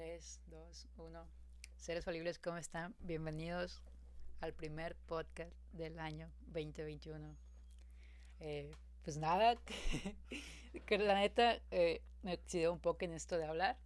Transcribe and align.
3, 0.00 0.40
2, 0.46 0.88
1. 0.96 1.28
Seres 1.76 2.06
falibles, 2.06 2.38
¿cómo 2.38 2.56
están? 2.56 2.96
Bienvenidos 3.00 3.82
al 4.40 4.54
primer 4.54 4.96
podcast 4.96 5.52
del 5.72 5.98
año 5.98 6.32
2021. 6.46 7.36
Eh, 8.38 8.70
pues 9.02 9.18
nada, 9.18 9.56
que 10.86 10.96
la 10.96 11.16
neta 11.16 11.60
eh, 11.70 12.00
me 12.22 12.32
oxidó 12.32 12.72
un 12.72 12.80
poco 12.80 13.04
en 13.04 13.12
esto 13.12 13.36
de 13.36 13.44
hablar, 13.44 13.76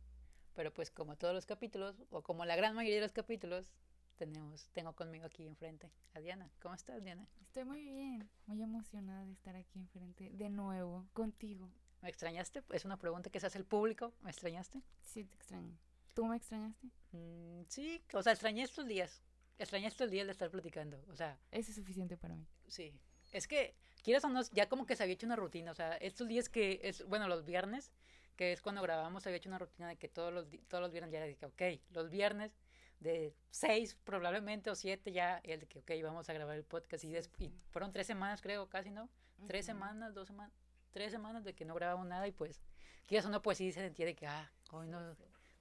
pero 0.54 0.72
pues 0.72 0.92
como 0.92 1.17
todos 1.17 1.35
los 1.35 1.47
capítulos, 1.47 1.97
o 2.11 2.22
como 2.22 2.44
la 2.44 2.54
gran 2.54 2.76
mayoría 2.76 2.99
de 2.99 3.06
los 3.06 3.12
capítulos, 3.12 3.72
tenemos, 4.15 4.69
tengo 4.72 4.92
conmigo 4.92 5.26
aquí 5.26 5.44
enfrente 5.44 5.90
a 6.15 6.21
Diana. 6.21 6.49
¿Cómo 6.62 6.76
estás, 6.76 7.03
Diana? 7.03 7.26
Estoy 7.40 7.65
muy 7.65 7.83
bien, 7.83 8.31
muy 8.46 8.62
emocionada 8.62 9.24
de 9.24 9.33
estar 9.33 9.56
aquí 9.56 9.81
enfrente 9.81 10.31
de 10.31 10.49
nuevo, 10.49 11.08
contigo. 11.12 11.69
¿Me 12.03 12.08
extrañaste? 12.08 12.62
Es 12.71 12.85
una 12.85 12.99
pregunta 12.99 13.31
que 13.31 13.40
se 13.40 13.49
hace 13.49 13.58
el 13.58 13.65
público. 13.65 14.12
¿Me 14.22 14.31
extrañaste? 14.31 14.81
Sí, 15.03 15.24
te 15.24 15.35
extraño. 15.35 15.76
¿Tú 16.15 16.24
me 16.24 16.37
extrañaste? 16.37 16.87
Mm, 17.12 17.62
sí, 17.69 18.02
o 18.12 18.23
sea, 18.23 18.33
extrañé 18.33 18.62
estos 18.62 18.87
días. 18.87 19.23
Extrañé 19.59 19.87
estos 19.87 20.11
días 20.11 20.27
de 20.27 20.33
estar 20.33 20.51
platicando. 20.51 21.05
O 21.11 21.16
sea. 21.16 21.39
Eso 21.51 21.70
es 21.70 21.77
suficiente 21.77 22.16
para 22.16 22.37
mí. 22.37 22.47
Sí. 22.66 22.98
Es 23.33 23.47
que, 23.48 23.77
quieras 24.02 24.25
o 24.25 24.29
no, 24.29 24.41
ya 24.53 24.69
como 24.69 24.87
que 24.87 24.97
se 24.97 25.03
había 25.03 25.15
hecho 25.15 25.27
una 25.27 25.37
rutina. 25.37 25.70
O 25.70 25.75
sea, 25.75 25.97
estos 25.97 26.29
días 26.29 26.48
que 26.48 26.80
es, 26.83 27.05
bueno, 27.06 27.29
los 27.29 27.45
viernes, 27.45 27.92
que 28.37 28.53
es 28.53 28.62
cuando 28.62 28.83
grabamos, 28.83 29.27
había 29.27 29.39
hecho 29.39 29.48
una 29.48 29.59
rutina 29.59 29.89
de 29.89 29.97
que 29.97 30.09
todos 30.09 30.33
los, 30.33 30.47
todos 30.69 30.83
los 30.83 30.92
viernes 30.92 31.12
ya 31.12 31.19
era 31.19 31.27
de 31.27 31.37
que, 31.37 31.47
ok, 31.47 31.62
los 31.91 32.11
viernes 32.11 32.56
de 33.01 33.34
seis 33.51 33.97
probablemente 34.05 34.70
o 34.70 34.75
siete 34.75 35.12
ya, 35.12 35.41
el 35.45 35.61
de 35.61 35.67
que, 35.67 35.81
ok, 35.81 35.91
vamos 36.03 36.28
a 36.28 36.33
grabar 36.33 36.56
el 36.56 36.65
podcast. 36.65 37.05
Y, 37.05 37.17
y 37.17 37.53
fueron 37.70 37.92
tres 37.92 38.06
semanas, 38.06 38.41
creo, 38.41 38.69
casi, 38.69 38.91
¿no? 38.91 39.09
Tres 39.47 39.67
semanas, 39.67 40.15
dos 40.15 40.28
semanas 40.28 40.53
tres 40.95 41.11
semanas 41.11 41.42
de 41.45 41.55
que 41.55 41.65
no 41.65 41.75
grabamos 41.75 42.06
nada 42.06 42.27
y 42.28 42.33
pues, 42.33 42.62
quieras 43.06 43.27
o 43.27 43.28
no, 43.28 43.42
pues 43.42 43.59
sí 43.59 43.73
se 43.73 43.84
entiende 43.84 44.15
que, 44.15 44.28
ah, 44.28 44.51
hoy 44.70 44.87
no, 44.87 45.17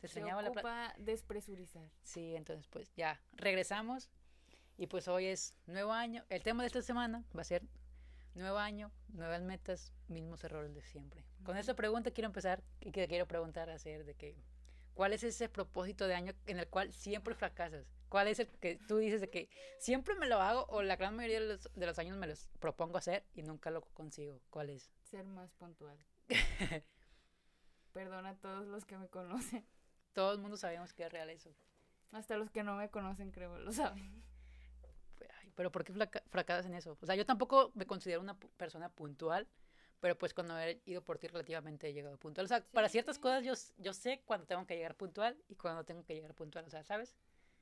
se 0.08 0.20
extrañaba 0.20 0.48
ocupa 0.50 0.62
la 0.62 0.96
despresurizar. 0.98 1.90
Sí, 2.04 2.36
entonces 2.36 2.68
pues 2.68 2.94
ya, 2.96 3.22
regresamos 3.34 4.10
y 4.78 4.88
pues 4.88 5.08
hoy 5.08 5.28
es 5.28 5.56
nuevo 5.66 5.94
año. 5.94 6.26
El 6.30 6.44
tema 6.44 6.64
de 6.64 6.68
esta 6.68 6.82
semana 6.82 7.23
va 7.36 7.42
a 7.42 7.45
ser 7.45 7.64
nuevo 8.36 8.58
año, 8.58 8.92
nuevas 9.10 9.42
metas, 9.42 9.94
mismos 10.08 10.44
errores 10.44 10.73
de 10.73 10.82
siempre. 10.82 11.23
Con 11.45 11.58
esta 11.58 11.73
pregunta 11.73 12.12
quiero 12.12 12.28
empezar 12.28 12.64
y 12.82 12.92
que 12.92 13.08
quiero 13.08 13.28
preguntar 13.28 13.70
a 13.70 13.76
hacer 13.76 14.04
de 14.04 14.16
que, 14.16 14.36
¿cuál 14.94 15.14
es 15.14 15.23
ese 15.23 15.48
propósito 15.48 16.08
de 16.08 16.16
año 16.16 16.34
en 16.48 16.60
el 16.60 16.67
cual 16.67 16.92
siempre 16.92 17.34
fracasas? 17.36 17.86
¿Cuál 18.10 18.28
es 18.28 18.40
el 18.40 18.48
que 18.48 18.78
tú 18.88 18.98
dices 18.98 19.22
de 19.22 19.30
que 19.30 19.50
siempre 19.80 20.16
me 20.16 20.28
lo 20.28 20.40
hago 20.40 20.66
o 20.70 20.84
la 20.84 20.98
gran 20.98 21.16
mayoría 21.16 21.40
de 21.40 21.48
los, 21.48 21.70
de 21.73 21.86
los 21.86 21.98
años 21.98 22.17
me 22.17 22.28
los 22.28 22.48
propongo 22.60 22.98
hacer 22.98 23.26
y 23.34 23.42
nunca 23.42 23.72
lo 23.72 23.82
consigo? 23.82 24.42
¿Cuál 24.50 24.70
es? 24.70 24.92
Ser 25.04 25.26
más 25.26 25.52
puntual. 25.54 25.98
Perdona 27.94 28.30
a 28.30 28.36
todos 28.36 28.67
los 28.67 28.86
que 28.86 28.98
me 28.98 29.08
conocen. 29.08 29.66
Todo 30.14 30.31
el 30.31 30.39
mundo 30.39 30.58
sabemos 30.58 30.94
que 30.94 31.03
es 31.03 31.11
real 31.11 31.30
eso. 31.30 31.53
Hasta 32.11 32.38
los 32.38 32.52
que 32.52 32.64
no 32.64 32.75
me 32.75 32.89
conocen, 32.89 33.31
creo, 33.31 33.58
lo 33.58 33.72
saben. 33.72 34.23
Pero 35.55 35.72
¿por 35.72 35.83
qué 35.83 35.94
fracasas 36.30 36.66
en 36.66 36.75
eso? 36.75 36.97
O 37.02 37.05
sea, 37.05 37.16
yo 37.16 37.25
tampoco 37.25 37.72
me 37.75 37.86
considero 37.86 38.22
una 38.22 38.36
persona 38.36 38.89
puntual, 38.89 39.47
pero 40.00 40.17
pues 40.17 40.33
cuando 40.33 40.58
he 40.59 40.81
ido 40.86 41.03
por 41.03 41.17
ti 41.17 41.28
relativamente 41.28 41.88
he 41.88 41.94
llegado 41.94 42.17
puntual. 42.17 42.45
O 42.45 42.47
sea, 42.47 42.64
para 42.64 42.89
ciertas 42.89 43.20
cosas 43.20 43.44
yo, 43.44 43.53
yo 43.78 43.94
sé 43.94 44.22
cuando 44.25 44.45
tengo 44.47 44.66
que 44.66 44.75
llegar 44.75 44.95
puntual 44.95 45.38
y 45.47 45.55
cuando 45.55 45.83
tengo 45.83 46.03
que 46.03 46.14
llegar 46.16 46.33
puntual, 46.33 46.66
o 46.66 46.70
sea, 46.70 46.83
¿sabes? 46.83 47.16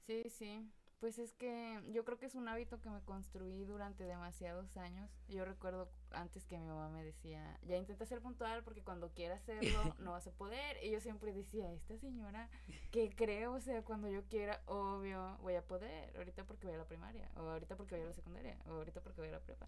Sí, 0.06 0.30
sí. 0.30 0.70
Pues 1.00 1.18
es 1.18 1.34
que 1.34 1.82
yo 1.88 2.06
creo 2.06 2.18
que 2.18 2.28
es 2.28 2.36
un 2.36 2.48
hábito 2.48 2.80
que 2.80 2.90
me 2.90 3.02
construí 3.02 3.66
durante 3.66 4.04
demasiados 4.04 4.78
años. 4.78 5.10
Yo 5.28 5.46
recuerdo 5.46 5.92
antes 6.14 6.46
que 6.46 6.58
mi 6.58 6.66
mamá 6.66 6.90
me 6.90 7.04
decía, 7.04 7.60
ya 7.64 7.78
intenta 7.78 8.06
ser 8.06 8.22
puntual 8.22 8.64
porque 8.64 8.84
cuando 8.84 9.14
quieras 9.14 9.42
hacerlo 9.42 9.96
no 10.00 10.12
vas 10.12 10.28
a 10.28 10.32
poder. 10.32 10.78
Y 10.84 10.92
yo 10.92 11.00
siempre 11.00 11.34
decía, 11.34 11.72
esta 11.74 11.98
señora 11.98 12.50
que 12.92 13.14
creo, 13.16 13.54
o 13.54 13.60
sea, 13.60 13.84
cuando 13.84 14.10
yo 14.10 14.24
quiera, 14.26 14.62
obvio, 14.66 15.38
voy 15.42 15.56
a 15.56 15.66
poder. 15.66 16.16
Ahorita 16.18 16.46
porque 16.46 16.68
voy 16.68 16.76
a 16.76 16.80
la 16.80 16.86
primaria, 16.88 17.30
o 17.36 17.42
ahorita 17.42 17.76
porque 17.76 17.96
voy 17.96 18.06
a 18.06 18.08
la 18.08 18.14
secundaria, 18.14 18.58
o 18.68 18.72
ahorita 18.72 19.02
porque 19.02 19.22
voy 19.22 19.30
a 19.30 19.34
la 19.34 19.40
prepa. 19.40 19.68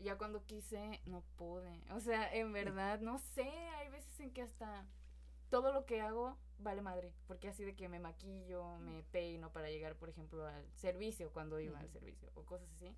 Ya 0.00 0.16
cuando 0.16 0.44
quise, 0.46 1.00
no 1.04 1.22
pude. 1.36 1.82
O 1.90 2.00
sea, 2.00 2.32
en 2.34 2.52
verdad, 2.52 3.00
no 3.00 3.18
sé, 3.18 3.50
hay 3.50 3.90
veces 3.90 4.18
en 4.20 4.32
que 4.32 4.42
hasta 4.42 4.86
todo 5.50 5.72
lo 5.72 5.84
que 5.84 6.00
hago 6.00 6.38
vale 6.58 6.82
madre, 6.82 7.12
porque 7.26 7.48
así 7.48 7.64
de 7.64 7.74
que 7.74 7.88
me 7.88 7.98
maquillo, 7.98 8.78
me 8.78 9.02
peino 9.02 9.52
para 9.52 9.70
llegar, 9.70 9.96
por 9.96 10.08
ejemplo, 10.08 10.46
al 10.46 10.64
servicio 10.74 11.32
cuando 11.32 11.60
iba 11.60 11.78
al 11.78 11.90
servicio 11.90 12.30
o 12.34 12.44
cosas 12.44 12.70
así. 12.76 12.94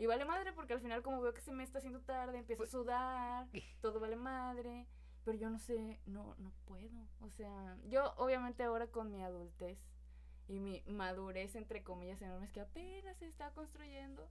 Y 0.00 0.06
vale 0.06 0.24
madre 0.24 0.54
porque 0.54 0.72
al 0.72 0.80
final 0.80 1.02
como 1.02 1.20
veo 1.20 1.34
que 1.34 1.42
se 1.42 1.52
me 1.52 1.62
está 1.62 1.76
haciendo 1.76 2.00
tarde, 2.00 2.38
empiezo 2.38 2.62
a 2.62 2.64
pues 2.64 2.70
sudar, 2.70 3.46
todo 3.82 4.00
vale 4.00 4.16
madre, 4.16 4.86
pero 5.26 5.36
yo 5.36 5.50
no 5.50 5.58
sé, 5.58 6.00
no 6.06 6.34
no 6.38 6.54
puedo. 6.64 7.06
O 7.20 7.28
sea, 7.28 7.76
yo 7.86 8.14
obviamente 8.16 8.62
ahora 8.62 8.86
con 8.86 9.12
mi 9.12 9.22
adultez 9.22 9.78
y 10.48 10.58
mi 10.58 10.82
madurez 10.86 11.54
entre 11.54 11.82
comillas 11.82 12.22
enormes 12.22 12.50
que 12.50 12.62
apenas 12.62 13.18
se 13.18 13.26
está 13.26 13.52
construyendo, 13.52 14.26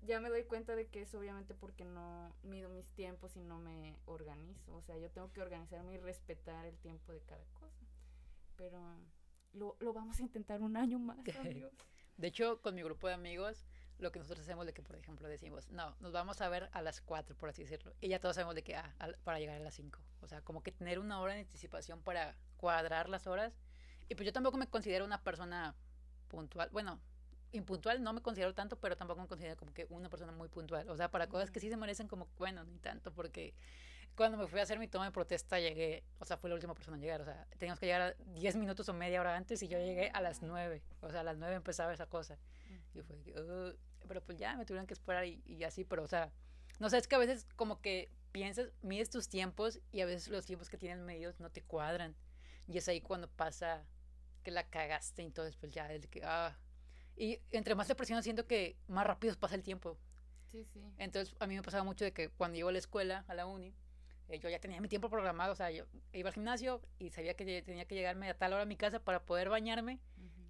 ya 0.00 0.20
me 0.20 0.30
doy 0.30 0.44
cuenta 0.44 0.74
de 0.74 0.86
que 0.86 1.02
es 1.02 1.14
obviamente 1.14 1.52
porque 1.52 1.84
no 1.84 2.34
mido 2.42 2.70
mis 2.70 2.90
tiempos 2.94 3.36
y 3.36 3.42
no 3.42 3.58
me 3.58 3.98
organizo. 4.06 4.74
O 4.74 4.80
sea, 4.80 4.96
yo 4.96 5.10
tengo 5.10 5.30
que 5.34 5.42
organizarme 5.42 5.92
y 5.92 5.98
respetar 5.98 6.64
el 6.64 6.78
tiempo 6.78 7.12
de 7.12 7.20
cada 7.20 7.44
cosa. 7.60 7.84
Pero 8.56 8.80
lo, 9.52 9.76
lo 9.80 9.92
vamos 9.92 10.18
a 10.18 10.22
intentar 10.22 10.62
un 10.62 10.78
año 10.78 10.98
más, 10.98 11.18
amigos. 11.40 11.74
De 12.16 12.28
hecho, 12.28 12.62
con 12.62 12.74
mi 12.74 12.82
grupo 12.82 13.06
de 13.06 13.12
amigos, 13.12 13.66
lo 13.98 14.12
que 14.12 14.18
nosotros 14.18 14.44
hacemos 14.44 14.66
de 14.66 14.72
que, 14.72 14.82
por 14.82 14.96
ejemplo, 14.96 15.28
decimos, 15.28 15.68
no, 15.70 15.94
nos 16.00 16.12
vamos 16.12 16.40
a 16.40 16.48
ver 16.48 16.68
a 16.72 16.82
las 16.82 17.00
4, 17.00 17.36
por 17.36 17.48
así 17.48 17.62
decirlo. 17.62 17.92
Y 18.00 18.08
ya 18.08 18.20
todos 18.20 18.36
sabemos 18.36 18.54
de 18.54 18.62
que, 18.62 18.76
ah, 18.76 18.94
para 19.24 19.38
llegar 19.38 19.56
a 19.56 19.60
las 19.60 19.74
5. 19.74 19.98
O 20.20 20.28
sea, 20.28 20.40
como 20.42 20.62
que 20.62 20.72
tener 20.72 20.98
una 20.98 21.20
hora 21.20 21.34
de 21.34 21.40
anticipación 21.40 22.00
para 22.02 22.36
cuadrar 22.56 23.08
las 23.08 23.26
horas. 23.26 23.52
Y 24.08 24.14
pues 24.14 24.26
yo 24.26 24.32
tampoco 24.32 24.56
me 24.56 24.68
considero 24.68 25.04
una 25.04 25.22
persona 25.22 25.74
puntual. 26.28 26.70
Bueno, 26.70 27.00
impuntual 27.52 28.02
no 28.02 28.12
me 28.12 28.20
considero 28.20 28.54
tanto, 28.54 28.76
pero 28.76 28.96
tampoco 28.96 29.20
me 29.20 29.26
considero 29.26 29.56
como 29.56 29.72
que 29.72 29.86
una 29.90 30.08
persona 30.08 30.32
muy 30.32 30.48
puntual. 30.48 30.88
O 30.90 30.96
sea, 30.96 31.10
para 31.10 31.28
cosas 31.28 31.50
que 31.50 31.60
sí 31.60 31.68
se 31.68 31.76
merecen 31.76 32.08
como, 32.08 32.28
bueno, 32.38 32.64
ni 32.64 32.78
tanto, 32.78 33.12
porque 33.12 33.54
cuando 34.14 34.36
me 34.36 34.46
fui 34.46 34.60
a 34.60 34.64
hacer 34.64 34.78
mi 34.78 34.88
toma 34.88 35.06
de 35.06 35.12
protesta 35.12 35.60
llegué, 35.60 36.04
o 36.18 36.24
sea, 36.24 36.36
fui 36.36 36.50
la 36.50 36.54
última 36.54 36.74
persona 36.74 36.96
en 36.96 37.02
llegar, 37.02 37.20
o 37.20 37.24
sea, 37.24 37.46
teníamos 37.56 37.78
que 37.78 37.86
llegar 37.86 38.02
a 38.02 38.14
10 38.32 38.56
minutos 38.56 38.88
o 38.88 38.92
media 38.92 39.20
hora 39.20 39.36
antes 39.36 39.62
y 39.62 39.68
yo 39.68 39.78
llegué 39.78 40.10
a 40.12 40.20
las 40.20 40.42
9, 40.42 40.82
o 41.00 41.10
sea, 41.10 41.20
a 41.20 41.24
las 41.24 41.38
9 41.38 41.54
empezaba 41.54 41.92
esa 41.92 42.06
cosa. 42.06 42.36
Y 42.94 43.02
fue, 43.02 43.16
uh", 43.16 43.76
pero 44.06 44.22
pues 44.22 44.38
ya 44.38 44.56
me 44.56 44.64
tuvieron 44.64 44.86
que 44.86 44.94
esperar 44.94 45.24
y, 45.26 45.42
y 45.46 45.64
así, 45.64 45.84
pero 45.84 46.02
o 46.02 46.08
sea, 46.08 46.32
no 46.78 46.90
sé, 46.90 46.98
es 46.98 47.08
que 47.08 47.16
a 47.16 47.18
veces 47.18 47.46
como 47.56 47.80
que 47.80 48.10
piensas, 48.32 48.70
mides 48.82 49.10
tus 49.10 49.28
tiempos 49.28 49.80
y 49.90 50.00
a 50.00 50.06
veces 50.06 50.28
los 50.28 50.46
tiempos 50.46 50.68
que 50.68 50.78
tienen 50.78 51.04
medios 51.04 51.40
no 51.40 51.50
te 51.50 51.62
cuadran. 51.62 52.14
Y 52.66 52.78
es 52.78 52.88
ahí 52.88 53.00
cuando 53.00 53.28
pasa 53.28 53.84
que 54.44 54.50
la 54.50 54.68
cagaste, 54.68 55.22
entonces 55.22 55.56
pues 55.56 55.72
ya 55.72 55.92
es 55.92 56.06
que, 56.06 56.22
ah, 56.24 56.56
y 57.18 57.40
entre 57.50 57.74
más 57.74 57.88
te 57.88 57.94
presionas, 57.94 58.24
siento 58.24 58.46
que 58.46 58.76
más 58.86 59.06
rápido 59.06 59.34
pasa 59.36 59.56
el 59.56 59.62
tiempo. 59.62 59.98
Sí, 60.46 60.64
sí. 60.64 60.80
Entonces, 60.98 61.34
a 61.40 61.46
mí 61.46 61.56
me 61.56 61.62
pasaba 61.62 61.82
mucho 61.82 62.04
de 62.04 62.12
que 62.12 62.30
cuando 62.30 62.56
iba 62.58 62.68
a 62.68 62.72
la 62.72 62.78
escuela, 62.78 63.24
a 63.26 63.34
la 63.34 63.46
uni, 63.46 63.74
eh, 64.28 64.38
yo 64.38 64.48
ya 64.48 64.60
tenía 64.60 64.80
mi 64.80 64.88
tiempo 64.88 65.10
programado. 65.10 65.52
O 65.52 65.56
sea, 65.56 65.70
yo 65.70 65.84
iba 66.12 66.28
al 66.28 66.34
gimnasio 66.34 66.80
y 66.98 67.10
sabía 67.10 67.34
que 67.34 67.62
tenía 67.62 67.84
que 67.86 67.94
llegarme 67.94 68.30
a 68.30 68.38
tal 68.38 68.52
hora 68.52 68.62
a 68.62 68.66
mi 68.66 68.76
casa 68.76 69.00
para 69.00 69.24
poder 69.26 69.48
bañarme. 69.48 69.98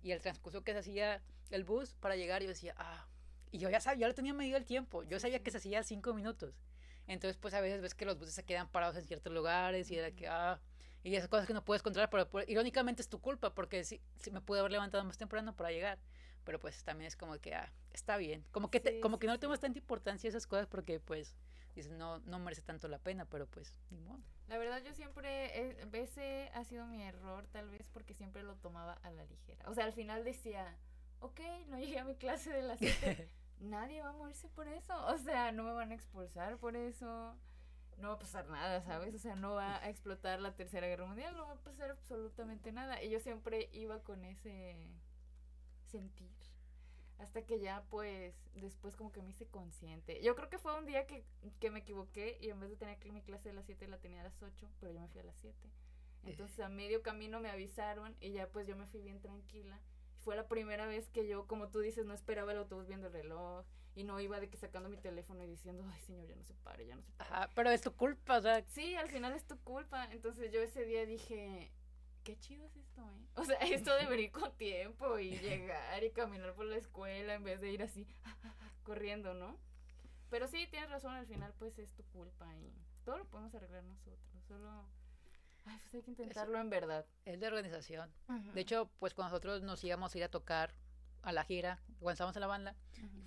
Y 0.03 0.12
el 0.12 0.20
transcurso 0.20 0.62
que 0.62 0.72
se 0.72 0.78
hacía 0.78 1.22
el 1.50 1.64
bus 1.64 1.94
para 1.94 2.16
llegar, 2.16 2.42
yo 2.42 2.48
decía, 2.48 2.75
ah. 2.76 3.08
Y 3.50 3.59
yo 3.59 3.70
ya 3.70 3.81
sabía, 3.81 4.03
ya 4.03 4.09
lo 4.09 4.14
tenía 4.14 4.34
medido 4.34 4.56
el 4.56 4.64
tiempo. 4.64 5.03
Yo 5.04 5.19
sabía 5.20 5.42
que 5.42 5.50
se 5.50 5.59
hacía 5.59 5.82
cinco 5.82 6.14
minutos. 6.14 6.54
Entonces, 7.06 7.36
pues 7.36 7.54
a 7.54 7.60
veces 7.60 7.81
ves 7.81 7.94
que 7.94 8.04
los 8.04 8.19
buses 8.19 8.34
se 8.34 8.44
quedan 8.44 8.69
parados 8.69 8.97
en 8.97 9.06
ciertos 9.06 9.32
lugares 9.32 9.91
y 9.91 9.97
era 9.97 10.10
que, 10.10 10.28
ah, 10.28 10.60
y 11.03 11.14
esas 11.14 11.28
cosas 11.28 11.47
que 11.47 11.54
no 11.54 11.64
puedes 11.64 11.82
controlar, 11.82 12.10
pero, 12.10 12.28
irónicamente 12.47 13.00
es 13.00 13.08
tu 13.08 13.20
culpa, 13.20 13.54
porque 13.54 13.84
si 13.84 14.00
sí, 14.16 14.31
me 14.31 14.41
pude 14.42 14.60
haber 14.60 14.72
levantado 14.72 15.04
más 15.04 15.16
temprano 15.16 15.56
para 15.56 15.70
llegar 15.70 15.98
pero 16.48 16.58
pues 16.58 16.82
también 16.82 17.08
es 17.08 17.14
como 17.14 17.38
que, 17.38 17.54
ah, 17.54 17.70
está 17.92 18.16
bien. 18.16 18.42
Como 18.53 18.70
que, 18.70 19.00
como 19.00 19.19
que 19.19 19.26
no 19.26 19.34
le 19.34 19.38
tomas 19.38 19.60
tanta 19.60 19.78
importancia 19.78 20.28
a 20.28 20.31
esas 20.31 20.47
cosas 20.47 20.66
porque 20.66 20.98
pues 20.98 21.37
dices, 21.75 21.92
no, 21.92 22.20
no 22.20 22.38
merece 22.38 22.62
tanto 22.62 22.88
la 22.88 22.97
pena, 22.97 23.26
pero 23.26 23.47
pues 23.47 23.78
ni 23.91 23.98
modo. 24.00 24.22
La 24.47 24.56
verdad 24.56 24.82
yo 24.82 24.94
siempre, 24.94 25.76
ese 25.92 26.48
ha 26.54 26.64
sido 26.64 26.87
mi 26.87 27.03
error 27.03 27.47
tal 27.48 27.69
vez 27.69 27.91
porque 27.92 28.14
siempre 28.14 28.43
lo 28.44 28.56
tomaba 28.56 28.94
a 28.94 29.11
la 29.11 29.26
ligera. 29.26 29.62
O 29.69 29.75
sea, 29.75 29.84
al 29.84 29.93
final 29.93 30.25
decía, 30.25 30.75
ok, 31.20 31.38
no 31.67 31.78
llegué 31.78 31.99
a 31.99 32.05
mi 32.05 32.17
clase 32.17 32.50
de 32.50 32.62
las 32.62 32.78
7. 32.78 33.28
Nadie 33.60 34.02
va 34.02 34.10
a 34.10 34.12
morirse 34.12 34.49
por 34.49 34.69
eso. 34.69 34.94
O 35.14 35.19
sea, 35.19 35.52
no 35.52 35.64
me 35.64 35.72
van 35.72 35.93
a 35.93 35.94
expulsar 35.94 36.58
por 36.58 36.76
eso. 36.76 37.37
No 37.99 38.08
va 38.08 38.14
a 38.14 38.19
pasar 38.19 38.49
nada, 38.49 38.81
¿sabes? 38.82 39.14
O 39.14 39.19
sea, 39.19 39.34
no 39.34 39.55
va 39.55 39.82
a 39.82 39.88
explotar 39.88 40.40
la 40.40 40.55
Tercera 40.55 40.87
Guerra 40.87 41.06
Mundial, 41.06 41.37
no 41.37 41.46
va 41.46 41.55
a 41.55 41.64
pasar 41.64 41.90
absolutamente 41.90 42.70
nada. 42.70 43.02
Y 43.02 43.10
yo 43.10 43.19
siempre 43.19 43.69
iba 43.72 43.99
con 44.05 44.25
ese 44.25 44.76
sentir. 45.87 46.31
Hasta 47.19 47.43
que 47.43 47.58
ya, 47.58 47.82
pues, 47.90 48.34
después 48.55 48.94
como 48.94 49.10
que 49.10 49.20
me 49.20 49.31
hice 49.31 49.46
consciente. 49.46 50.22
Yo 50.22 50.37
creo 50.37 50.49
que 50.49 50.58
fue 50.58 50.78
un 50.78 50.87
día 50.87 51.06
que, 51.08 51.25
que 51.58 51.70
me 51.70 51.81
equivoqué 51.81 52.38
y 52.40 52.50
en 52.50 52.60
vez 52.60 52.70
de 52.70 52.76
tener 52.76 52.99
mi 53.12 53.22
clase 53.22 53.50
a 53.50 53.52
las 53.52 53.66
7 53.66 53.88
la 53.88 53.99
tenía 53.99 54.20
a 54.20 54.25
las 54.25 54.40
8, 54.40 54.70
pero 54.78 54.93
yo 54.93 55.00
me 55.00 55.08
fui 55.08 55.20
a 55.20 55.25
las 55.25 55.37
7. 55.38 55.69
Entonces 56.25 56.60
a 56.60 56.69
medio 56.69 57.02
camino 57.02 57.40
me 57.40 57.50
avisaron 57.50 58.14
y 58.20 58.32
ya 58.32 58.49
pues 58.49 58.66
yo 58.66 58.76
me 58.76 58.87
fui 58.87 59.00
bien 59.00 59.20
tranquila. 59.20 59.81
Fue 60.28 60.36
la 60.36 60.46
primera 60.46 60.84
vez 60.84 61.08
que 61.08 61.26
yo, 61.26 61.46
como 61.46 61.69
tú 61.69 61.80
dices, 61.80 62.04
no 62.04 62.12
esperaba 62.12 62.52
el 62.52 62.58
autobús 62.58 62.86
viendo 62.86 63.06
el 63.06 63.14
reloj 63.14 63.64
y 63.94 64.04
no 64.04 64.20
iba 64.20 64.38
de 64.38 64.50
que 64.50 64.58
sacando 64.58 64.90
mi 64.90 64.98
teléfono 64.98 65.42
y 65.42 65.46
diciendo, 65.46 65.82
ay 65.90 66.02
señor, 66.02 66.26
ya 66.28 66.36
no 66.36 66.44
se 66.44 66.52
pare, 66.52 66.86
ya 66.86 66.96
no 66.96 67.02
se 67.02 67.10
pare. 67.12 67.30
Ajá, 67.30 67.50
pero 67.54 67.70
es 67.70 67.80
tu 67.80 67.94
culpa, 67.94 68.36
o 68.36 68.42
sea. 68.42 68.62
Sí, 68.69 68.94
al 68.94 69.08
final 69.08 69.32
es 69.32 69.46
tu 69.46 69.56
culpa. 69.60 70.04
Entonces 70.12 70.52
yo 70.52 70.60
ese 70.60 70.84
día 70.84 71.06
dije, 71.06 71.72
qué 72.25 72.38
chido 72.38 72.66
es 72.66 72.76
esto, 72.76 73.00
¿eh? 73.00 73.26
O 73.36 73.44
sea, 73.46 73.56
esto 73.72 73.96
de 73.96 74.04
venir 74.04 74.30
con 74.30 74.54
tiempo 74.58 75.19
y 75.19 75.30
llegar 75.38 76.04
y 76.04 76.10
caminar 76.10 76.52
por 76.52 76.66
la 76.66 76.76
escuela 76.76 77.32
en 77.32 77.44
vez 77.44 77.62
de 77.62 77.72
ir 77.72 77.82
así 77.82 78.06
corriendo, 78.84 79.32
¿no? 79.32 79.56
Pero 80.28 80.46
sí, 80.46 80.66
tienes 80.70 80.90
razón, 80.90 81.14
al 81.14 81.26
final 81.26 81.54
pues 81.58 81.78
es 81.78 81.90
tu 81.94 82.02
culpa 82.08 82.54
y 82.58 82.70
todo 83.02 83.16
lo 83.16 83.24
podemos 83.24 83.54
arreglar 83.54 83.82
nosotros, 83.82 84.44
solo... 84.46 84.84
Ay, 85.69 85.79
pues 85.82 85.94
hay 85.94 86.03
que 86.03 86.11
intentarlo 86.11 86.59
en 86.59 86.70
verdad. 86.70 87.06
Es 87.25 87.38
de 87.41 87.47
organización. 87.47 88.11
De 88.55 88.61
hecho, 88.61 88.91
pues 88.99 89.15
cuando 89.15 89.31
nosotros 89.32 89.62
nos 89.62 89.82
íbamos 89.85 90.15
a 90.15 90.19
ir 90.19 90.25
a 90.25 90.29
tocar 90.29 90.75
a 91.23 91.32
la 91.32 91.44
gira, 91.44 91.81
cuando 91.99 92.12
estábamos 92.12 92.37
en 92.37 92.41
la 92.41 92.47
banda, 92.47 92.75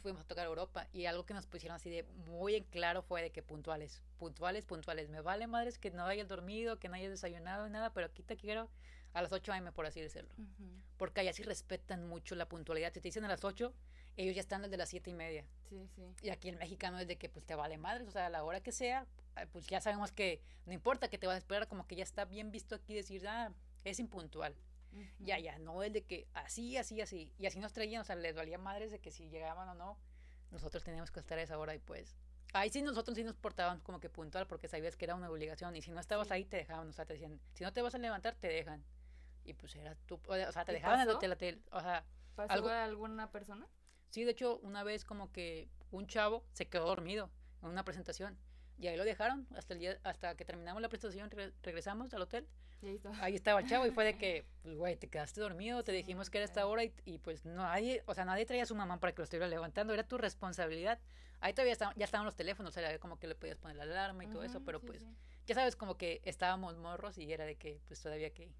fuimos 0.02 0.24
a 0.24 0.28
tocar 0.28 0.48
Europa 0.48 0.88
y 0.94 1.06
algo 1.06 1.26
que 1.26 1.34
nos 1.34 1.46
pusieron 1.46 1.76
así 1.76 1.90
de 1.90 2.04
muy 2.04 2.56
en 2.56 2.64
claro 2.64 3.02
fue 3.04 3.22
de 3.22 3.32
que 3.32 3.44
puntuales, 3.44 4.02
puntuales, 4.18 4.66
puntuales. 4.66 5.10
Me 5.10 5.22
vale 5.22 5.46
madres 5.48 5.78
que 5.78 5.92
no 5.92 6.06
hayas 6.06 6.28
dormido, 6.28 6.80
que 6.80 6.90
no 6.90 6.96
hayas 6.96 7.12
desayunado, 7.12 7.70
nada, 7.70 7.94
pero 7.94 8.08
aquí 8.08 8.24
te 8.24 8.38
quiero 8.38 8.70
a 9.14 9.22
las 9.22 9.32
8 9.34 9.52
a.m., 9.52 9.72
por 9.74 9.86
así 9.86 10.00
decirlo. 10.00 10.34
Porque 10.98 11.22
allá 11.22 11.34
sí 11.34 11.44
respetan 11.44 12.08
mucho 12.08 12.34
la 12.36 12.48
puntualidad. 12.48 12.94
Si 12.94 13.02
te 13.02 13.10
dicen 13.10 13.26
a 13.26 13.28
las 13.28 13.44
8, 13.44 13.74
ellos 14.16 14.36
ya 14.36 14.42
están 14.42 14.62
desde 14.62 14.78
las 14.78 14.90
7 14.90 15.10
y 15.10 15.14
media. 15.14 15.46
Sí, 15.70 15.86
sí. 15.96 16.04
Y 16.22 16.30
aquí 16.30 16.48
el 16.48 16.56
mexicano 16.56 16.98
es 16.98 17.08
de 17.08 17.18
que 17.18 17.28
pues 17.28 17.46
te 17.46 17.56
vale 17.56 17.78
madres, 17.78 18.08
o 18.08 18.12
sea, 18.12 18.28
a 18.28 18.30
la 18.30 18.44
hora 18.44 18.62
que 18.62 18.72
sea, 18.72 19.06
pues 19.52 19.68
ya 19.68 19.82
sabemos 19.82 20.12
que 20.12 20.42
no 20.66 20.74
importa 20.74 21.10
que 21.10 21.18
te 21.18 21.28
vas 21.28 21.36
a 21.36 21.38
esperar, 21.38 21.68
como 21.68 21.88
que 21.88 21.96
ya 21.96 22.04
está 22.04 22.26
bien 22.26 22.52
visto 22.52 22.76
aquí 22.76 22.94
decir, 22.94 23.28
ah, 23.28 23.54
es 23.84 24.00
impuntual. 24.00 24.56
Ya, 25.20 25.40
ya, 25.40 25.58
no 25.58 25.84
es 25.84 25.94
de 25.94 26.04
que 26.04 26.28
así, 26.34 26.78
así, 26.78 27.00
así. 27.00 27.32
Y 27.38 27.46
así 27.46 27.60
nos 27.60 27.72
traían, 27.72 28.02
o 28.02 28.04
sea, 28.04 28.16
les 28.16 28.36
valía 28.36 28.58
madres 28.58 28.92
de 28.92 29.00
que 29.00 29.10
si 29.10 29.30
llegaban 29.30 29.70
o 29.70 29.74
no, 29.74 29.98
nosotros 30.52 30.84
teníamos 30.84 31.12
que 31.12 31.20
estar 31.22 31.38
a 31.38 31.42
esa 31.42 31.58
hora 31.58 31.74
y 31.74 31.80
pues. 31.80 32.18
Ahí 32.54 32.70
sí 32.70 32.82
nosotros 32.82 33.16
sí 33.16 33.24
nos 33.24 33.36
portábamos 33.38 33.82
como 33.84 34.02
que 34.02 34.10
puntual 34.10 34.46
porque 34.48 34.68
sabías 34.68 34.98
que 34.98 35.06
era 35.06 35.16
una 35.16 35.30
obligación 35.30 35.74
y 35.78 35.82
si 35.82 35.92
no 35.92 36.02
estabas 36.02 36.32
ahí 36.32 36.44
te 36.44 36.58
dejaban, 36.58 36.90
o 36.90 36.92
sea, 36.92 37.06
te 37.06 37.14
decían, 37.14 37.40
si 37.54 37.64
no 37.64 37.72
te 37.72 37.82
vas 37.82 37.96
a 37.96 37.98
levantar 37.98 38.36
te 38.36 38.50
dejan. 38.50 38.84
Y 39.46 39.54
pues 39.54 39.74
era 39.76 39.96
tú, 40.06 40.20
o 40.28 40.52
sea, 40.52 40.66
te 40.66 40.74
dejaban 40.74 41.00
el 41.00 41.10
hotel, 41.10 41.32
hotel, 41.32 41.64
o 41.72 41.80
sea, 41.80 42.06
¿Pasó 42.36 42.52
algo, 42.52 42.70
alguna 42.70 43.32
persona? 43.32 43.68
Sí, 44.10 44.26
de 44.26 44.32
hecho, 44.32 44.60
una 44.60 44.84
vez 44.84 45.06
como 45.06 45.32
que 45.32 45.70
un 45.92 46.08
chavo 46.08 46.44
se 46.52 46.68
quedó 46.68 46.86
dormido 46.86 47.30
en 47.62 47.70
una 47.70 47.86
presentación 47.86 48.38
y 48.82 48.88
ahí 48.88 48.98
lo 48.98 49.06
dejaron 49.06 49.48
hasta 49.56 49.76
el 49.76 49.80
día, 49.80 50.00
hasta 50.04 50.36
que 50.36 50.44
terminamos 50.44 50.82
la 50.82 50.90
presentación, 50.90 51.30
regresamos 51.62 52.14
al 52.16 52.24
hotel. 52.24 52.48
Ahí, 53.22 53.36
estaba 53.36 53.60
el 53.60 53.68
chavo 53.68 53.86
y 53.86 53.92
fue 53.92 54.04
de 54.04 54.18
que, 54.18 54.44
pues, 54.64 54.76
güey, 54.76 54.96
te 54.96 55.08
quedaste 55.08 55.40
dormido, 55.40 55.84
te 55.84 55.92
dijimos 55.92 56.32
que 56.32 56.40
era 56.40 56.46
esta 56.46 56.66
hora 56.66 56.84
y, 56.84 56.92
y, 57.06 57.20
pues 57.20 57.46
nadie, 57.46 58.02
o 58.08 58.16
sea, 58.16 58.26
nadie 58.26 58.44
traía 58.48 58.64
a 58.64 58.66
su 58.66 58.74
mamá 58.74 59.00
para 59.00 59.14
que 59.14 59.20
lo 59.20 59.26
estuviera 59.26 59.48
levantando, 59.48 59.94
era 59.94 60.04
tu 60.04 60.18
responsabilidad. 60.18 61.00
Ahí 61.42 61.54
todavía 61.54 61.76
ya 61.96 62.06
estaban 62.06 62.26
los 62.26 62.36
teléfonos, 62.36 62.76
era 62.76 62.98
como 62.98 63.20
que 63.20 63.28
le 63.28 63.36
podías 63.36 63.58
poner 63.58 63.78
la 63.78 63.84
alarma 63.84 64.24
y 64.24 64.28
todo 64.28 64.44
eso, 64.44 64.64
pero 64.64 64.82
pues, 64.82 65.06
ya 65.46 65.54
sabes, 65.54 65.76
como 65.76 65.96
que 65.96 66.20
estábamos 66.26 66.76
morros 66.78 67.20
y 67.20 67.32
era 67.32 67.46
de 67.46 67.58
que, 67.58 67.80
pues 67.88 68.02
todavía 68.02 68.34
que, 68.34 68.52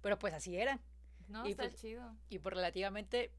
pero 0.00 0.18
pues 0.18 0.32
así 0.32 0.56
era. 0.56 0.80
No, 1.28 1.46
y 1.46 1.50
está 1.50 1.64
pues, 1.64 1.76
chido. 1.76 2.16
Y 2.30 2.38
por 2.38 2.54
relativamente, 2.54 3.30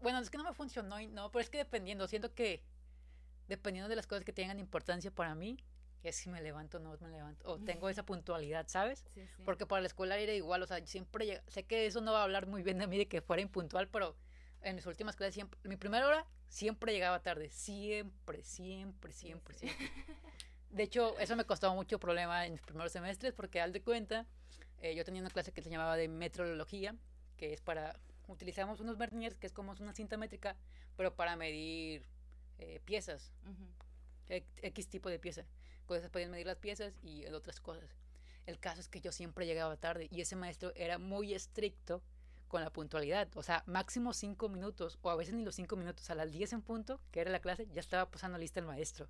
bueno, 0.00 0.20
es 0.20 0.30
que 0.30 0.38
no 0.38 0.44
me 0.44 0.54
funcionó 0.54 0.98
y 1.00 1.06
no, 1.06 1.30
pero 1.30 1.42
es 1.42 1.50
que 1.50 1.58
dependiendo, 1.58 2.08
siento 2.08 2.34
que 2.34 2.62
dependiendo 3.48 3.88
de 3.88 3.96
las 3.96 4.06
cosas 4.06 4.24
que 4.24 4.32
tengan 4.32 4.58
importancia 4.58 5.10
para 5.10 5.34
mí, 5.34 5.58
es 6.02 6.16
si 6.16 6.30
me 6.30 6.42
levanto 6.42 6.78
o 6.78 6.80
no 6.80 6.96
me 7.00 7.08
levanto, 7.08 7.48
o 7.48 7.58
tengo 7.58 7.88
esa 7.88 8.04
puntualidad, 8.04 8.66
¿sabes? 8.68 9.04
Porque 9.44 9.66
para 9.66 9.82
la 9.82 9.86
escuela 9.86 10.16
era 10.18 10.32
igual, 10.32 10.62
o 10.62 10.66
sea, 10.66 10.84
siempre 10.86 11.42
sé 11.46 11.64
que 11.64 11.86
eso 11.86 12.00
no 12.00 12.12
va 12.12 12.20
a 12.20 12.24
hablar 12.24 12.46
muy 12.46 12.62
bien 12.62 12.78
de 12.78 12.86
mí 12.86 12.98
de 12.98 13.06
que 13.06 13.20
fuera 13.20 13.40
impuntual, 13.40 13.88
pero 13.88 14.16
en 14.62 14.76
mis 14.76 14.86
últimas 14.86 15.16
clases 15.16 15.34
siempre, 15.34 15.58
mi 15.64 15.76
primera 15.76 16.06
hora 16.06 16.26
siempre 16.48 16.92
llegaba 16.92 17.20
tarde, 17.22 17.48
siempre, 17.50 18.42
siempre, 18.42 19.12
siempre, 19.12 19.54
siempre. 19.54 19.86
De 20.70 20.82
hecho, 20.84 21.18
eso 21.18 21.36
me 21.36 21.44
costó 21.44 21.74
mucho 21.74 21.98
problema 22.00 22.46
en 22.46 22.52
mis 22.52 22.62
primeros 22.62 22.92
semestres 22.92 23.34
porque 23.34 23.60
al 23.60 23.72
de 23.72 23.82
cuenta, 23.82 24.26
eh, 24.80 24.94
yo 24.94 25.04
tenía 25.04 25.20
una 25.20 25.30
clase 25.30 25.52
que 25.52 25.62
se 25.62 25.68
llamaba 25.68 25.96
de 25.96 26.08
metrología, 26.08 26.96
que 27.36 27.52
es 27.52 27.60
para, 27.60 27.98
utilizamos 28.26 28.80
unos 28.80 28.96
verniers, 28.96 29.36
que 29.36 29.46
es 29.46 29.52
como 29.52 29.72
una 29.72 29.92
cinta 29.92 30.16
métrica, 30.16 30.56
pero 30.96 31.14
para 31.14 31.36
medir 31.36 32.06
eh, 32.62 32.80
piezas, 32.84 33.32
X 34.28 34.88
tipo 34.88 35.08
de 35.08 35.18
pieza. 35.18 35.44
Con 35.86 35.98
esas 35.98 36.10
podían 36.10 36.30
medir 36.30 36.46
las 36.46 36.56
piezas 36.56 36.94
y 37.02 37.26
otras 37.26 37.60
cosas. 37.60 37.96
El 38.46 38.58
caso 38.58 38.80
es 38.80 38.88
que 38.88 39.00
yo 39.00 39.12
siempre 39.12 39.46
llegaba 39.46 39.76
tarde 39.76 40.08
y 40.10 40.20
ese 40.20 40.36
maestro 40.36 40.72
era 40.74 40.98
muy 40.98 41.34
estricto 41.34 42.02
con 42.48 42.62
la 42.62 42.70
puntualidad. 42.70 43.28
O 43.34 43.42
sea, 43.42 43.62
máximo 43.66 44.12
cinco 44.12 44.48
minutos, 44.48 44.98
o 45.02 45.10
a 45.10 45.16
veces 45.16 45.34
ni 45.34 45.42
los 45.42 45.54
cinco 45.54 45.76
minutos, 45.76 46.10
a 46.10 46.14
las 46.14 46.30
10 46.30 46.52
en 46.52 46.62
punto, 46.62 47.00
que 47.10 47.20
era 47.20 47.30
la 47.30 47.40
clase, 47.40 47.66
ya 47.72 47.80
estaba 47.80 48.10
pasando 48.10 48.38
lista 48.38 48.60
el 48.60 48.66
maestro. 48.66 49.08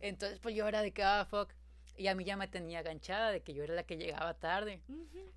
Entonces, 0.00 0.40
pues 0.40 0.54
yo 0.54 0.66
era 0.66 0.82
de 0.82 0.92
que, 0.92 1.02
ah, 1.02 1.26
fuck. 1.28 1.52
Y 1.96 2.08
a 2.08 2.14
mí 2.14 2.24
ya 2.24 2.36
me 2.36 2.48
tenía 2.48 2.80
aganchada 2.80 3.30
de 3.30 3.40
que 3.40 3.54
yo 3.54 3.62
era 3.62 3.74
la 3.74 3.84
que 3.84 3.96
llegaba 3.96 4.34
tarde. 4.34 4.82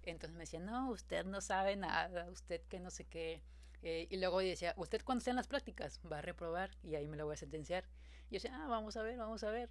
Entonces 0.03 0.36
me 0.36 0.41
decía, 0.41 0.59
no, 0.59 0.89
usted 0.89 1.25
no 1.25 1.39
sabe 1.39 1.75
nada, 1.75 2.30
usted 2.30 2.62
que 2.68 2.80
no 2.80 2.89
sé 2.89 3.06
qué. 3.06 3.41
Eh, 3.81 4.07
y 4.09 4.17
luego 4.17 4.39
decía, 4.39 4.73
usted 4.77 5.01
cuando 5.03 5.23
en 5.29 5.35
las 5.35 5.47
prácticas 5.47 5.99
va 6.11 6.19
a 6.19 6.21
reprobar 6.21 6.71
y 6.83 6.95
ahí 6.95 7.07
me 7.07 7.17
lo 7.17 7.25
voy 7.25 7.33
a 7.33 7.37
sentenciar. 7.37 7.85
Y 8.29 8.33
yo 8.33 8.41
decía, 8.41 8.51
ah, 8.55 8.67
vamos 8.67 8.97
a 8.97 9.01
ver, 9.01 9.17
vamos 9.17 9.43
a 9.43 9.51
ver. 9.51 9.69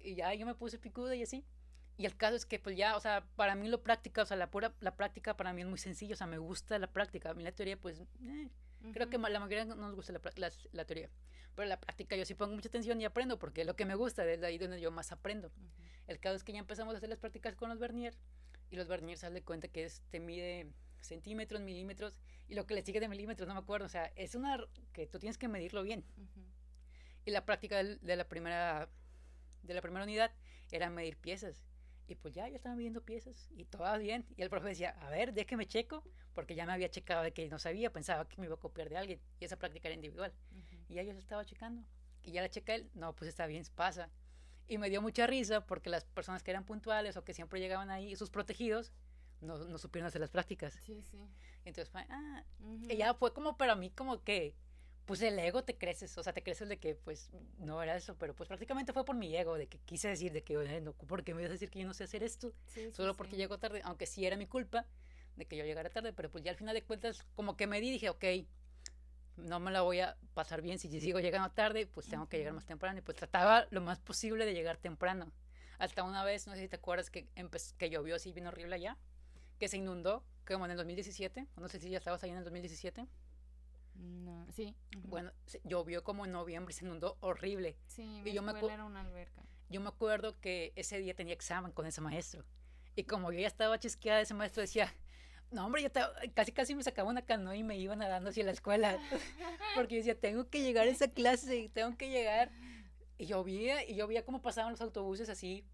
Y 0.00 0.16
ya 0.16 0.34
yo 0.34 0.46
me 0.46 0.54
puse 0.54 0.78
picuda 0.78 1.14
y 1.14 1.22
así. 1.22 1.44
Y 1.96 2.06
el 2.06 2.16
caso 2.16 2.34
es 2.34 2.44
que 2.44 2.58
pues 2.58 2.76
ya, 2.76 2.96
o 2.96 3.00
sea, 3.00 3.24
para 3.36 3.54
mí 3.54 3.68
lo 3.68 3.82
práctica, 3.82 4.22
o 4.22 4.26
sea, 4.26 4.36
la 4.36 4.50
pura, 4.50 4.74
la 4.80 4.96
práctica 4.96 5.36
para 5.36 5.52
mí 5.52 5.62
es 5.62 5.68
muy 5.68 5.78
sencillo, 5.78 6.14
o 6.14 6.16
sea, 6.16 6.26
me 6.26 6.38
gusta 6.38 6.78
la 6.78 6.88
práctica. 6.88 7.30
A 7.30 7.34
mí 7.34 7.44
la 7.44 7.52
teoría 7.52 7.76
pues, 7.76 8.00
eh, 8.00 8.48
creo 8.92 9.08
que 9.08 9.18
la 9.18 9.38
mayoría 9.38 9.64
no 9.64 9.76
nos 9.76 9.94
gusta 9.94 10.12
la, 10.12 10.50
la, 10.72 10.84
teoría. 10.84 11.08
Pero 11.54 11.68
la 11.68 11.78
práctica 11.78 12.16
yo 12.16 12.24
sí 12.24 12.34
pongo 12.34 12.54
mucha 12.54 12.68
atención 12.68 13.00
y 13.00 13.04
aprendo 13.04 13.38
porque 13.38 13.60
es 13.60 13.66
lo 13.66 13.76
que 13.76 13.84
me 13.84 13.94
gusta, 13.94 14.24
es 14.26 14.42
ahí 14.42 14.58
donde 14.58 14.80
yo 14.80 14.90
más 14.90 15.12
aprendo. 15.12 15.52
El 16.08 16.18
caso 16.18 16.34
es 16.34 16.42
que 16.42 16.52
ya 16.52 16.58
empezamos 16.58 16.94
a 16.94 16.96
hacer 16.98 17.08
las 17.08 17.18
prácticas 17.18 17.54
con 17.54 17.68
los 17.68 17.78
vernier 17.78 18.14
y 18.70 18.76
los 18.76 18.88
vernier 18.88 19.16
se 19.16 19.30
de 19.30 19.42
cuenta 19.42 19.68
que 19.68 19.84
es, 19.84 20.02
te 20.10 20.18
mide 20.18 20.72
centímetros, 21.06 21.60
milímetros, 21.60 22.18
y 22.48 22.54
lo 22.54 22.66
que 22.66 22.74
le 22.74 22.82
sigue 22.82 23.00
de 23.00 23.08
milímetros, 23.08 23.46
no 23.48 23.54
me 23.54 23.60
acuerdo, 23.60 23.86
o 23.86 23.88
sea, 23.88 24.12
es 24.16 24.34
una 24.34 24.58
que 24.92 25.06
tú 25.06 25.18
tienes 25.18 25.38
que 25.38 25.48
medirlo 25.48 25.82
bien. 25.82 26.04
Y 27.24 27.30
la 27.30 27.44
práctica 27.44 27.82
de, 27.82 28.16
la 28.16 28.28
primera, 28.28 28.88
de 29.62 29.74
la 29.74 29.80
primera 29.80 30.04
unidad 30.04 30.30
era 30.70 30.90
medir 30.90 31.16
piezas. 31.16 31.64
Y 32.06 32.16
pues 32.16 32.34
ya, 32.34 32.48
yo 32.48 32.56
estaba 32.56 32.74
midiendo 32.74 33.02
piezas 33.02 33.48
y 33.56 33.64
todo 33.64 33.98
bien. 33.98 34.26
Y 34.36 34.42
el 34.42 34.50
profe 34.50 34.68
decía, 34.68 34.90
a 35.00 35.08
ver, 35.08 35.32
déjeme 35.32 35.66
checo, 35.66 36.04
porque 36.34 36.54
ya 36.54 36.66
me 36.66 36.72
había 36.72 36.90
checado 36.90 37.22
de 37.22 37.32
que 37.32 37.48
no 37.48 37.58
sabía, 37.58 37.90
pensaba 37.90 38.28
que 38.28 38.38
me 38.38 38.46
iba 38.46 38.56
a 38.56 38.58
copiar 38.58 38.90
de 38.90 38.98
alguien. 38.98 39.20
Y 39.40 39.46
esa 39.46 39.56
práctica 39.56 39.88
era 39.88 39.94
individual. 39.94 40.32
Y 40.88 40.94
ya 40.94 41.02
yo 41.02 41.12
estaba 41.12 41.44
checando. 41.46 41.82
Y 42.22 42.32
ya 42.32 42.42
la 42.42 42.50
checa 42.50 42.74
él, 42.74 42.90
no, 42.94 43.14
pues 43.14 43.28
está 43.28 43.46
bien, 43.46 43.64
pasa. 43.74 44.10
Y 44.66 44.78
me 44.78 44.90
dio 44.90 45.00
mucha 45.00 45.26
risa 45.26 45.66
porque 45.66 45.90
las 45.90 46.04
personas 46.04 46.42
que 46.42 46.50
eran 46.50 46.64
puntuales 46.64 47.16
o 47.16 47.24
que 47.24 47.34
siempre 47.34 47.60
llegaban 47.60 47.90
ahí, 47.90 48.16
sus 48.16 48.30
protegidos, 48.30 48.92
no, 49.44 49.58
no 49.58 49.78
supieron 49.78 50.06
hacer 50.06 50.20
las 50.20 50.30
prácticas. 50.30 50.74
Sí, 50.84 51.02
sí. 51.02 51.18
Entonces 51.64 51.90
fue, 51.90 52.04
ah, 52.10 52.44
y 52.88 52.96
ya 52.96 53.14
fue 53.14 53.32
como 53.32 53.56
para 53.56 53.74
mí 53.74 53.90
como 53.90 54.22
que, 54.22 54.54
pues 55.06 55.20
el 55.22 55.38
ego 55.38 55.64
te 55.64 55.76
creces, 55.76 56.16
o 56.16 56.22
sea, 56.22 56.32
te 56.32 56.42
creces 56.42 56.68
de 56.68 56.78
que 56.78 56.94
pues 56.94 57.30
no 57.58 57.82
era 57.82 57.96
eso, 57.96 58.16
pero 58.16 58.34
pues 58.34 58.48
prácticamente 58.48 58.92
fue 58.92 59.04
por 59.04 59.16
mi 59.16 59.34
ego, 59.36 59.56
de 59.56 59.66
que 59.66 59.78
quise 59.78 60.08
decir 60.08 60.32
de 60.32 60.42
que, 60.42 60.80
no, 60.80 60.92
¿por 60.92 61.24
qué 61.24 61.34
me 61.34 61.42
vas 61.42 61.50
a 61.50 61.52
decir 61.52 61.70
que 61.70 61.80
yo 61.80 61.86
no 61.86 61.94
sé 61.94 62.04
hacer 62.04 62.22
esto? 62.22 62.52
Solo 62.92 63.14
porque 63.14 63.36
llego 63.36 63.58
tarde, 63.58 63.80
aunque 63.84 64.06
sí 64.06 64.24
era 64.24 64.36
mi 64.36 64.46
culpa 64.46 64.86
de 65.36 65.46
que 65.46 65.56
yo 65.56 65.64
llegara 65.64 65.90
tarde, 65.90 66.12
pero 66.12 66.30
pues 66.30 66.44
ya 66.44 66.50
al 66.50 66.56
final 66.56 66.74
de 66.74 66.82
cuentas 66.82 67.22
como 67.34 67.56
que 67.56 67.66
me 67.66 67.80
di, 67.80 67.90
dije, 67.90 68.08
ok, 68.08 68.24
no 69.36 69.58
me 69.60 69.70
la 69.70 69.82
voy 69.82 70.00
a 70.00 70.16
pasar 70.32 70.62
bien 70.62 70.78
si 70.78 70.88
sigo 71.00 71.18
llegando 71.20 71.50
tarde, 71.50 71.86
pues 71.86 72.08
tengo 72.08 72.28
que 72.28 72.38
llegar 72.38 72.52
más 72.54 72.66
temprano, 72.66 72.98
y 72.98 73.02
pues 73.02 73.16
trataba 73.16 73.66
lo 73.70 73.80
más 73.80 74.00
posible 74.00 74.46
de 74.46 74.54
llegar 74.54 74.76
temprano. 74.76 75.32
Hasta 75.78 76.04
una 76.04 76.24
vez, 76.24 76.46
no 76.46 76.54
sé 76.54 76.60
si 76.60 76.68
te 76.68 76.76
acuerdas 76.76 77.10
que, 77.10 77.26
que 77.78 77.90
llovió 77.90 78.14
así 78.14 78.32
bien 78.32 78.46
horrible 78.46 78.76
allá 78.76 78.96
que 79.58 79.68
se 79.68 79.76
inundó, 79.76 80.24
como 80.46 80.64
en 80.64 80.72
el 80.72 80.76
2017. 80.76 81.46
No 81.56 81.68
sé 81.68 81.78
si 81.78 81.90
ya 81.90 81.98
estabas 81.98 82.22
ahí 82.22 82.30
en 82.30 82.36
el 82.36 82.44
2017. 82.44 83.06
No, 83.94 84.46
sí. 84.52 84.74
Bueno, 85.04 85.32
llovió 85.64 86.02
como 86.02 86.24
en 86.24 86.32
noviembre, 86.32 86.74
se 86.74 86.84
inundó 86.84 87.16
horrible. 87.20 87.76
Sí, 87.86 88.22
y 88.24 88.32
yo 88.32 88.42
me 88.42 88.52
era 88.58 88.84
una 88.84 89.00
alberca. 89.00 89.42
Yo 89.68 89.80
me 89.80 89.88
acuerdo 89.88 90.38
que 90.40 90.72
ese 90.76 90.98
día 90.98 91.14
tenía 91.14 91.34
examen 91.34 91.72
con 91.72 91.86
ese 91.86 92.00
maestro. 92.00 92.44
Y 92.96 93.04
como 93.04 93.32
yo 93.32 93.40
ya 93.40 93.46
estaba 93.46 93.78
chisqueada, 93.78 94.20
ese 94.20 94.34
maestro 94.34 94.60
decía, 94.60 94.92
no, 95.50 95.66
hombre, 95.66 95.82
yo 95.82 95.90
casi 96.34 96.52
casi 96.52 96.74
me 96.74 96.82
sacaba 96.82 97.10
una 97.10 97.22
canoa 97.22 97.56
y 97.56 97.62
me 97.62 97.78
iba 97.78 97.96
nadando 97.96 98.30
hacia 98.30 98.44
la 98.44 98.52
escuela. 98.52 98.98
Porque 99.74 99.94
yo 99.94 99.98
decía, 99.98 100.18
tengo 100.18 100.48
que 100.48 100.62
llegar 100.62 100.86
a 100.86 100.90
esa 100.90 101.08
clase, 101.08 101.70
tengo 101.72 101.96
que 101.96 102.10
llegar. 102.10 102.50
Y 103.16 103.26
llovía, 103.26 103.88
y 103.88 103.94
yo 103.94 104.08
veía 104.08 104.24
cómo 104.24 104.42
pasaban 104.42 104.72
los 104.72 104.80
autobuses 104.80 105.28
así 105.28 105.64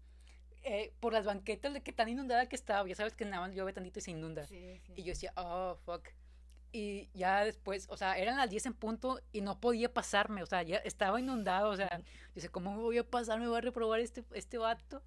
eh, 0.63 0.93
por 0.99 1.13
las 1.13 1.25
banquetas 1.25 1.73
de 1.73 1.81
que 1.81 1.91
tan 1.91 2.09
inundada 2.09 2.47
que 2.47 2.55
estaba. 2.55 2.87
Ya 2.87 2.95
sabes 2.95 3.13
que 3.13 3.25
nada 3.25 3.47
más 3.47 3.55
llueve 3.55 3.73
tantito 3.73 3.99
y 3.99 4.01
se 4.01 4.11
inunda. 4.11 4.45
Y 4.51 5.03
yo 5.03 5.11
decía, 5.11 5.33
oh, 5.35 5.77
fuck. 5.85 6.09
Y 6.73 7.09
ya 7.13 7.43
después, 7.43 7.87
o 7.89 7.97
sea, 7.97 8.17
eran 8.17 8.37
las 8.37 8.49
10 8.49 8.67
en 8.67 8.73
punto 8.73 9.19
y 9.33 9.41
no 9.41 9.59
podía 9.59 9.93
pasarme, 9.93 10.41
o 10.41 10.45
sea, 10.45 10.63
ya 10.63 10.77
estaba 10.77 11.19
inundado, 11.19 11.69
o 11.69 11.75
sea, 11.75 12.01
dice, 12.33 12.47
¿cómo 12.47 12.79
voy 12.79 12.97
a 12.97 13.03
pasar? 13.03 13.41
¿Me 13.41 13.47
voy 13.49 13.57
a 13.57 13.61
reprobar 13.61 13.99
este, 13.99 14.23
este 14.33 14.57
vato? 14.57 15.01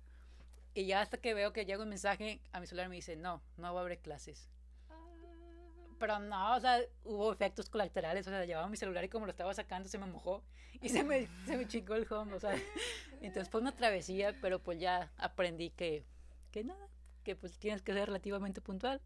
Y 0.75 0.85
ya 0.85 1.01
hasta 1.01 1.17
que 1.17 1.33
veo 1.33 1.55
que 1.55 1.65
llega 1.65 1.83
un 1.83 1.89
mensaje 1.89 2.43
a 2.53 2.61
mi 2.61 2.67
celular 2.67 2.91
me 2.91 2.97
dice, 2.97 3.17
no, 3.17 3.41
no 3.57 3.73
va 3.73 3.81
a 3.81 3.83
haber 3.83 3.99
clases 3.99 4.51
pero 5.99 6.19
no, 6.19 6.57
o 6.57 6.61
sea, 6.61 6.81
hubo 7.05 7.33
efectos 7.33 7.69
colaterales, 7.71 8.27
o 8.27 8.31
sea, 8.31 8.45
llevaba 8.45 8.69
mi 8.69 8.77
celular 8.77 9.05
y 9.05 9.09
como 9.09 9.27
lo 9.27 9.31
estaba 9.31 9.53
sacando 9.55 9.89
se 9.89 9.99
me 9.99 10.07
mojó 10.07 10.43
y 10.81 10.89
se 10.89 11.03
me, 11.05 11.27
se 11.47 11.57
me 11.57 11.67
chingó 11.67 11.95
el 11.95 12.07
home, 12.11 12.35
o 12.35 12.41
sea, 12.41 12.55
entonces 13.21 13.51
fue 13.51 13.61
una 13.61 13.75
travesía, 13.77 14.37
pero 14.41 14.59
pues 14.63 14.79
ya 14.79 15.13
aprendí 15.17 15.71
que, 15.71 16.05
que 16.51 16.65
nada, 16.65 16.89
que 17.23 17.37
pues 17.37 17.59
tienes 17.59 17.83
que 17.83 17.93
ser 17.93 18.07
relativamente 18.07 18.61
puntual 18.61 19.01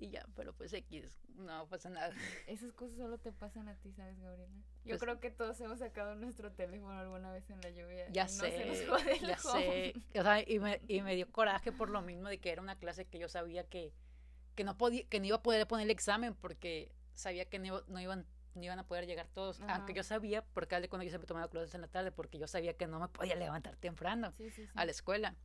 y 0.00 0.10
ya, 0.10 0.24
pero 0.36 0.54
pues 0.54 0.72
X, 0.72 1.18
no 1.34 1.66
pasa 1.68 1.90
nada. 1.90 2.14
Esas 2.46 2.72
cosas 2.72 2.96
solo 2.98 3.18
te 3.18 3.32
pasan 3.32 3.68
a 3.68 3.74
ti, 3.74 3.92
¿sabes, 3.92 4.16
Gabriela? 4.20 4.52
Yo 4.84 4.90
Pues- 4.90 5.00
creo 5.00 5.18
que 5.18 5.30
todos 5.32 5.60
hemos 5.60 5.80
sacado 5.80 6.14
nuestro 6.14 6.52
teléfono 6.52 6.96
alguna 6.98 7.32
vez 7.32 7.50
en 7.50 7.60
la 7.60 7.70
lluvia. 7.70 8.08
Ya 8.10 8.22
y 8.22 8.26
no 8.26 8.30
se 8.44 8.50
sé, 8.52 8.64
nos 8.66 8.86
jode 8.88 9.12
el 9.14 9.20
ya 9.26 9.36
home. 9.44 9.62
sé. 9.62 9.94
O 10.20 10.22
sea, 10.22 10.48
y 10.48 10.60
me, 10.60 10.80
y 10.86 11.00
me 11.02 11.16
dio 11.16 11.28
coraje 11.32 11.72
por 11.72 11.90
lo 11.90 12.00
mismo 12.00 12.28
de 12.28 12.38
que 12.38 12.52
era 12.52 12.62
una 12.62 12.76
clase 12.78 13.06
que 13.06 13.18
yo 13.18 13.28
sabía 13.28 13.64
que, 13.64 13.92
que 14.58 14.64
no 14.64 14.76
podía, 14.76 15.04
que 15.04 15.20
no 15.20 15.26
iba 15.26 15.36
a 15.36 15.42
poder 15.42 15.68
poner 15.68 15.84
el 15.84 15.90
examen 15.92 16.34
porque 16.34 16.90
sabía 17.14 17.44
que 17.44 17.60
no, 17.60 17.80
no 17.86 18.00
iban 18.00 18.26
no 18.56 18.64
iban 18.64 18.80
a 18.80 18.84
poder 18.88 19.06
llegar 19.06 19.28
todos, 19.28 19.60
Ajá. 19.60 19.76
aunque 19.76 19.94
yo 19.94 20.02
sabía, 20.02 20.44
porque 20.52 20.74
al 20.74 20.82
de 20.82 20.88
cuando 20.88 21.04
yo 21.04 21.10
siempre 21.10 21.28
tomaba 21.28 21.48
clases 21.48 21.72
en 21.76 21.80
la 21.80 21.86
tarde, 21.86 22.10
porque 22.10 22.38
yo 22.40 22.48
sabía 22.48 22.74
que 22.76 22.88
no 22.88 22.98
me 22.98 23.06
podía 23.06 23.36
levantar 23.36 23.76
temprano 23.76 24.32
Sí, 24.36 24.50
sí, 24.50 24.64
sí. 24.66 24.72
a 24.74 24.84
la 24.84 24.90
escuela. 24.90 25.36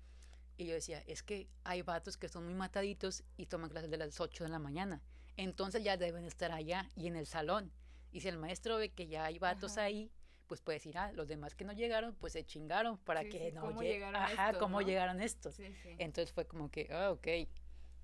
Y 0.58 0.66
yo 0.66 0.74
decía, 0.74 1.04
es 1.06 1.22
que 1.22 1.48
hay 1.64 1.84
vatos 1.84 2.18
que 2.18 2.28
son 2.28 2.46
muy 2.46 2.56
mataditos 2.56 3.24
y 3.38 3.46
toman 3.46 3.70
clases 3.70 3.92
de 3.92 3.98
las 3.98 4.20
8 4.20 4.46
de 4.46 4.50
la 4.50 4.58
mañana. 4.58 5.00
Entonces 5.38 5.84
ya 5.84 5.96
deben 5.96 6.24
estar 6.26 6.52
allá 6.52 6.90
y 6.96 7.06
en 7.06 7.16
el 7.16 7.28
salón. 7.28 7.72
Y 8.12 8.22
si 8.22 8.30
el 8.30 8.40
maestro 8.40 8.78
ve 8.78 8.90
que 8.90 9.06
ya 9.06 9.26
hay 9.26 9.38
vatos 9.38 9.74
Ajá. 9.74 9.84
ahí, 9.84 10.10
pues 10.48 10.62
puede 10.62 10.78
decir, 10.80 10.98
ah, 10.98 11.12
los 11.12 11.28
demás 11.28 11.54
que 11.54 11.66
no 11.66 11.74
llegaron, 11.74 12.16
pues 12.16 12.34
se 12.34 12.44
chingaron 12.44 12.98
para 12.98 13.22
Sí, 13.22 13.30
que 13.30 13.50
sí, 13.50 13.52
no 13.54 13.62
¿cómo 13.62 13.82
lle- 13.84 13.90
llegaron 13.92 14.16
Ajá, 14.16 14.48
estos, 14.50 14.60
cómo 14.60 14.82
no? 14.82 14.88
llegaron 14.88 15.22
estos. 15.22 15.54
Sí. 15.54 15.72
Entonces 16.00 16.32
fue 16.34 16.48
como 16.48 16.72
que, 16.72 16.88
ah, 16.92 17.12
ok. 17.12 17.28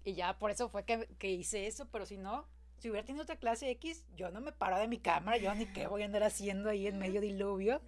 Y 0.10 0.16
ya 0.16 0.40
por 0.40 0.50
eso 0.50 0.70
fue 0.70 0.86
que, 0.86 1.08
que 1.20 1.30
hice 1.30 1.68
eso, 1.68 1.88
pero 1.92 2.08
si 2.08 2.18
no, 2.18 2.48
si 2.80 2.90
hubiera 2.90 3.06
tenido 3.06 3.22
otra 3.22 3.36
clase 3.36 3.70
X, 3.70 4.08
yo 4.16 4.32
no 4.32 4.42
me 4.42 4.52
paro 4.52 4.80
de 4.80 4.88
mi 4.88 4.98
cámara, 4.98 5.38
yo 5.38 5.54
ni 5.54 5.68
qué 5.68 5.86
voy 5.86 6.02
a 6.02 6.06
andar 6.06 6.24
haciendo 6.24 6.70
ahí 6.70 6.88
en 6.88 6.98
medio 6.98 7.22
diluvio. 7.22 7.80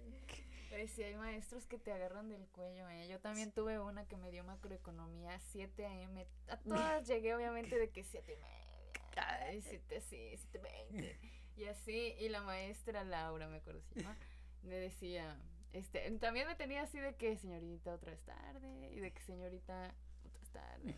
Pero 0.70 0.86
sí 0.86 1.02
hay 1.02 1.16
maestros 1.16 1.66
que 1.66 1.78
te 1.78 1.92
agarran 1.92 2.28
del 2.28 2.46
cuello, 2.46 2.88
¿eh? 2.90 3.08
Yo 3.08 3.18
también 3.18 3.50
tuve 3.50 3.80
una 3.80 4.06
que 4.06 4.16
me 4.16 4.30
dio 4.30 4.44
macroeconomía 4.44 5.36
7 5.50 5.84
AM. 5.84 6.24
A 6.48 6.56
todas 6.58 7.08
llegué 7.08 7.34
obviamente 7.34 7.76
de 7.76 7.90
que 7.90 8.04
7 8.04 8.32
y 8.32 8.36
media. 8.36 9.48
Ay, 9.48 9.60
7 9.62 9.96
así, 9.96 10.36
7 10.36 10.60
20. 10.90 11.18
Y 11.56 11.64
así, 11.64 12.14
y 12.20 12.28
la 12.28 12.42
maestra 12.42 13.02
Laura, 13.02 13.48
me 13.48 13.56
acuerdo 13.56 13.82
llama, 13.96 14.16
me 14.62 14.76
decía, 14.76 15.36
este, 15.72 16.08
también 16.12 16.46
me 16.46 16.54
tenía 16.54 16.82
así 16.82 17.00
de 17.00 17.16
que 17.16 17.36
señorita 17.36 17.94
otra 17.94 18.12
vez 18.12 18.22
tarde, 18.22 18.92
y 18.92 19.00
de 19.00 19.12
que 19.12 19.22
señorita 19.22 19.92
otra 20.24 20.38
vez 20.38 20.50
tarde. 20.50 20.94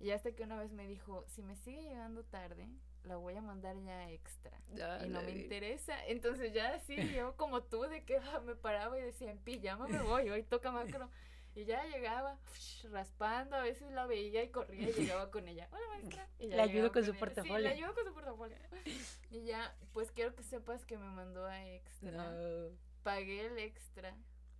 Y 0.00 0.10
hasta 0.12 0.32
que 0.32 0.44
una 0.44 0.56
vez 0.58 0.72
me 0.72 0.86
dijo, 0.86 1.24
si 1.28 1.42
me 1.42 1.56
sigue 1.56 1.82
llegando 1.82 2.24
tarde, 2.24 2.68
la 3.04 3.16
voy 3.16 3.34
a 3.34 3.40
mandar 3.42 3.76
ya 3.82 4.10
extra. 4.10 4.60
y 5.04 5.08
no 5.08 5.22
me 5.22 5.30
interesa. 5.32 6.04
Entonces 6.06 6.52
ya 6.52 6.74
así, 6.74 6.96
yo 7.14 7.36
como 7.36 7.62
tú, 7.62 7.82
de 7.82 8.04
que 8.04 8.18
ah, 8.18 8.40
me 8.44 8.54
paraba 8.54 8.98
y 8.98 9.02
decía, 9.02 9.30
en 9.30 9.38
pijama 9.38 9.88
me 9.88 10.02
voy, 10.02 10.30
hoy 10.30 10.42
toca 10.44 10.70
macro. 10.70 11.10
Y 11.54 11.64
ya 11.64 11.84
llegaba 11.86 12.38
raspando, 12.90 13.56
a 13.56 13.62
veces 13.62 13.90
la 13.90 14.06
veía 14.06 14.44
y 14.44 14.50
corría 14.50 14.90
y 14.90 14.92
llegaba 14.92 15.30
con 15.30 15.48
ella. 15.48 15.68
Hola 15.72 15.88
maestra. 15.88 16.28
Y 16.38 16.48
ya 16.48 16.56
Le 16.56 16.62
ayudo 16.62 16.92
con 16.92 17.04
su 17.04 17.10
ella. 17.10 17.18
portafolio. 17.18 17.56
Sí, 17.56 17.62
le 17.62 17.68
ayudo 17.82 17.94
con 17.94 18.04
su 18.04 18.14
portafolio. 18.14 18.56
Y 19.32 19.44
ya, 19.44 19.76
pues 19.92 20.12
quiero 20.12 20.36
que 20.36 20.44
sepas 20.44 20.84
que 20.84 20.96
me 20.96 21.06
mandó 21.10 21.44
a 21.46 21.66
extra. 21.66 22.12
No. 22.12 22.70
Pagué 23.02 23.46
el 23.46 23.58
extra. 23.58 24.14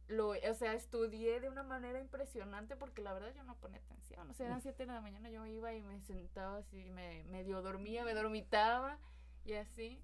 Lo, 0.09 0.31
o 0.31 0.55
sea, 0.55 0.73
estudié 0.73 1.39
de 1.41 1.49
una 1.49 1.63
manera 1.63 2.01
impresionante 2.01 2.77
porque 2.77 3.03
la 3.03 3.13
verdad 3.13 3.33
yo 3.37 3.45
no 3.45 3.57
ponía 3.57 3.79
atención. 3.79 4.29
O 4.31 4.35
sea, 4.35 4.47
eran 4.47 4.63
7 4.63 4.87
de 4.87 4.93
la 4.93 5.01
mañana, 5.01 5.31
yo 5.31 5.45
iba 5.47 5.73
y 5.75 5.83
me 5.83 6.01
sentaba 6.01 6.59
así, 6.59 6.91
me 6.91 7.25
medio 7.25 7.61
dormía, 7.61 8.05
me 8.05 8.15
dormitaba 8.15 8.99
y 9.45 9.53
así. 9.53 10.03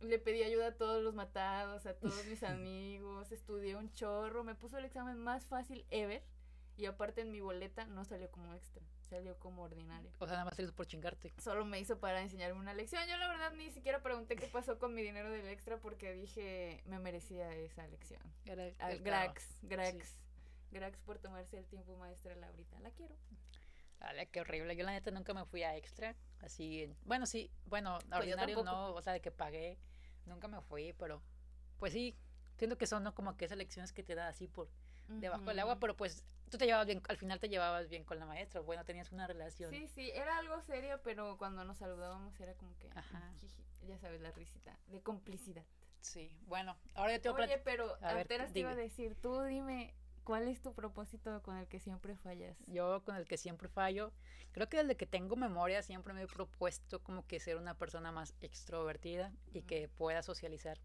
Le 0.00 0.18
pedí 0.18 0.42
ayuda 0.42 0.68
a 0.68 0.76
todos 0.76 1.02
los 1.02 1.14
matados, 1.14 1.86
a 1.86 1.94
todos 1.94 2.24
mis 2.26 2.42
amigos, 2.42 3.32
estudié 3.32 3.76
un 3.76 3.90
chorro, 3.92 4.44
me 4.44 4.54
puso 4.54 4.78
el 4.78 4.84
examen 4.84 5.18
más 5.18 5.46
fácil 5.46 5.86
ever 5.90 6.22
y 6.76 6.86
aparte 6.86 7.20
en 7.22 7.30
mi 7.30 7.40
boleta 7.40 7.84
no 7.86 8.04
salió 8.04 8.30
como 8.30 8.54
extra, 8.54 8.82
salió 9.08 9.38
como 9.38 9.62
ordinario. 9.62 10.10
O 10.18 10.26
sea, 10.26 10.36
nada 10.36 10.44
más 10.46 10.58
hizo 10.58 10.72
por 10.74 10.86
chingarte. 10.86 11.32
Solo 11.38 11.64
me 11.64 11.78
hizo 11.80 11.98
para 11.98 12.22
enseñarme 12.22 12.58
una 12.58 12.74
lección. 12.74 13.06
Yo 13.08 13.16
la 13.18 13.28
verdad 13.28 13.52
ni 13.52 13.70
siquiera 13.70 14.02
pregunté 14.02 14.36
qué 14.36 14.46
pasó 14.46 14.78
con 14.78 14.94
mi 14.94 15.02
dinero 15.02 15.30
del 15.30 15.46
extra 15.48 15.78
porque 15.78 16.12
dije 16.14 16.82
me 16.86 16.98
merecía 16.98 17.52
esa 17.54 17.86
lección. 17.88 18.20
Era 18.46 18.66
el 18.66 18.74
caro. 18.76 18.96
Grax, 19.02 19.58
Grax. 19.62 20.16
Grax 20.70 21.00
por 21.00 21.18
tomarse 21.18 21.58
el 21.58 21.66
tiempo, 21.66 21.96
maestra 21.96 22.34
Laurita. 22.36 22.78
La 22.80 22.90
quiero. 22.90 23.14
Dale, 23.98 24.28
qué 24.30 24.40
horrible. 24.40 24.76
Yo 24.76 24.84
la 24.84 24.92
neta 24.92 25.10
nunca 25.10 25.34
me 25.34 25.44
fui 25.44 25.62
a 25.62 25.76
extra. 25.76 26.16
Así, 26.40 26.84
en- 26.84 26.96
bueno, 27.04 27.26
sí, 27.26 27.50
bueno, 27.66 27.98
Pues 28.08 28.18
ordinario 28.20 28.62
no, 28.64 28.94
o 28.94 29.02
sea, 29.02 29.12
de 29.12 29.20
que 29.20 29.30
pagué, 29.30 29.76
nunca 30.24 30.48
me 30.48 30.60
fui, 30.62 30.94
pero 30.94 31.22
pues 31.78 31.92
sí, 31.92 32.16
siento 32.56 32.78
que 32.78 32.86
son 32.86 33.02
¿no? 33.04 33.14
como 33.14 33.36
que 33.36 33.44
esas 33.44 33.58
lecciones 33.58 33.92
que 33.92 34.02
te 34.02 34.14
da 34.14 34.28
así 34.28 34.46
por 34.48 34.70
debajo 35.08 35.44
del 35.44 35.58
agua, 35.58 35.78
pero 35.80 35.96
pues 35.96 36.24
tú 36.50 36.58
te 36.58 36.66
llevabas 36.66 36.86
bien, 36.86 37.02
al 37.08 37.16
final 37.16 37.40
te 37.40 37.48
llevabas 37.48 37.88
bien 37.88 38.04
con 38.04 38.18
la 38.18 38.26
maestra, 38.26 38.60
bueno, 38.60 38.84
tenías 38.84 39.12
una 39.12 39.26
relación. 39.26 39.70
Sí, 39.70 39.88
sí, 39.88 40.10
era 40.14 40.38
algo 40.38 40.60
serio, 40.62 41.00
pero 41.02 41.38
cuando 41.38 41.64
nos 41.64 41.78
saludábamos 41.78 42.38
era 42.40 42.54
como 42.54 42.76
que, 42.78 42.90
Ajá. 42.94 43.32
jiji, 43.40 43.64
ya 43.86 43.98
sabes, 43.98 44.20
la 44.20 44.30
risita, 44.32 44.78
de 44.88 45.00
complicidad. 45.00 45.64
Sí, 46.00 46.32
bueno, 46.46 46.76
ahora 46.94 47.14
yo 47.14 47.20
te 47.20 47.28
voy 47.30 47.42
a 47.42 47.44
Oye, 47.44 47.58
pero 47.58 47.96
a 48.02 48.14
ver, 48.14 48.24
apenas 48.26 48.52
te 48.52 48.60
iba 48.60 48.70
a 48.70 48.74
decir, 48.74 49.14
tú 49.20 49.42
dime, 49.42 49.94
¿cuál 50.24 50.48
es 50.48 50.60
tu 50.62 50.74
propósito 50.74 51.42
con 51.42 51.56
el 51.56 51.68
que 51.68 51.78
siempre 51.78 52.16
fallas? 52.16 52.56
Yo 52.66 53.02
con 53.04 53.16
el 53.16 53.26
que 53.26 53.36
siempre 53.36 53.68
fallo, 53.68 54.12
creo 54.52 54.68
que 54.68 54.78
desde 54.78 54.96
que 54.96 55.06
tengo 55.06 55.36
memoria 55.36 55.82
siempre 55.82 56.14
me 56.14 56.22
he 56.22 56.26
propuesto 56.26 57.02
como 57.02 57.26
que 57.26 57.38
ser 57.38 57.56
una 57.56 57.74
persona 57.76 58.12
más 58.12 58.34
extrovertida 58.40 59.32
y 59.52 59.62
que 59.62 59.88
pueda 59.88 60.22
socializar. 60.22 60.78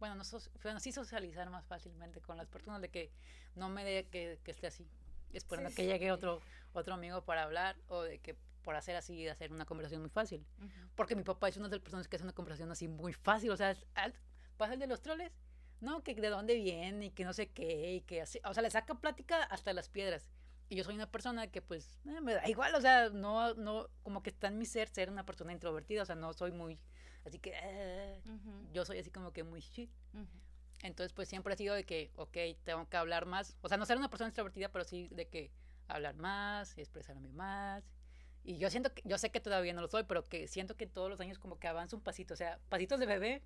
Bueno, 0.00 0.14
no 0.16 0.24
so- 0.24 0.40
bueno, 0.62 0.80
sí 0.80 0.90
socializar 0.90 1.48
más 1.50 1.64
fácilmente 1.66 2.20
con 2.20 2.36
las 2.36 2.48
personas, 2.48 2.80
de 2.80 2.88
que 2.88 3.12
no 3.54 3.68
me 3.68 3.84
dé 3.84 4.08
que, 4.08 4.40
que 4.42 4.50
esté 4.50 4.66
así, 4.66 4.88
esperando 5.32 5.70
Sí, 5.70 5.76
que 5.76 5.86
llegue 5.86 6.06
sí. 6.06 6.10
otro, 6.10 6.40
otro 6.72 6.94
amigo 6.94 7.24
para 7.24 7.42
hablar 7.44 7.76
o 7.88 8.02
de 8.02 8.18
que 8.18 8.36
por 8.62 8.76
hacer 8.76 8.94
así, 8.96 9.26
hacer 9.28 9.52
una 9.52 9.64
conversación 9.64 10.00
muy 10.02 10.10
fácil. 10.10 10.46
Porque 10.94 11.16
mi 11.16 11.24
papá 11.24 11.48
es 11.48 11.56
una 11.56 11.68
de 11.68 11.76
las 11.76 11.82
personas 11.82 12.06
que 12.06 12.16
hace 12.16 12.24
una 12.24 12.32
conversación 12.32 12.70
así 12.70 12.86
muy 12.86 13.12
fácil, 13.12 13.50
o 13.50 13.56
sea, 13.56 13.70
es- 13.72 13.84
al- 13.94 14.14
pasa 14.56 14.74
el 14.74 14.78
de 14.80 14.86
los 14.86 15.00
troles, 15.02 15.32
no, 15.80 16.02
que 16.04 16.14
de 16.14 16.28
dónde 16.28 16.54
viene 16.54 17.06
y 17.06 17.10
que 17.10 17.24
no 17.24 17.32
sé 17.32 17.48
qué, 17.48 17.94
y 17.94 18.00
que 18.02 18.20
así, 18.22 18.38
o 18.44 18.54
sea, 18.54 18.62
le 18.62 18.70
saca 18.70 18.94
plática 18.94 19.42
hasta 19.44 19.72
las 19.72 19.88
piedras. 19.88 20.30
Y 20.68 20.76
yo 20.76 20.84
soy 20.84 20.94
una 20.94 21.10
persona 21.10 21.48
que 21.48 21.60
pues 21.60 21.98
eh, 22.06 22.20
me 22.20 22.34
da 22.34 22.48
igual, 22.48 22.72
o 22.76 22.80
sea, 22.80 23.08
no, 23.10 23.52
no, 23.54 23.88
como 24.04 24.22
que 24.22 24.30
está 24.30 24.46
en 24.46 24.58
mi 24.58 24.64
ser 24.64 24.88
ser 24.88 25.10
una 25.10 25.26
persona 25.26 25.52
introvertida, 25.52 26.02
o 26.02 26.06
sea, 26.06 26.14
no 26.14 26.32
soy 26.32 26.52
muy, 26.52 26.78
así 27.26 27.38
que, 27.40 27.52
eh, 27.54 28.22
Ujú, 28.24 28.68
yo 28.72 28.84
soy 28.84 28.98
así 28.98 29.10
como 29.10 29.32
que 29.32 29.42
muy 29.42 29.60
shit. 29.60 29.90
ujú. 30.14 30.26
Entonces, 30.82 31.12
pues 31.12 31.28
siempre 31.28 31.54
ha 31.54 31.56
sido 31.56 31.74
de 31.74 31.84
que, 31.84 32.10
ok, 32.16 32.36
tengo 32.64 32.88
que 32.88 32.96
hablar 32.96 33.24
más. 33.26 33.56
O 33.62 33.68
sea, 33.68 33.78
no 33.78 33.86
ser 33.86 33.96
una 33.96 34.10
persona 34.10 34.28
extrovertida, 34.28 34.68
pero 34.68 34.84
sí 34.84 35.08
de 35.12 35.28
que 35.28 35.50
hablar 35.88 36.16
más, 36.16 36.76
expresarme 36.76 37.32
más. 37.32 37.84
Y 38.44 38.58
yo 38.58 38.68
siento 38.70 38.92
que, 38.92 39.02
yo 39.04 39.16
sé 39.18 39.30
que 39.30 39.40
todavía 39.40 39.72
no 39.72 39.80
lo 39.80 39.88
soy, 39.88 40.02
pero 40.04 40.24
que 40.24 40.48
siento 40.48 40.76
que 40.76 40.86
todos 40.86 41.08
los 41.08 41.20
años 41.20 41.38
como 41.38 41.58
que 41.58 41.68
avanzo 41.68 41.96
un 41.96 42.02
pasito. 42.02 42.34
O 42.34 42.36
sea, 42.36 42.58
pasitos 42.68 42.98
de 42.98 43.06
bebé, 43.06 43.42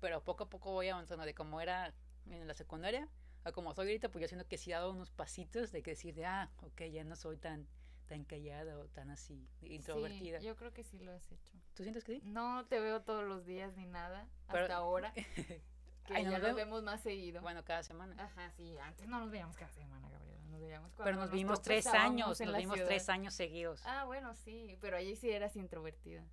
pero 0.00 0.22
poco 0.22 0.44
a 0.44 0.50
poco 0.50 0.72
voy 0.72 0.88
avanzando 0.88 1.24
de 1.24 1.34
como 1.34 1.60
era 1.60 1.94
en 2.26 2.46
la 2.46 2.54
secundaria 2.54 3.08
a 3.44 3.52
como 3.52 3.74
soy 3.74 3.86
ahorita, 3.88 4.08
pues 4.10 4.22
yo 4.22 4.28
siento 4.28 4.46
que 4.46 4.56
sí 4.58 4.70
he 4.70 4.74
dado 4.74 4.92
unos 4.92 5.10
pasitos 5.10 5.72
de 5.72 5.82
que 5.82 5.92
decir 5.92 6.14
de, 6.14 6.26
ah, 6.26 6.50
ok, 6.62 6.82
ya 6.92 7.02
no 7.04 7.16
soy 7.16 7.36
tan, 7.36 7.66
tan 8.06 8.24
callada 8.24 8.78
o 8.78 8.86
tan 8.86 9.10
así, 9.10 9.48
introvertida. 9.62 10.38
Sí, 10.40 10.46
yo 10.46 10.54
creo 10.56 10.72
que 10.72 10.84
sí 10.84 10.98
lo 11.00 11.12
has 11.12 11.30
hecho. 11.32 11.58
¿Tú 11.74 11.82
sientes 11.82 12.04
que 12.04 12.12
sí? 12.16 12.20
No 12.24 12.66
te 12.66 12.78
veo 12.78 13.02
todos 13.02 13.24
los 13.24 13.44
días 13.44 13.74
ni 13.76 13.86
nada, 13.86 14.28
Pero- 14.46 14.60
hasta 14.64 14.76
ahora, 14.76 15.12
que 16.04 16.14
Ay, 16.14 16.24
¿no 16.24 16.30
ya 16.32 16.38
nos 16.38 16.48
nos 16.48 16.56
vemos? 16.56 16.70
vemos 16.70 16.82
más 16.82 17.00
seguido. 17.00 17.40
Bueno, 17.42 17.64
cada 17.64 17.82
semana. 17.82 18.14
Ajá, 18.22 18.50
sí, 18.56 18.76
antes 18.78 19.06
no 19.08 19.20
nos 19.20 19.30
veíamos 19.30 19.56
cada 19.56 19.70
semana, 19.72 20.08
Gabriela, 20.10 20.42
nos 20.50 20.60
veíamos 20.60 20.92
cuando 20.92 21.04
Pero 21.04 21.16
nos 21.18 21.30
vimos 21.30 21.62
tres 21.62 21.86
años, 21.86 22.40
nos 22.40 22.56
vimos 22.56 22.74
ciudad. 22.74 22.88
tres 22.88 23.08
años 23.08 23.34
seguidos. 23.34 23.82
Ah, 23.86 24.04
bueno, 24.04 24.34
sí, 24.34 24.76
pero 24.80 24.96
allí 24.96 25.14
sí 25.16 25.30
eras 25.30 25.54
introvertida. 25.56 26.24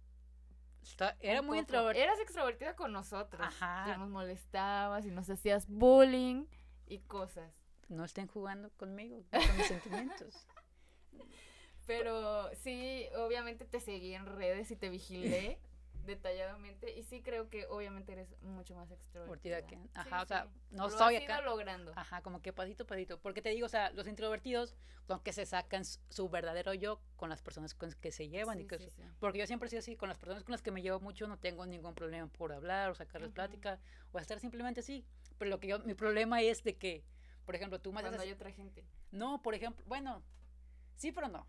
Está- 0.82 1.16
era 1.20 1.42
muy 1.42 1.60
introvertida. 1.60 2.04
Eras 2.06 2.20
extrovertida 2.20 2.76
con 2.76 2.92
nosotros. 2.94 3.42
Ajá. 3.46 3.94
Y 3.96 4.00
nos 4.00 4.10
molestabas 4.10 5.06
y 5.06 5.12
nos 5.12 5.30
hacías 5.30 5.68
bullying 5.68 6.46
y 6.88 7.00
cosas. 7.00 7.52
No 7.90 8.06
estén 8.06 8.28
jugando 8.28 8.70
conmigo, 8.78 9.24
con 9.32 9.58
mis 9.58 9.68
sentimientos. 9.68 10.48
Pero 11.86 12.50
sí, 12.56 13.08
obviamente 13.18 13.66
te 13.66 13.80
seguí 13.80 14.14
en 14.14 14.26
redes 14.26 14.70
y 14.72 14.76
te 14.76 14.90
vigilé 14.90 15.60
detalladamente. 16.10 16.98
Y 16.98 17.04
sí 17.04 17.22
creo 17.22 17.50
que 17.50 17.66
obviamente 17.68 18.12
eres 18.12 18.28
mucho 18.42 18.76
más 18.76 18.92
extrovertida. 18.92 19.66
Que- 19.66 19.76
Sí, 19.78 19.90
ajá, 19.94 20.22
o 20.22 20.26
sea, 20.26 20.44
sí. 20.44 20.50
no 20.72 20.84
Lo 20.84 20.90
soy 20.90 21.16
has 21.16 21.24
ido 21.24 21.34
acá. 21.34 21.42
logrando. 21.46 21.94
Ajá, 21.96 22.22
como 22.22 22.42
que 22.42 22.52
pasito 22.52 22.84
a 22.84 22.88
pasito. 22.88 23.20
Porque 23.20 23.42
te 23.42 23.50
digo, 23.50 23.66
o 23.66 23.70
sea, 23.70 23.92
los 23.92 24.08
introvertidos 24.08 24.76
son 25.08 25.22
que 25.22 25.32
se 25.32 25.46
sacan 25.46 25.84
su 25.86 26.30
verdadero 26.30 26.74
yo 26.74 27.02
con 27.16 27.30
las 27.30 27.42
personas 27.42 27.74
con 27.74 27.90
las 27.90 27.96
que 27.96 28.12
se 28.12 28.28
llevan. 28.28 28.58
Sí, 28.58 28.64
y 28.64 28.68
que 28.68 28.80
sí, 28.80 28.90
sí. 28.90 29.02
Porque 29.20 29.40
yo 29.40 29.48
siempre 29.48 29.68
he 29.68 29.70
sido 29.70 29.80
así, 29.80 29.96
con 29.96 30.10
las 30.10 30.18
personas 30.18 30.44
con 30.44 30.52
las 30.52 30.62
que 30.62 30.72
me 30.72 30.82
llevo 30.82 31.00
mucho 31.00 31.28
no 31.28 31.38
tengo 31.38 31.66
ningún 31.66 31.94
problema 31.94 32.28
por 32.28 32.52
hablar 32.52 32.90
o 32.90 32.96
sacarles 32.96 33.30
Ujú. 33.30 33.36
plática 33.36 33.80
o 34.12 34.20
estar 34.20 34.40
simplemente 34.40 34.82
así. 34.82 35.06
Pero 35.38 35.50
lo 35.50 35.60
que 35.60 35.68
yo, 35.68 35.80
mi 35.80 35.94
problema 35.94 36.42
es 36.42 36.64
de 36.64 36.76
que, 36.78 37.04
por 37.46 37.56
ejemplo, 37.56 37.80
tú 37.80 37.92
haces 37.92 38.02
Cuando 38.04 38.22
hay 38.22 38.32
otra 38.32 38.52
gente. 38.52 38.84
No, 39.12 39.42
por 39.42 39.54
ejemplo, 39.56 39.84
bueno, 39.88 40.22
sí, 40.96 41.12
pero 41.12 41.28
no. 41.30 41.48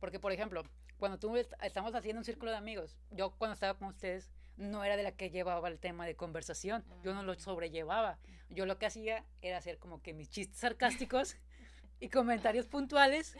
Porque, 0.00 0.18
por 0.20 0.32
ejemplo, 0.32 0.62
cuando 1.02 1.18
tú 1.18 1.36
est- 1.36 1.52
estamos 1.64 1.92
haciendo 1.96 2.20
un 2.20 2.24
círculo 2.24 2.52
de 2.52 2.56
amigos, 2.58 2.96
yo 3.10 3.32
cuando 3.32 3.54
estaba 3.54 3.76
con 3.76 3.88
ustedes 3.88 4.30
no 4.56 4.84
era 4.84 4.96
de 4.96 5.02
la 5.02 5.10
que 5.16 5.30
llevaba 5.30 5.66
el 5.68 5.80
tema 5.80 6.06
de 6.06 6.14
conversación, 6.14 6.84
yo 7.02 7.12
no 7.12 7.24
lo 7.24 7.32
Ah. 7.32 7.38
sobrellevaba. 7.40 8.20
Yo 8.50 8.66
lo 8.66 8.78
que 8.78 8.86
hacía 8.86 9.24
era 9.40 9.58
hacer 9.58 9.78
como 9.78 10.00
que 10.00 10.12
mis 10.14 10.30
chistes 10.30 10.58
sarcásticos 10.60 11.34
y 11.98 12.08
comentarios 12.08 12.68
puntuales. 12.68 13.34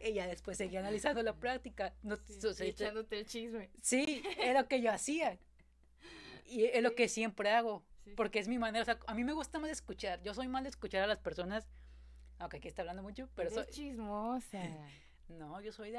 Y 0.00 0.12
ya 0.12 0.26
después 0.26 0.58
seguía 0.58 0.80
analizando 0.80 1.22
la 1.22 1.32
práctica. 1.34 1.94
No, 2.02 2.16
Sí, 2.16 2.46
o 2.46 2.52
sea, 2.52 2.66
echándote 2.66 3.18
el 3.18 3.24
chisme. 3.26 3.70
Sí, 3.80 4.22
es 4.38 4.52
lo 4.54 4.68
que 4.68 4.82
yo 4.82 4.92
hacía. 4.92 5.38
Y 6.44 6.64
es 6.66 6.82
lo 6.82 6.94
que 6.94 7.08
siempre 7.08 7.50
hago. 7.52 7.82
Porque 8.16 8.38
es 8.38 8.48
mi 8.48 8.58
manera. 8.58 8.82
O 8.82 8.84
sea, 8.84 8.98
a 9.06 9.14
mí 9.14 9.24
me 9.24 9.32
gusta 9.32 9.58
más 9.58 9.70
escuchar. 9.70 10.20
Yo 10.22 10.34
soy 10.34 10.46
mal 10.48 10.62
de 10.64 10.68
escuchar 10.68 11.02
a 11.04 11.06
las 11.06 11.18
personas. 11.18 11.66
Aunque 12.38 12.58
aquí 12.58 12.68
está 12.68 12.82
hablando 12.82 13.02
mucho, 13.02 13.30
pero 13.34 13.48
soy. 13.50 13.64
chismosa. 13.70 14.62
No, 15.28 15.60
yo 15.60 15.72
soy 15.72 15.90
de. 15.90 15.98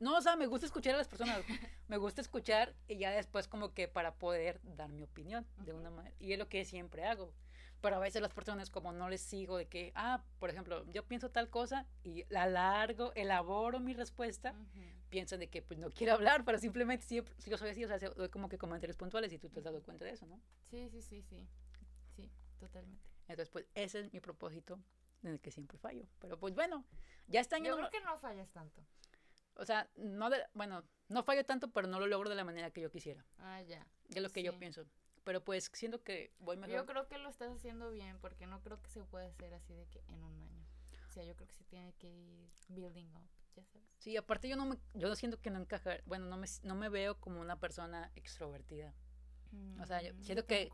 No, 0.00 0.16
o 0.16 0.20
sea, 0.22 0.36
me 0.36 0.46
gusta 0.46 0.66
escuchar 0.66 0.94
a 0.94 0.98
las 0.98 1.08
personas. 1.08 1.44
me 1.88 1.96
gusta 1.98 2.20
escuchar 2.20 2.74
y 2.88 2.96
ya 2.96 3.10
después, 3.10 3.46
como 3.48 3.74
que 3.74 3.88
para 3.88 4.14
poder 4.14 4.60
dar 4.62 4.90
mi 4.90 5.02
opinión 5.02 5.46
de 5.64 5.72
una 5.72 5.90
manera. 5.90 6.16
Y 6.18 6.32
es 6.32 6.38
lo 6.38 6.48
que 6.48 6.64
siempre 6.64 7.04
hago. 7.04 7.32
Pero 7.80 7.96
a 7.96 7.98
veces 7.98 8.22
las 8.22 8.32
personas, 8.32 8.70
como 8.70 8.92
no 8.92 9.10
les 9.10 9.20
sigo 9.20 9.58
de 9.58 9.66
que, 9.66 9.92
ah, 9.94 10.24
por 10.38 10.48
ejemplo, 10.48 10.86
yo 10.92 11.04
pienso 11.04 11.30
tal 11.30 11.50
cosa 11.50 11.86
y 12.02 12.24
la 12.30 12.46
largo, 12.46 13.12
elaboro 13.14 13.78
mi 13.78 13.92
respuesta 13.92 14.52
Ujú. 14.52 14.80
piensan 15.10 15.40
de 15.40 15.48
que 15.50 15.60
pues 15.60 15.78
no 15.78 15.90
quiero 15.90 16.14
hablar, 16.14 16.46
pero 16.46 16.56
simplemente 16.58 17.04
siempre, 17.04 17.34
si 17.38 17.50
yo 17.50 17.58
soy 17.58 17.68
así, 17.70 17.84
o 17.84 17.88
sea, 17.88 17.98
se- 17.98 18.08
doy 18.08 18.30
como 18.30 18.48
que 18.48 18.56
comentarios 18.56 18.96
puntuales 18.96 19.30
y 19.34 19.38
tú 19.38 19.50
te 19.50 19.58
has 19.58 19.64
dado 19.64 19.82
cuenta 19.82 20.06
de 20.06 20.12
eso, 20.12 20.24
¿no? 20.26 20.40
Sí, 20.70 20.88
sí, 20.88 21.02
sí, 21.02 21.22
sí. 21.22 21.46
Sí, 22.16 22.30
totalmente. 22.58 23.10
Entonces, 23.28 23.50
pues 23.50 23.66
ese 23.74 24.00
es 24.00 24.12
mi 24.14 24.20
propósito 24.20 24.78
en 25.24 25.32
el 25.34 25.40
que 25.40 25.50
siempre 25.50 25.78
fallo. 25.78 26.06
Pero 26.20 26.38
pues 26.38 26.54
bueno, 26.54 26.84
ya 27.28 27.40
este 27.40 27.56
año, 27.56 27.66
Yo 27.66 27.70
no- 27.80 27.88
creo 27.88 28.00
que 28.02 28.06
no 28.06 28.16
fallas 28.18 28.50
tanto. 28.52 28.84
o 29.56 29.64
sea, 29.64 29.88
no 29.96 30.30
de, 30.30 30.44
bueno, 30.54 30.84
no 31.08 31.22
fallo 31.22 31.44
tanto, 31.44 31.70
pero 31.70 31.86
no 31.88 31.98
lo 32.00 32.06
logro 32.06 32.28
de 32.30 32.36
la 32.36 32.44
manera 32.44 32.70
que 32.70 32.80
yo 32.80 32.90
quisiera, 32.90 33.24
Ah, 33.38 33.62
ya. 33.62 33.86
de 34.08 34.20
lo 34.20 34.30
que 34.30 34.42
yo 34.42 34.58
pienso. 34.58 34.84
Pero 35.24 35.42
pues 35.42 35.70
siento 35.72 36.02
que 36.02 36.32
voy 36.38 36.56
mejor. 36.58 36.74
Yo 36.76 36.86
creo 36.86 37.08
que 37.08 37.16
lo 37.18 37.30
estás 37.30 37.50
haciendo 37.50 37.90
bien 37.90 38.18
porque 38.20 38.46
no 38.46 38.60
creo 38.60 38.80
que 38.82 38.90
se 38.90 39.02
pueda 39.04 39.26
hacer 39.26 39.54
así 39.54 39.72
de 39.74 39.86
que 39.86 40.00
en 40.08 40.22
un 40.22 40.38
año. 40.38 40.64
O 41.08 41.12
sea, 41.12 41.24
yo 41.24 41.34
creo 41.34 41.46
que 41.48 41.54
se 41.54 41.64
tiene 41.64 41.94
que 41.94 42.08
ir 42.08 42.50
building 42.68 43.06
up, 43.16 43.28
ya 43.54 43.64
sabes. 43.64 43.88
Sí, 44.00 44.16
aparte 44.18 44.48
yo 44.48 44.56
no 44.56 44.66
me, 44.66 44.76
yo 44.92 45.14
siento 45.14 45.40
que 45.40 45.48
no 45.48 45.60
encaja, 45.60 45.96
bueno, 46.04 46.26
no 46.26 46.36
me, 46.36 46.46
no 46.64 46.74
me 46.74 46.88
veo 46.90 47.18
como 47.20 47.40
una 47.40 47.58
persona 47.58 48.10
extrovertida. 48.16 48.92
O 49.80 49.86
sea, 49.86 50.02
yo 50.02 50.14
Mm, 50.14 50.22
siento 50.22 50.46
que-. 50.46 50.70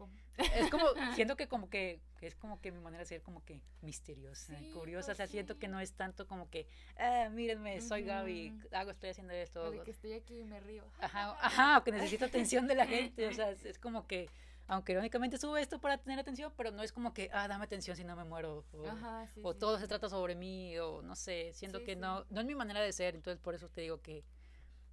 Es 0.55 0.71
como, 0.71 0.85
siento 1.27 1.37
que 1.37 1.49
como 1.49 1.69
que, 1.69 2.01
que 2.19 2.27
es 2.27 2.35
como 2.35 2.61
que 2.61 2.71
mi 2.73 2.79
manera 2.81 3.01
de 3.03 3.07
ser 3.07 3.23
como 3.23 3.45
que 3.45 3.61
misteriosa, 3.83 4.57
Sí, 4.59 4.71
curiosa, 4.73 5.13
o 5.13 5.15
sea, 5.15 5.25
pues 5.25 5.31
siento 5.33 5.59
que 5.59 5.69
no 5.69 5.81
es 5.81 5.93
tanto 5.95 6.27
como 6.27 6.49
que, 6.49 6.67
ah, 6.97 7.29
mírenme, 7.31 7.81
soy 7.81 8.05
Gaby, 8.05 8.55
hago, 8.73 8.91
estoy 8.91 9.11
haciendo 9.11 9.33
esto. 9.35 9.63
O 9.65 9.71
de 9.71 9.83
que 9.83 9.91
estoy 9.91 10.13
aquí 10.15 10.41
y 10.41 10.45
me 10.45 10.61
río. 10.61 10.85
Ajá, 11.01 11.37
ajá, 11.41 11.79
o 11.79 11.85
que 11.85 11.93
necesito 11.93 12.25
atención 12.25 12.67
de 12.67 12.75
la 12.75 12.87
gente, 12.87 13.27
o 13.27 13.33
sea, 13.35 13.51
es, 13.51 13.65
es 13.65 13.79
como 13.79 14.07
que, 14.07 14.29
aunque 14.67 14.93
irónicamente 14.93 15.37
subo 15.37 15.57
esto 15.57 15.81
para 15.81 15.99
tener 15.99 16.19
atención, 16.19 16.53
pero 16.57 16.71
no 16.71 16.83
es 16.83 16.93
como 16.93 17.13
que, 17.13 17.29
ah, 17.33 17.49
dame 17.49 17.65
atención 17.65 17.97
si 17.97 18.05
no 18.05 18.17
me 18.17 18.25
muero, 18.25 18.65
o, 18.73 18.87
Ajá, 18.87 19.27
sí, 19.35 19.41
o 19.45 19.53
sí, 19.53 19.59
todo 19.59 19.79
se 19.79 19.89
trata 19.89 20.09
sobre 20.09 20.35
mí, 20.37 20.79
o 20.79 21.03
no 21.03 21.17
sé, 21.17 21.53
siento 21.55 21.83
que 21.85 21.97
no, 21.97 22.25
no 22.31 22.41
es 22.41 22.47
mi 22.47 22.55
manera 22.55 22.81
de 22.81 22.93
ser, 22.93 23.15
entonces 23.15 23.41
por 23.43 23.55
eso 23.55 23.69
te 23.69 23.81
digo 23.83 24.01
que 24.01 24.25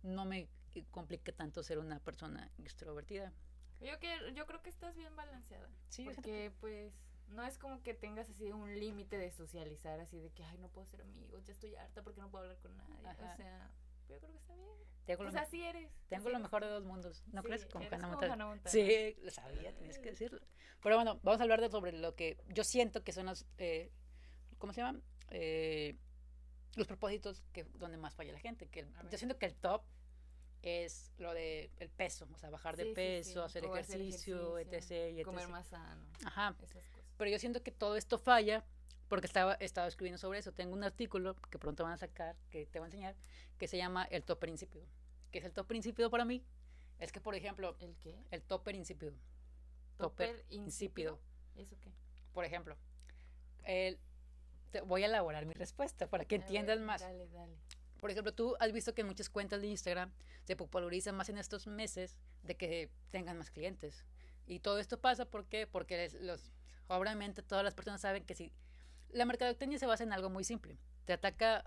no 0.04 0.26
me 0.26 0.50
complique 0.92 1.32
tanto 1.32 1.64
ser 1.64 1.80
una 1.80 2.00
persona 2.00 2.52
extrovertida. 2.58 3.32
Yo, 3.82 4.00
que, 4.00 4.16
yo 4.34 4.46
creo 4.46 4.62
que 4.62 4.70
estás 4.70 4.96
bien 4.96 5.16
balanceada. 5.16 5.70
Sí, 5.90 6.06
porque, 6.06 6.52
pues, 6.60 6.94
no 7.30 7.44
es 7.46 7.58
como 7.58 7.82
que 7.84 7.94
tengas 7.94 8.30
así 8.30 8.52
un 8.52 8.80
límite 8.80 9.18
de 9.18 9.32
socializar, 9.32 10.00
así 10.00 10.18
de 10.20 10.32
que, 10.32 10.44
ay, 10.44 10.58
no 10.58 10.70
puedo 10.70 10.88
ser 10.88 11.02
amigos, 11.02 11.44
ya 11.46 11.54
estoy 11.54 11.76
harta 11.76 12.02
porque 12.04 12.22
no 12.22 12.30
puedo 12.32 12.44
hablar 12.46 12.58
con 12.60 12.76
nadie. 12.78 12.96
Ajá. 13.06 13.34
O 13.34 13.36
sea, 13.38 13.72
yo 14.10 14.18
creo 14.20 14.32
que 14.32 14.38
está 14.38 14.56
bien. 14.56 14.68
Tengo 15.06 15.24
Pues 15.24 15.36
así 15.36 15.62
eres. 15.64 15.90
Tengo 16.10 16.22
así 16.22 16.24
lo 16.26 16.30
eres 16.32 16.42
mejor 16.42 16.64
de 16.64 16.70
dos 16.70 16.84
mundos, 16.84 17.24
¿no 17.32 17.42
Sí, 17.42 17.48
crees? 17.48 17.66
Como 17.68 17.86
eres 17.86 17.94
Hannah 17.94 18.08
Montana. 18.10 18.34
Hannah 18.34 18.46
Montana. 18.48 18.70
Sí, 18.72 19.16
lo 19.22 19.32
sabía, 19.32 19.74
tienes 19.78 20.00
que 20.00 20.10
decirlo. 20.10 20.42
Pero 20.82 20.96
bueno, 20.96 21.20
vamos 21.24 21.40
a 21.40 21.44
hablar 21.44 21.62
de 21.62 21.70
sobre 21.70 21.92
lo 21.94 22.16
que 22.16 22.38
yo 22.50 22.64
siento 22.64 23.04
que 23.04 23.12
son 23.14 23.26
los, 23.28 23.46
eh, 23.58 23.92
¿cómo 24.58 24.74
se 24.74 24.82
llaman? 24.82 25.02
Eh, 25.30 25.98
los 26.76 26.88
propósitos 26.88 27.42
que 27.54 27.64
donde 27.76 27.98
más 27.98 28.16
falla 28.16 28.32
la 28.34 28.40
gente. 28.40 28.68
Que 28.68 28.82
el- 28.82 28.94
yo 29.10 29.18
siento 29.18 29.38
que 29.38 29.46
el 29.46 29.56
top 29.56 29.84
es 30.64 31.12
lo 31.18 31.34
de 31.34 31.72
el 31.80 31.90
peso, 31.90 32.28
o 32.34 32.38
sea, 32.38 32.50
bajar 32.50 32.76
de 32.78 32.86
Sí, 32.86 32.94
peso, 32.94 33.34
sí. 33.34 33.40
hacer 33.40 33.66
ejercicio, 33.66 34.58
etc. 34.60 35.18
y 35.20 35.24
Comer 35.24 35.44
etc. 35.44 35.52
más 35.52 35.68
sano, 35.68 36.06
Ajá, 36.26 36.56
esas 36.62 36.88
cosas. 36.90 37.06
pero 37.18 37.30
yo 37.32 37.40
siento 37.40 37.62
que 37.64 37.72
todo 37.72 37.96
esto 37.96 38.18
falla 38.18 38.66
porque 39.08 39.28
estaba, 39.28 39.54
estaba 39.56 39.88
escribiendo 39.88 40.18
sobre 40.18 40.40
eso. 40.40 40.52
Tengo 40.52 40.74
un 40.74 40.84
artículo 40.84 41.36
que 41.50 41.58
pronto 41.58 41.84
van 41.84 41.94
a 41.94 41.98
sacar, 41.98 42.36
que 42.50 42.66
te 42.66 42.80
voy 42.80 42.88
a 42.88 42.88
enseñar, 42.88 43.16
que 43.58 43.68
se 43.68 43.78
llama 43.78 44.04
el 44.06 44.24
top 44.24 44.44
insípido. 44.46 44.86
¿Qué 45.32 45.40
es 45.40 45.46
el 45.46 45.54
top 45.54 45.72
insípido 45.74 46.10
para 46.10 46.26
mí? 46.26 46.44
Es 47.00 47.12
que, 47.12 47.22
por 47.22 47.34
ejemplo, 47.36 47.78
¿El 47.80 47.96
qué? 47.98 48.16
el 48.32 48.42
topper 48.42 48.76
insípido. 48.76 49.14
Topper 49.98 50.36
¿Topper 50.36 50.46
insípido. 50.50 51.20
¿Eso 51.56 51.78
qué? 51.80 51.92
Por 52.34 52.44
ejemplo, 52.44 52.76
el- 53.64 54.00
te 54.72 54.82
voy 54.82 55.04
a 55.04 55.06
elaborar 55.06 55.46
mi 55.46 55.54
respuesta 55.54 56.08
para 56.10 56.26
que 56.26 56.36
A 56.36 56.40
ver, 56.40 56.46
entiendas 56.48 56.80
más. 56.80 57.02
Dale, 57.02 57.28
dale. 57.30 57.56
Por 58.00 58.12
ejemplo, 58.12 58.34
tú 58.34 58.56
has 58.60 58.72
visto 58.72 58.94
que 58.94 59.04
muchas 59.04 59.30
cuentas 59.30 59.62
de 59.62 59.68
Instagram 59.68 60.12
se 60.44 60.56
popularizan 60.56 61.16
más 61.16 61.30
en 61.30 61.38
estos 61.38 61.68
meses 61.68 62.18
de 62.44 62.56
que 62.56 62.90
tengan 63.10 63.38
más 63.38 63.52
clientes. 63.52 64.06
Y 64.46 64.60
todo 64.60 64.80
esto 64.80 65.00
pasa 65.00 65.26
¿por 65.26 65.46
qué? 65.46 65.68
porque 65.68 66.10
los, 66.22 66.52
obviamente 66.88 67.42
todas 67.42 67.64
las 67.64 67.74
personas 67.74 68.02
saben 68.02 68.24
que 68.24 68.36
si 68.36 68.54
la 69.10 69.26
mercadotecnia 69.26 69.78
se 69.80 69.86
basa 69.86 70.04
en 70.04 70.14
algo 70.14 70.30
muy 70.30 70.44
simple. 70.44 70.78
Te 71.06 71.14
ataca, 71.14 71.64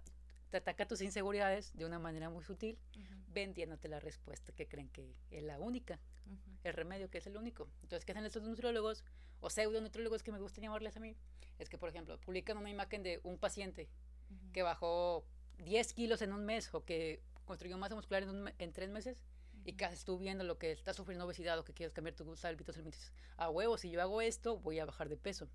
te 0.51 0.59
ataca 0.59 0.87
tus 0.87 1.01
inseguridades 1.01 1.75
de 1.77 1.85
una 1.85 1.99
manera 1.99 2.31
muy 2.31 2.45
sutil, 2.45 2.79
Ujú, 2.97 3.15
vendiéndote 3.29 3.89
la 3.89 4.01
respuesta 4.01 4.53
que 4.53 4.67
creen 4.69 4.89
que 4.91 5.15
es 5.31 5.43
la 5.43 5.59
única. 5.59 5.99
ujú. 6.27 6.39
el 6.63 6.75
remedio 6.75 7.11
que 7.11 7.19
es 7.19 7.27
el 7.27 7.37
único. 7.37 7.69
Entonces, 7.83 8.05
¿qué 8.05 8.13
hacen 8.13 8.25
estos 8.27 8.43
nutriólogos 8.43 9.03
o 9.41 9.49
pseudo 9.49 9.81
nutriólogos 9.81 10.23
que 10.23 10.31
me 10.31 10.39
gusta 10.39 10.61
llamarles 10.61 10.97
a 10.97 11.01
mí? 11.01 11.17
Es 11.59 11.69
que, 11.71 11.79
por 11.79 11.89
ejemplo, 11.89 12.19
publican 12.21 12.57
una 12.59 12.69
imagen 12.71 13.03
de 13.03 13.19
un 13.25 13.39
paciente 13.39 13.89
Ujú. 14.31 14.53
que 14.53 14.63
bajó 14.63 15.25
10 15.61 15.93
kilos 15.93 16.23
en 16.23 16.33
un 16.33 16.45
mes 16.45 16.73
o 16.75 16.85
que 16.85 17.23
construyó 17.45 17.77
masa 17.79 17.95
muscular 17.95 18.23
en, 18.23 18.31
un 18.31 18.53
en 18.59 18.73
tres 18.73 18.91
meses 18.91 19.25
y 19.65 19.75
que 19.75 19.85
haces 19.85 20.05
tú 20.05 20.19
viendo 20.19 20.45
lo 20.45 20.59
que 20.59 20.73
estás 20.73 20.97
sufriendo 20.97 21.25
obesidad 21.25 21.59
o 21.59 21.65
que 21.65 21.75
quieres 21.75 21.93
cambiar 21.93 22.15
tu 22.15 22.23
hábitos 22.23 22.77
alimenticios. 22.77 23.13
A 23.37 23.51
huevo, 23.51 23.77
si 23.77 23.91
yo 23.91 24.01
hago 24.01 24.23
esto, 24.23 24.59
voy 24.59 24.79
a 24.79 24.87
bajar 24.87 25.09
de 25.09 25.17
peso. 25.17 25.49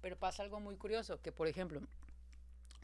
Pero 0.00 0.18
pasa 0.18 0.42
algo 0.42 0.60
muy 0.60 0.76
curioso, 0.76 1.20
que 1.20 1.30
por 1.30 1.46
ejemplo, 1.46 1.82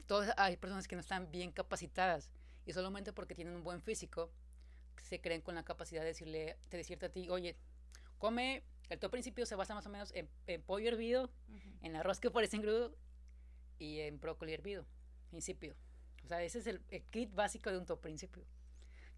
todas, 0.07 0.33
hay 0.37 0.57
personas 0.57 0.87
que 0.87 0.97
no 0.97 1.01
están 1.01 1.31
bien 1.31 1.51
capacitadas 1.51 2.31
y 2.65 2.73
solamente 2.73 3.13
porque 3.13 3.35
tienen 3.35 3.55
un 3.55 3.65
buen 3.65 3.81
físico 3.83 4.31
se 5.03 5.21
creen 5.21 5.41
con 5.41 5.55
la 5.55 5.65
capacidad 5.65 6.03
de 6.03 6.09
decirle, 6.09 6.57
de 6.71 6.77
decirte 6.77 7.07
a 7.07 7.09
ti, 7.09 7.29
oye, 7.29 7.57
come, 8.19 8.65
el 8.89 8.99
todo 8.99 9.11
principio 9.11 9.47
se 9.47 9.55
basa 9.55 9.75
más 9.75 9.87
o 9.87 9.91
menos 9.91 10.13
en, 10.15 10.29
en 10.47 10.63
pollo 10.63 10.89
hervido, 10.89 11.31
en 11.83 11.97
arroz 11.97 12.19
que 12.19 12.31
parece 12.31 12.57
engrudo 12.57 12.95
y 13.79 14.01
en 14.01 14.19
brócoli 14.19 14.53
hervido, 14.53 14.85
insípido. 15.33 15.77
O 16.27 16.29
sea, 16.29 16.43
ese 16.43 16.59
es 16.59 16.67
el, 16.67 16.83
el 16.91 17.03
kit 17.05 17.33
básico 17.33 17.71
de 17.71 17.79
un 17.79 17.87
top 17.87 18.01
principio. 18.01 18.45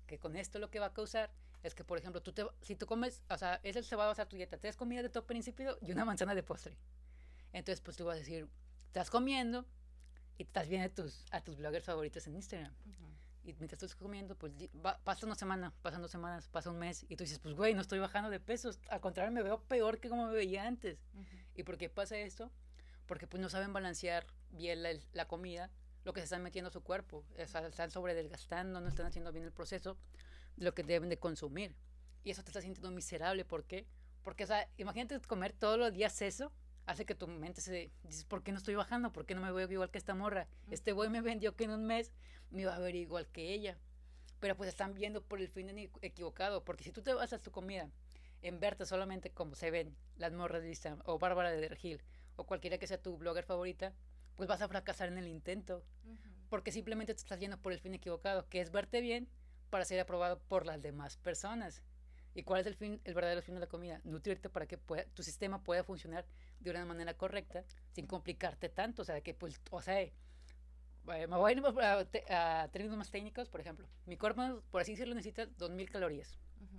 Que 0.06 0.18
con 0.18 0.36
esto 0.36 0.58
lo 0.58 0.70
que 0.70 0.78
va 0.78 0.86
a 0.86 0.92
causar 0.92 1.30
es 1.62 1.74
que, 1.74 1.84
por 1.84 1.96
ejemplo, 1.98 2.22
tú 2.22 2.32
te, 2.32 2.44
si 2.60 2.76
tú 2.76 2.84
comes, 2.86 3.22
o 3.30 3.36
sea, 3.38 3.60
ese 3.62 3.82
se 3.82 3.96
va 3.96 4.04
a 4.04 4.08
basar 4.08 4.28
tu 4.28 4.36
dieta, 4.36 4.58
tres 4.58 4.76
comidas 4.76 5.02
de 5.04 5.08
top 5.08 5.24
principio 5.26 5.78
y 5.80 5.90
una 5.90 6.04
manzana 6.04 6.34
de 6.34 6.42
postre. 6.42 6.76
Entonces, 7.52 7.80
pues 7.80 7.96
tú 7.96 8.04
vas 8.04 8.16
a 8.16 8.18
decir, 8.18 8.46
estás 8.86 9.08
comiendo 9.10 9.64
y 10.36 10.42
estás 10.42 10.68
viendo 10.68 10.86
a 10.86 10.90
tus, 10.94 11.24
a 11.30 11.40
tus 11.42 11.56
bloggers 11.56 11.86
favoritos 11.86 12.26
en 12.26 12.36
Instagram. 12.36 12.72
Ujú. 12.86 13.04
Y 13.44 13.54
mientras 13.54 13.78
tú 13.78 13.86
estás 13.86 13.96
comiendo, 13.98 14.34
pues 14.36 14.52
va- 14.84 14.98
pasa 15.02 15.24
una 15.24 15.34
semana, 15.34 15.72
pasan 15.80 16.02
dos 16.02 16.10
semanas, 16.10 16.46
pasa 16.48 16.68
un 16.70 16.78
mes 16.78 17.06
y 17.08 17.16
tú 17.16 17.24
dices, 17.24 17.38
pues 17.38 17.54
güey, 17.54 17.72
no 17.74 17.80
estoy 17.80 17.98
bajando 17.98 18.28
de 18.28 18.38
peso, 18.38 18.70
al 18.90 19.00
contrario, 19.00 19.32
me 19.32 19.42
veo 19.42 19.62
peor 19.62 19.98
que 19.98 20.10
como 20.10 20.26
me 20.26 20.34
veía 20.34 20.66
antes. 20.66 20.98
Ujú. 21.14 21.24
¿Y 21.54 21.62
por 21.62 21.78
qué 21.78 21.88
pasa 21.88 22.18
esto? 22.18 22.50
Porque 23.06 23.26
pues 23.26 23.40
no 23.40 23.48
saben 23.48 23.72
balancear 23.72 24.26
bien 24.50 24.82
la, 24.82 24.90
la 25.14 25.26
comida, 25.26 25.70
lo 26.04 26.12
que 26.12 26.20
se 26.20 26.24
están 26.24 26.42
metiendo 26.42 26.68
a 26.68 26.72
su 26.72 26.82
cuerpo, 26.82 27.24
están 27.36 27.90
sobredelgastando, 27.90 28.80
no 28.80 28.88
están 28.88 29.06
haciendo 29.06 29.32
bien 29.32 29.44
el 29.44 29.52
proceso, 29.52 29.96
de 30.56 30.64
lo 30.64 30.74
que 30.74 30.82
deben 30.82 31.08
de 31.08 31.18
consumir. 31.18 31.74
Y 32.24 32.30
eso 32.30 32.42
te 32.42 32.50
está 32.50 32.60
sintiendo 32.60 32.90
miserable, 32.90 33.44
¿por 33.44 33.64
qué? 33.64 33.86
Porque, 34.22 34.44
o 34.44 34.46
sea, 34.46 34.68
imagínate 34.76 35.20
comer 35.26 35.52
todos 35.52 35.78
los 35.78 35.92
días 35.92 36.20
eso, 36.22 36.52
hace 36.86 37.04
que 37.04 37.14
tu 37.14 37.28
mente 37.28 37.60
se 37.60 37.90
dices, 38.04 38.24
¿por 38.24 38.42
qué 38.42 38.52
no 38.52 38.58
estoy 38.58 38.74
bajando? 38.74 39.12
¿Por 39.12 39.26
qué 39.26 39.34
no 39.34 39.40
me 39.42 39.52
veo 39.52 39.70
igual 39.70 39.90
que 39.90 39.98
esta 39.98 40.14
morra? 40.14 40.48
Este 40.70 40.92
güey 40.92 41.10
me 41.10 41.20
vendió 41.20 41.54
que 41.54 41.64
en 41.64 41.70
un 41.70 41.84
mes 41.86 42.12
me 42.50 42.62
iba 42.62 42.74
a 42.74 42.78
ver 42.78 42.94
igual 42.94 43.28
que 43.28 43.52
ella. 43.52 43.78
Pero 44.40 44.56
pues 44.56 44.68
están 44.68 44.94
viendo 44.94 45.22
por 45.22 45.40
el 45.40 45.48
fin 45.48 45.68
equi- 45.68 45.90
equivocado, 46.00 46.64
porque 46.64 46.84
si 46.84 46.92
tú 46.92 47.02
te 47.02 47.12
basas 47.12 47.42
tu 47.42 47.50
comida 47.50 47.90
en 48.42 48.60
verte 48.60 48.86
solamente 48.86 49.30
como 49.30 49.54
se 49.54 49.70
ven 49.70 49.96
las 50.16 50.32
morras 50.32 50.62
de 50.62 50.68
Instagram, 50.68 51.02
o 51.04 51.18
Bárbara 51.18 51.50
de 51.50 51.60
Dergil, 51.60 52.00
o 52.36 52.44
cualquiera 52.44 52.78
que 52.78 52.86
sea 52.86 53.02
tu 53.02 53.16
blogger 53.18 53.44
favorita, 53.44 53.92
pues 54.38 54.48
vas 54.48 54.62
a 54.62 54.68
fracasar 54.68 55.08
en 55.08 55.18
el 55.18 55.26
intento, 55.26 55.82
Ujú. 56.04 56.16
porque 56.48 56.70
simplemente 56.70 57.12
te 57.12 57.18
estás 57.20 57.40
yendo 57.40 57.58
por 57.60 57.72
el 57.72 57.80
fin 57.80 57.92
equivocado, 57.92 58.48
que 58.48 58.60
es 58.60 58.70
verte 58.70 59.00
bien 59.00 59.28
para 59.68 59.84
ser 59.84 59.98
aprobado 59.98 60.38
por 60.38 60.64
las 60.64 60.80
demás 60.80 61.16
personas. 61.16 61.82
¿Y 62.34 62.44
cuál 62.44 62.60
es 62.60 62.66
el 62.68 62.76
fin, 62.76 63.00
el 63.02 63.14
verdadero 63.14 63.42
fin 63.42 63.54
de 63.56 63.60
la 63.60 63.66
comida? 63.66 64.00
Nutrirte 64.04 64.48
para 64.48 64.66
que 64.68 64.78
pueda- 64.78 65.04
tu 65.06 65.24
sistema 65.24 65.60
pueda 65.64 65.82
funcionar 65.82 66.24
de 66.60 66.70
una 66.70 66.84
manera 66.84 67.14
correcta, 67.14 67.64
sin 67.92 68.06
complicarte 68.06 68.68
tanto. 68.68 69.02
O 69.02 69.04
sea, 69.04 69.20
que 69.22 69.34
pues, 69.34 69.60
o 69.72 69.82
sea, 69.82 70.00
eh, 70.02 70.12
me 71.04 71.26
voy 71.26 71.52
a 71.52 71.56
ir 71.56 71.62
a, 71.82 72.04
te- 72.04 72.32
a 72.32 72.68
términos 72.70 72.96
más 72.96 73.10
técnicos, 73.10 73.48
por 73.48 73.60
ejemplo. 73.60 73.88
Mi 74.06 74.16
cuerpo, 74.16 74.62
por 74.70 74.80
así 74.82 74.92
decirlo, 74.92 75.16
necesita 75.16 75.46
2.000 75.46 75.90
calorías. 75.90 76.38
Ujú. 76.60 76.78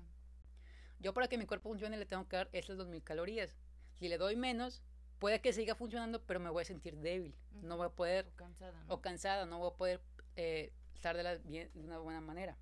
Yo 0.99 1.13
para 1.13 1.27
que 1.27 1.37
mi 1.37 1.45
cuerpo 1.45 1.67
funcione 1.67 1.97
le 1.97 2.05
tengo 2.05 2.25
que 2.29 2.37
dar 2.37 2.49
esas 2.53 2.77
2.000 2.77 3.03
calorías. 3.03 3.53
Si 3.95 4.07
le 4.07 4.17
doy 4.17 4.37
menos, 4.37 4.81
puede 5.19 5.41
que 5.41 5.53
siga 5.53 5.75
funcionando, 5.75 6.23
pero 6.23 6.39
me 6.39 6.49
voy 6.49 6.61
a 6.61 6.65
sentir 6.65 6.97
débil. 6.97 7.35
No 7.61 7.77
voy 7.77 7.87
a 7.87 7.89
poder... 7.89 8.27
O 8.27 8.35
cansada. 8.35 8.83
¿no? 8.83 8.93
O 8.93 9.01
cansada, 9.01 9.45
no 9.45 9.59
voy 9.59 9.71
a 9.71 9.77
poder 9.77 10.01
eh, 10.35 10.71
estar 10.93 11.15
de, 11.15 11.23
la, 11.23 11.35
bien, 11.35 11.69
de 11.73 11.83
una 11.83 11.99
buena 11.99 12.21
manera. 12.21 12.57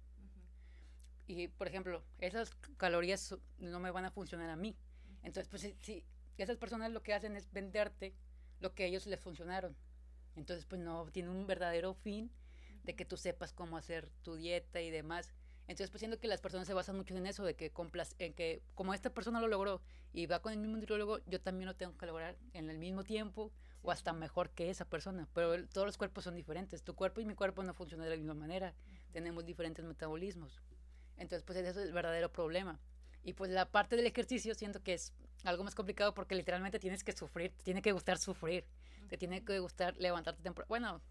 Y, 1.28 1.48
por 1.50 1.68
ejemplo, 1.68 2.04
esas 2.20 2.56
calorías 2.78 3.36
no 3.60 3.80
me 3.80 3.92
van 3.92 4.06
a 4.06 4.12
funcionar 4.12 4.50
a 4.50 4.56
mí. 4.56 4.76
Entonces, 5.24 5.50
pues, 5.50 5.62
si, 5.62 5.76
si 5.82 6.06
esas 6.38 6.58
personas 6.58 6.92
lo 6.92 7.04
que 7.04 7.14
hacen 7.14 7.36
es 7.36 7.52
venderte 7.52 8.16
lo 8.60 8.74
que 8.74 8.84
a 8.84 8.86
ellos 8.88 9.06
les 9.08 9.20
funcionaron. 9.20 9.76
Entonces, 10.36 10.66
pues, 10.66 10.82
no 10.82 11.08
tiene 11.12 11.30
un 11.30 11.46
verdadero 11.46 11.94
fin 11.94 12.32
de 12.84 12.96
que 12.96 13.06
tú 13.06 13.18
sepas 13.18 13.54
cómo 13.54 13.78
hacer 13.78 14.10
tu 14.24 14.36
dieta 14.36 14.82
y 14.82 14.90
demás. 14.90 15.34
Entonces, 15.68 15.92
pues 15.92 16.00
siento 16.00 16.20
que 16.20 16.28
las 16.28 16.40
personas 16.40 16.66
se 16.66 16.74
basan 16.74 16.96
mucho 16.96 17.16
en 17.16 17.28
eso, 17.28 17.44
de 17.44 17.56
que, 17.56 17.74
en 18.20 18.34
que 18.34 18.64
como 18.74 18.94
esta 18.94 19.14
persona 19.14 19.42
lo 19.42 19.48
logró 19.48 19.82
y 20.18 20.26
va 20.26 20.40
con 20.40 20.52
el 20.52 20.58
mismo 20.58 20.78
nutriólogo, 20.78 21.20
yo 21.28 21.40
también 21.40 21.68
lo 21.68 21.76
tengo 21.76 21.96
que 21.96 22.08
lograr 22.08 22.36
en 22.54 22.72
el 22.72 22.80
mismo 22.80 23.04
tiempo 23.04 23.52
o 23.84 23.92
hasta 23.92 24.14
mejor 24.14 24.50
que 24.50 24.72
esa 24.72 24.84
persona. 24.84 25.28
Pero 25.36 25.68
todos 25.68 25.86
los 25.86 25.96
cuerpos 25.96 26.24
son 26.24 26.34
diferentes. 26.34 26.82
Tu 26.82 26.96
cuerpo 26.96 27.22
y 27.22 27.26
mi 27.26 27.36
cuerpo 27.36 27.62
no 27.62 27.72
funcionan 27.76 28.06
de 28.06 28.16
la 28.16 28.18
misma 28.18 28.34
manera. 28.34 28.74
Tenemos 29.12 29.46
diferentes 29.46 29.86
metabolismos. 29.86 30.60
Entonces, 31.18 31.44
pues 31.44 31.60
ese 31.60 31.70
es 31.70 31.78
el 31.78 31.94
verdadero 31.94 32.32
problema. 32.32 32.80
Y 33.24 33.34
pues 33.34 33.52
la 33.52 33.70
parte 33.70 33.96
del 33.96 34.08
ejercicio 34.08 34.56
siento 34.56 34.82
que 34.82 34.96
es 34.96 35.14
algo 35.44 35.64
más 35.64 35.76
complicado 35.76 36.16
porque 36.16 36.34
literalmente 36.34 36.80
tienes 36.80 37.04
que 37.04 37.12
sufrir, 37.12 37.52
te 37.52 37.64
tiene 37.64 37.84
que 37.84 37.92
gustar 37.92 38.18
sufrir, 38.18 38.66
te 39.10 39.20
tiene 39.20 39.46
que 39.46 39.60
gustar 39.60 39.96
levantarte 39.98 40.42
temprano, 40.42 40.68
bueno, 40.68 41.02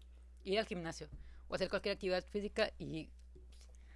ir 0.43 0.59
al 0.59 0.65
gimnasio 0.65 1.07
o 1.47 1.55
hacer 1.55 1.69
cualquier 1.69 1.93
actividad 1.93 2.25
física 2.25 2.73
y 2.77 3.09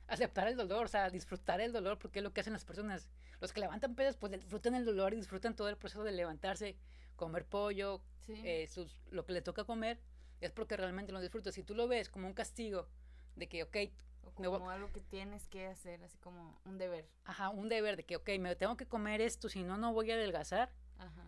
aceptar 0.07 0.47
el 0.47 0.57
dolor, 0.57 0.85
o 0.85 0.87
sea, 0.87 1.09
disfrutar 1.09 1.61
el 1.61 1.71
dolor, 1.71 1.97
porque 1.97 2.19
es 2.19 2.23
lo 2.23 2.31
que 2.31 2.41
hacen 2.41 2.53
las 2.53 2.65
personas. 2.65 3.09
Los 3.41 3.51
que 3.53 3.59
levantan 3.59 3.95
pesas, 3.95 4.15
pues 4.15 4.31
disfrutan 4.31 4.75
el 4.75 4.85
dolor 4.85 5.13
y 5.13 5.17
disfrutan 5.17 5.55
todo 5.55 5.67
el 5.67 5.75
proceso 5.75 6.03
de 6.03 6.11
levantarse, 6.11 6.77
comer 7.15 7.45
pollo, 7.45 8.01
eh, 8.27 8.67
sus, 8.67 9.01
lo 9.09 9.25
que 9.25 9.33
le 9.33 9.41
toca 9.41 9.63
comer, 9.63 9.99
es 10.39 10.51
porque 10.51 10.77
realmente 10.77 11.11
lo 11.11 11.19
disfruta. 11.19 11.51
Si 11.51 11.63
tú 11.63 11.73
lo 11.73 11.87
ves 11.87 12.07
como 12.07 12.27
un 12.27 12.33
castigo, 12.33 12.87
de 13.35 13.49
que, 13.49 13.63
ok, 13.63 13.77
como 14.35 14.69
algo 14.69 14.91
que 14.91 15.01
tienes 15.01 15.47
que 15.47 15.65
hacer, 15.65 16.03
así 16.03 16.19
como 16.19 16.61
un 16.65 16.77
deber. 16.77 17.09
Ajá, 17.25 17.49
un 17.49 17.67
deber 17.67 17.97
de 17.97 18.03
que, 18.03 18.15
ok, 18.15 18.29
me 18.39 18.55
tengo 18.55 18.77
que 18.77 18.85
comer 18.85 19.21
esto, 19.21 19.49
si 19.49 19.63
no, 19.63 19.75
no 19.77 19.91
voy 19.91 20.11
a 20.11 20.13
adelgazar. 20.13 20.71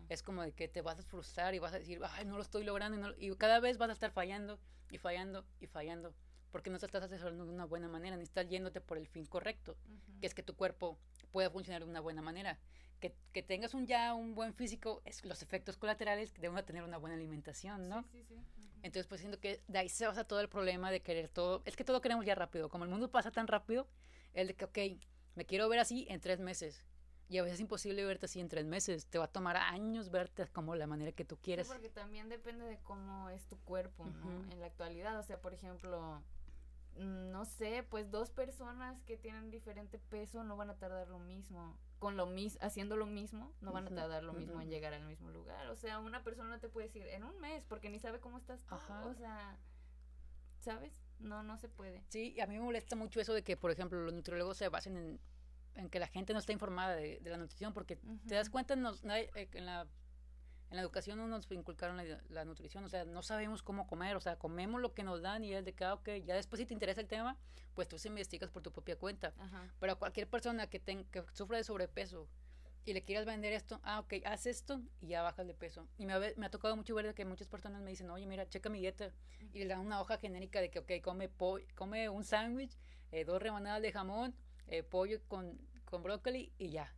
Es 0.07 0.21
como 0.21 0.43
de 0.43 0.51
que 0.51 0.67
te 0.67 0.83
vas 0.83 0.99
a 0.99 1.01
frustrar 1.01 1.55
y 1.55 1.59
vas 1.59 1.73
a 1.73 1.79
decir, 1.79 1.99
ay, 2.03 2.25
no 2.25 2.35
lo 2.35 2.43
estoy 2.43 2.63
logrando. 2.63 3.15
Y, 3.17 3.31
y 3.31 3.35
cada 3.37 3.59
vez 3.59 3.79
vas 3.79 3.89
a 3.89 3.93
estar 3.93 4.11
fallando 4.11 4.59
y 4.91 4.99
fallando 4.99 5.43
y 5.59 5.65
fallando 5.65 6.13
porque 6.53 6.69
no 6.69 6.77
te 6.77 6.85
estás 6.85 7.01
asesorando 7.01 7.47
de 7.47 7.51
una 7.51 7.65
buena 7.65 7.87
manera, 7.87 8.15
ni 8.15 8.21
estás 8.21 8.47
yéndote 8.47 8.79
por 8.79 8.99
el 8.99 9.07
fin 9.07 9.25
correcto, 9.25 9.75
que 10.21 10.27
es 10.27 10.35
que 10.35 10.43
tu 10.43 10.55
cuerpo 10.55 10.99
pueda 11.33 11.49
funcionar 11.49 11.83
de 11.83 11.89
una 11.89 11.99
buena 11.99 12.21
manera. 12.21 12.57
Que, 13.01 13.13
que, 13.33 13.43
tengas 13.43 13.73
un 13.73 13.85
ya 13.85 14.13
un 14.13 14.33
buen 14.33 14.53
físico, 14.53 15.01
es 15.03 15.25
los 15.25 15.41
efectos 15.41 15.75
colaterales 15.75 16.31
que 16.31 16.39
deben 16.39 16.63
tener 16.65 16.83
una 16.83 16.97
buena 16.97 17.17
alimentación, 17.17 17.89
¿no? 17.89 18.03
Sí, 18.03 18.23
sí, 18.23 18.37
sí. 18.55 18.71
Entonces, 18.81 19.07
pues 19.07 19.19
siento 19.19 19.41
que 19.41 19.61
de 19.67 19.79
ahí 19.79 19.89
se 19.89 20.07
basa 20.07 20.23
todo 20.23 20.39
el 20.39 20.47
problema 20.47 20.89
de 20.89 21.01
querer 21.01 21.27
todo. 21.27 21.61
Es 21.65 21.75
que 21.75 21.83
todo 21.83 21.99
queremos 21.99 22.25
ya 22.25 22.35
rápido. 22.35 22.69
Como 22.69 22.85
el 22.85 22.89
mundo 22.89 23.11
pasa 23.11 23.31
tan 23.31 23.47
rápido, 23.47 23.87
el 24.33 24.47
de 24.47 24.55
que, 24.55 24.65
ok, 24.65 24.77
me 25.35 25.45
quiero 25.45 25.67
ver 25.67 25.79
así 25.79 26.05
en 26.09 26.21
tres 26.21 26.39
meses. 26.39 26.85
Y 27.29 27.37
a 27.37 27.43
veces 27.43 27.55
es 27.55 27.61
imposible 27.61 28.05
verte 28.05 28.25
así 28.25 28.39
en 28.39 28.47
tres 28.47 28.65
meses. 28.65 29.07
Te 29.07 29.17
va 29.17 29.25
a 29.25 29.31
tomar 29.31 29.57
años 29.57 30.11
verte 30.11 30.45
como 30.47 30.75
la 30.75 30.87
manera 30.87 31.11
que 31.11 31.25
tú 31.25 31.37
quieres. 31.37 31.67
Sí, 31.67 31.73
porque 31.73 31.89
también 31.89 32.29
depende 32.29 32.65
de 32.65 32.77
cómo 32.79 33.29
es 33.29 33.45
tu 33.47 33.57
cuerpo, 33.59 34.05
¿no? 34.05 34.51
En 34.51 34.59
la 34.59 34.67
actualidad. 34.67 35.17
O 35.17 35.23
sea, 35.23 35.41
por 35.41 35.53
ejemplo, 35.53 36.21
no 36.97 37.45
sé, 37.45 37.83
pues 37.89 38.11
dos 38.11 38.29
personas 38.29 39.01
que 39.03 39.17
tienen 39.17 39.49
diferente 39.49 39.97
peso 39.97 40.43
no 40.43 40.55
van 40.55 40.69
a 40.69 40.77
tardar 40.77 41.07
lo 41.07 41.19
mismo. 41.19 41.77
Con 41.99 42.17
lo 42.17 42.25
mismo, 42.25 42.59
haciendo 42.61 42.97
lo 42.97 43.05
mismo, 43.05 43.53
no 43.61 43.71
van 43.71 43.87
a 43.87 43.95
tardar 43.95 44.23
lo 44.23 44.33
mismo 44.33 44.61
en 44.61 44.69
llegar 44.69 44.93
al 44.93 45.05
mismo 45.05 45.29
lugar. 45.29 45.67
O 45.69 45.75
sea, 45.75 45.99
una 45.99 46.23
persona 46.23 46.59
te 46.59 46.69
puede 46.69 46.87
decir 46.87 47.07
en 47.07 47.23
un 47.23 47.39
mes 47.39 47.63
porque 47.65 47.89
ni 47.89 47.99
sabe 47.99 48.19
cómo 48.19 48.37
estás 48.37 48.65
tú. 48.65 48.75
O 48.75 49.13
sea, 49.13 49.57
¿sabes? 50.59 51.01
No, 51.19 51.43
no 51.43 51.57
se 51.57 51.69
puede. 51.69 52.03
Sí, 52.09 52.39
a 52.41 52.47
mí 52.47 52.55
me 52.55 52.61
molesta 52.61 52.95
mucho 52.95 53.21
eso 53.21 53.33
de 53.33 53.43
que, 53.43 53.55
por 53.55 53.71
ejemplo, 53.71 54.01
los 54.01 54.13
nutriólogos 54.13 54.57
se 54.57 54.67
basen 54.67 54.97
en, 54.97 55.19
en 55.75 55.89
que 55.89 55.99
la 55.99 56.07
gente 56.07 56.33
no 56.33 56.39
está 56.39 56.51
informada 56.51 56.95
de, 56.95 57.21
la 57.23 57.37
nutrición 57.37 57.73
porque 57.73 57.95
te 58.27 58.35
das 58.35 58.49
cuenta 58.49 58.73
en, 58.73 58.85
eh, 59.11 59.29
en 59.53 59.65
la 59.65 59.87
en 60.73 60.77
la 60.77 60.81
educación 60.81 61.19
no 61.19 61.27
nos 61.27 61.51
inculcaron 61.51 62.01
la, 62.29 62.45
nutrición, 62.45 62.83
o 62.83 62.89
sea, 62.89 63.05
no 63.05 63.21
sabemos 63.21 63.61
cómo 63.61 63.85
comer, 63.85 64.15
o 64.15 64.19
sea, 64.19 64.39
comemos 64.39 64.81
lo 64.81 64.95
que 64.95 65.03
nos 65.03 65.21
dan 65.21 65.43
y 65.43 65.53
es 65.53 65.63
de 65.63 65.73
que, 65.73 65.83
ah, 65.83 65.93
ok, 65.93 66.09
ya 66.25 66.33
después 66.33 66.59
si 66.59 66.65
te 66.65 66.73
interesa 66.73 66.99
el 66.99 67.07
tema, 67.07 67.37
pues 67.75 67.87
tú 67.87 67.99
se 67.99 68.07
investigas 68.07 68.49
por 68.49 68.63
tu 68.63 68.71
propia 68.71 68.97
cuenta. 68.97 69.35
Pero 69.79 69.93
a 69.93 69.95
cualquier 69.97 70.27
persona 70.27 70.65
que, 70.65 70.79
que 70.79 71.23
sufra 71.33 71.57
de 71.57 71.63
sobrepeso 71.63 72.27
y 72.85 72.93
le 72.93 73.03
quieras 73.03 73.27
vender 73.27 73.53
esto, 73.53 73.81
ah, 73.83 73.99
ok, 73.99 74.13
haz 74.25 74.47
esto 74.47 74.81
y 74.99 75.09
ya 75.09 75.21
bajas 75.21 75.45
de 75.45 75.53
peso. 75.53 75.87
Y 75.99 76.07
me 76.07 76.13
ha, 76.13 76.19
me 76.37 76.47
ha 76.47 76.49
tocado 76.49 76.75
mucho 76.75 76.95
ver 76.95 77.13
que 77.13 77.23
muchas 77.23 77.47
personas 77.47 77.83
me 77.83 77.91
dicen, 77.91 78.09
oye, 78.09 78.25
mira, 78.25 78.49
checa 78.49 78.71
mi 78.71 78.79
dieta. 78.79 79.11
Y 79.53 79.59
le 79.59 79.67
dan 79.67 79.81
una 79.81 80.01
hoja 80.01 80.17
genérica 80.17 80.59
de 80.59 80.71
que, 80.71 80.79
ok, 80.79 80.91
come, 81.03 81.29
come 81.75 82.09
un 82.09 82.23
sándwich, 82.23 82.79
eh, 83.11 83.25
dos 83.25 83.39
rebanadas 83.39 83.83
de 83.83 83.91
jamón, 83.91 84.33
eh, 84.65 84.81
pollo 84.81 85.21
con, 85.27 85.55
con 85.85 86.01
brócoli 86.01 86.51
y 86.57 86.69
ya 86.71 86.91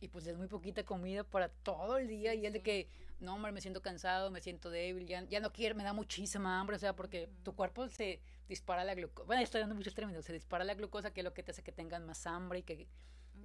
y 0.00 0.08
pues 0.08 0.26
es 0.26 0.36
muy 0.36 0.46
poquita 0.46 0.84
comida 0.84 1.24
para 1.24 1.48
todo 1.48 1.98
el 1.98 2.08
día 2.08 2.34
y 2.34 2.46
es 2.46 2.52
de 2.52 2.62
que, 2.62 2.88
no, 3.20 3.34
hombre, 3.34 3.52
me 3.52 3.60
siento 3.60 3.82
cansado, 3.82 4.30
me 4.30 4.40
siento 4.40 4.70
débil, 4.70 5.06
ya, 5.06 5.24
ya 5.24 5.40
no 5.40 5.52
quiero, 5.52 5.74
me 5.74 5.84
da 5.84 5.92
muchísima 5.92 6.60
hambre, 6.60 6.76
o 6.76 6.78
sea, 6.78 6.94
porque 6.94 7.28
tu 7.42 7.54
cuerpo 7.54 7.88
se 7.88 8.20
dispara 8.48 8.84
la 8.84 8.94
glucosa, 8.94 9.26
bueno, 9.26 9.42
estoy 9.42 9.60
dando 9.60 9.74
muchos 9.74 9.94
términos, 9.94 10.24
se 10.24 10.32
dispara 10.32 10.64
la 10.64 10.74
glucosa, 10.74 11.12
que 11.12 11.20
es 11.20 11.24
lo 11.24 11.32
que 11.32 11.42
te 11.42 11.52
hace 11.52 11.62
que 11.62 11.72
tengan 11.72 12.04
más 12.04 12.26
hambre 12.26 12.60
y 12.60 12.62
que 12.62 12.88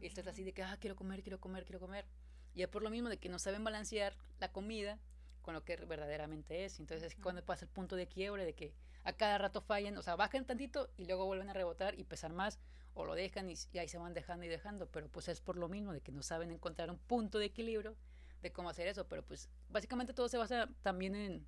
estés 0.01 0.27
así 0.27 0.43
de 0.43 0.53
que, 0.53 0.63
ah, 0.63 0.77
quiero 0.79 0.95
comer, 0.95 1.23
quiero 1.23 1.39
comer, 1.39 1.65
quiero 1.65 1.79
comer. 1.79 2.05
Y 2.53 2.63
es 2.63 2.67
por 2.67 2.83
lo 2.83 2.89
mismo 2.89 3.09
de 3.09 3.17
que 3.17 3.29
no 3.29 3.39
saben 3.39 3.63
balancear 3.63 4.15
la 4.39 4.51
comida 4.51 4.99
con 5.41 5.53
lo 5.53 5.63
que 5.63 5.75
verdaderamente 5.77 6.65
es. 6.65 6.79
Entonces 6.79 7.13
es 7.13 7.21
cuando 7.21 7.43
pasa 7.43 7.65
el 7.65 7.71
punto 7.71 7.95
de 7.95 8.07
quiebre 8.07 8.45
de 8.45 8.53
que 8.53 8.73
a 9.03 9.13
cada 9.13 9.37
rato 9.37 9.61
fallan, 9.61 9.97
o 9.97 10.01
sea, 10.01 10.15
bajan 10.15 10.45
tantito 10.45 10.89
y 10.97 11.05
luego 11.05 11.25
vuelven 11.25 11.49
a 11.49 11.53
rebotar 11.53 11.97
y 11.97 12.03
pesar 12.03 12.33
más 12.33 12.59
o 12.93 13.05
lo 13.05 13.15
dejan 13.15 13.49
y, 13.49 13.55
ahí 13.77 13.87
se 13.87 13.97
van 13.97 14.13
dejando 14.13 14.45
y 14.45 14.49
dejando, 14.49 14.87
pero 14.89 15.07
pues 15.09 15.27
es 15.27 15.41
por 15.41 15.57
lo 15.57 15.69
mismo 15.69 15.93
de 15.93 16.01
que 16.01 16.11
no 16.11 16.23
saben 16.23 16.51
encontrar 16.51 16.89
un 16.89 16.97
punto 16.97 17.37
de 17.39 17.45
equilibrio 17.45 17.95
de 18.41 18.51
cómo 18.51 18.69
hacer 18.69 18.87
eso, 18.87 19.07
pero 19.07 19.23
pues 19.23 19.49
básicamente 19.69 20.13
todo 20.13 20.27
se 20.27 20.37
basa 20.37 20.67
también 20.81 21.15
en, 21.15 21.45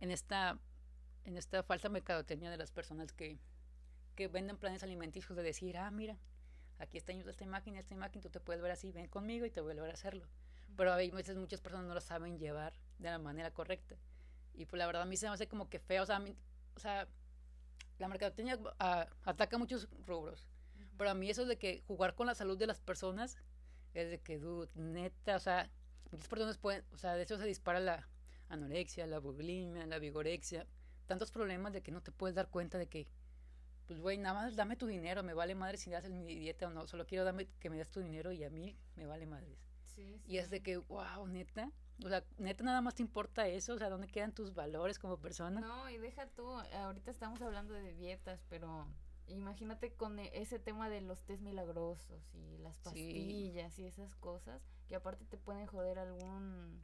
en 0.00 0.10
esta 0.10 0.58
en 1.24 1.36
esta 1.36 1.62
falsa 1.62 1.88
mercadotecnia 1.88 2.50
de 2.50 2.56
las 2.56 2.70
personas 2.72 3.12
que, 3.12 3.38
que 4.16 4.28
venden 4.28 4.56
planes 4.56 4.82
alimenticios 4.82 5.36
de 5.36 5.42
decir, 5.42 5.76
ah, 5.76 5.90
mira, 5.90 6.18
aquí 6.78 6.98
está 6.98 7.12
esta 7.12 7.44
imagen, 7.44 7.76
esta 7.76 7.94
imagen, 7.94 8.20
tú 8.20 8.30
te 8.30 8.40
puedes 8.40 8.60
ver 8.62 8.72
así, 8.72 8.90
ven 8.92 9.08
conmigo 9.08 9.46
y 9.46 9.50
te 9.50 9.60
voy 9.60 9.72
a 9.72 9.74
lograr 9.74 9.94
hacerlo. 9.94 10.26
Pero 10.76 10.92
a 10.92 10.96
veces 10.96 11.36
muchas 11.36 11.60
personas 11.60 11.86
no 11.86 11.94
lo 11.94 12.00
saben 12.00 12.38
llevar 12.38 12.72
de 12.98 13.10
la 13.10 13.18
manera 13.18 13.52
correcta. 13.52 13.96
Y 14.54 14.66
pues 14.66 14.78
la 14.78 14.86
verdad 14.86 15.02
a 15.02 15.06
mí 15.06 15.16
se 15.16 15.26
me 15.26 15.34
hace 15.34 15.46
como 15.46 15.68
que 15.68 15.78
feo, 15.78 16.02
o 16.02 16.06
sea, 16.06 16.20
o 16.74 16.80
sea 16.80 17.06
la 17.98 18.08
mercadotecnia 18.08 18.58
ah, 18.78 19.06
ataca 19.24 19.58
muchos 19.58 19.88
rubros. 20.06 20.48
Pero 21.02 21.10
a 21.10 21.14
mí 21.14 21.28
eso 21.28 21.44
de 21.46 21.58
que 21.58 21.82
jugar 21.88 22.14
con 22.14 22.28
la 22.28 22.34
salud 22.36 22.56
de 22.56 22.68
las 22.68 22.80
personas 22.80 23.36
es 23.92 24.08
de 24.08 24.20
que, 24.20 24.38
dude, 24.38 24.70
neta, 24.76 25.34
o 25.34 25.40
sea, 25.40 25.68
muchas 26.12 26.28
personas 26.28 26.58
pueden, 26.58 26.84
o 26.92 26.96
sea, 26.96 27.16
de 27.16 27.24
eso 27.24 27.36
se 27.38 27.44
dispara 27.44 27.80
la 27.80 28.08
anorexia, 28.48 29.08
la 29.08 29.18
bulimia, 29.18 29.84
la 29.86 29.98
vigorexia, 29.98 30.64
tantos 31.08 31.32
problemas 31.32 31.72
de 31.72 31.82
que 31.82 31.90
no 31.90 32.02
te 32.02 32.12
puedes 32.12 32.36
dar 32.36 32.50
cuenta 32.50 32.78
de 32.78 32.86
que, 32.86 33.08
pues, 33.88 33.98
güey, 33.98 34.16
nada 34.16 34.42
más 34.42 34.54
dame 34.54 34.76
tu 34.76 34.86
dinero, 34.86 35.24
me 35.24 35.34
vale 35.34 35.56
madre 35.56 35.76
si 35.76 35.92
haces 35.92 36.12
mi 36.12 36.36
dieta 36.36 36.68
o 36.68 36.70
no, 36.70 36.86
solo 36.86 37.04
quiero 37.04 37.24
dame, 37.24 37.48
que 37.58 37.68
me 37.68 37.78
das 37.78 37.90
tu 37.90 37.98
dinero 37.98 38.30
y 38.30 38.44
a 38.44 38.50
mí 38.50 38.78
me 38.94 39.04
vale 39.04 39.26
madre. 39.26 39.58
Y 40.28 40.36
es 40.36 40.50
de 40.50 40.62
que, 40.62 40.76
wow, 40.76 41.26
neta, 41.26 41.72
o 42.04 42.08
sea, 42.08 42.22
neta 42.38 42.62
nada 42.62 42.80
más 42.80 42.94
te 42.94 43.02
importa 43.02 43.48
eso, 43.48 43.74
o 43.74 43.78
sea, 43.78 43.90
¿dónde 43.90 44.06
quedan 44.06 44.30
tus 44.30 44.54
valores 44.54 45.00
como 45.00 45.16
persona? 45.18 45.60
No, 45.60 45.90
y 45.90 45.98
deja 45.98 46.28
tú, 46.28 46.48
ahorita 46.48 47.10
estamos 47.10 47.42
hablando 47.42 47.74
de 47.74 47.92
dietas, 47.92 48.44
pero 48.48 48.86
Imagínate 49.28 49.94
con 49.94 50.18
e, 50.18 50.30
ese 50.34 50.58
tema 50.58 50.88
de 50.88 51.00
los 51.00 51.24
test 51.24 51.42
milagrosos 51.42 52.34
y 52.34 52.58
las 52.58 52.78
pastillas 52.78 53.78
y 53.78 53.86
esas 53.86 54.14
cosas, 54.16 54.62
que 54.88 54.96
aparte 54.96 55.24
te 55.24 55.36
pueden 55.36 55.66
joder 55.66 55.98
algún, 55.98 56.82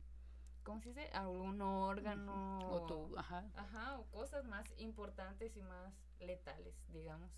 ¿cómo 0.62 0.81
se 0.81 0.90
dice? 0.90 1.09
Algún 1.12 1.61
órgano. 1.61 2.59
O 2.70 2.87
tu, 2.87 3.18
ajá. 3.18 3.44
Ajá, 3.55 3.98
o 3.98 4.07
cosas 4.07 4.44
más 4.44 4.64
importantes 4.79 5.57
y 5.57 5.62
más 5.62 5.92
letales, 6.20 6.74
digamos. 6.88 7.31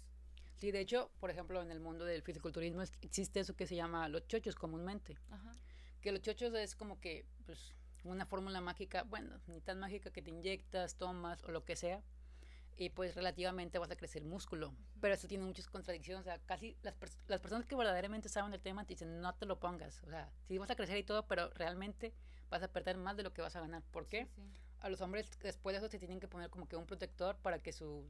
Sí, 0.57 0.71
de 0.71 0.81
hecho, 0.81 1.11
por 1.21 1.31
ejemplo, 1.31 1.63
en 1.63 1.71
el 1.71 1.81
mundo 1.81 2.05
del 2.05 2.23
fisiculturismo 2.23 2.83
existe 3.01 3.41
eso 3.41 3.57
que 3.57 3.67
se 3.67 3.77
llama 3.77 4.09
los 4.09 4.29
chochos 4.29 4.55
comúnmente. 4.55 5.17
Ajá. 5.31 5.57
Que 6.03 6.13
los 6.13 6.21
chochos 6.21 6.53
es 6.55 6.77
como 6.77 7.01
que, 7.01 7.27
pues, 7.47 7.75
una 8.05 8.27
fórmula 8.27 8.61
mágica, 8.61 9.03
bueno, 9.05 9.41
ni 9.47 9.61
tan 9.61 9.79
mágica 9.79 10.11
que 10.11 10.23
te 10.23 10.31
inyectas, 10.31 10.97
tomas 10.97 11.43
o 11.45 11.51
lo 11.51 11.65
que 11.65 11.77
sea 11.77 12.03
y 12.81 12.89
pues 12.89 13.15
relativamente 13.15 13.79
vas 13.79 13.91
a 13.91 13.97
crecer 13.97 14.25
músculo. 14.25 14.75
Pero 15.03 15.13
eso 15.13 15.29
tiene 15.29 15.45
muchas 15.45 15.67
contradicciones. 15.69 16.23
O 16.23 16.25
sea, 16.25 16.39
casi 16.39 16.79
las, 16.83 16.95
las 17.29 17.39
personas 17.39 17.67
que 17.67 17.77
verdaderamente 17.77 18.31
saben 18.31 18.51
del 18.53 18.63
tema 18.63 18.87
te 18.87 18.95
dicen, 18.95 19.21
no 19.21 19.35
te 19.35 19.45
lo 19.45 19.61
pongas. 19.61 20.03
O 20.05 20.09
sea, 20.09 20.33
sí 20.49 20.57
vas 20.57 20.71
a 20.71 20.77
crecer 20.77 20.97
y 20.97 21.03
todo, 21.03 21.27
pero 21.27 21.51
realmente 21.51 22.15
vas 22.49 22.63
a 22.63 22.69
perder 22.69 22.97
más 22.97 23.19
de 23.19 23.23
lo 23.23 23.35
que 23.35 23.43
vas 23.43 23.55
a 23.55 23.61
ganar. 23.61 23.83
¿Por 23.91 24.09
qué? 24.09 24.29
A 24.79 24.89
los 24.89 25.03
hombres 25.03 25.29
después 25.43 25.75
de 25.75 25.79
eso 25.79 25.91
se 25.91 25.99
tienen 25.99 26.21
que 26.21 26.27
poner 26.27 26.49
como 26.49 26.69
que 26.69 26.77
un 26.77 26.87
protector 26.87 27.37
para 27.37 27.59
que 27.59 27.75
su 27.75 28.09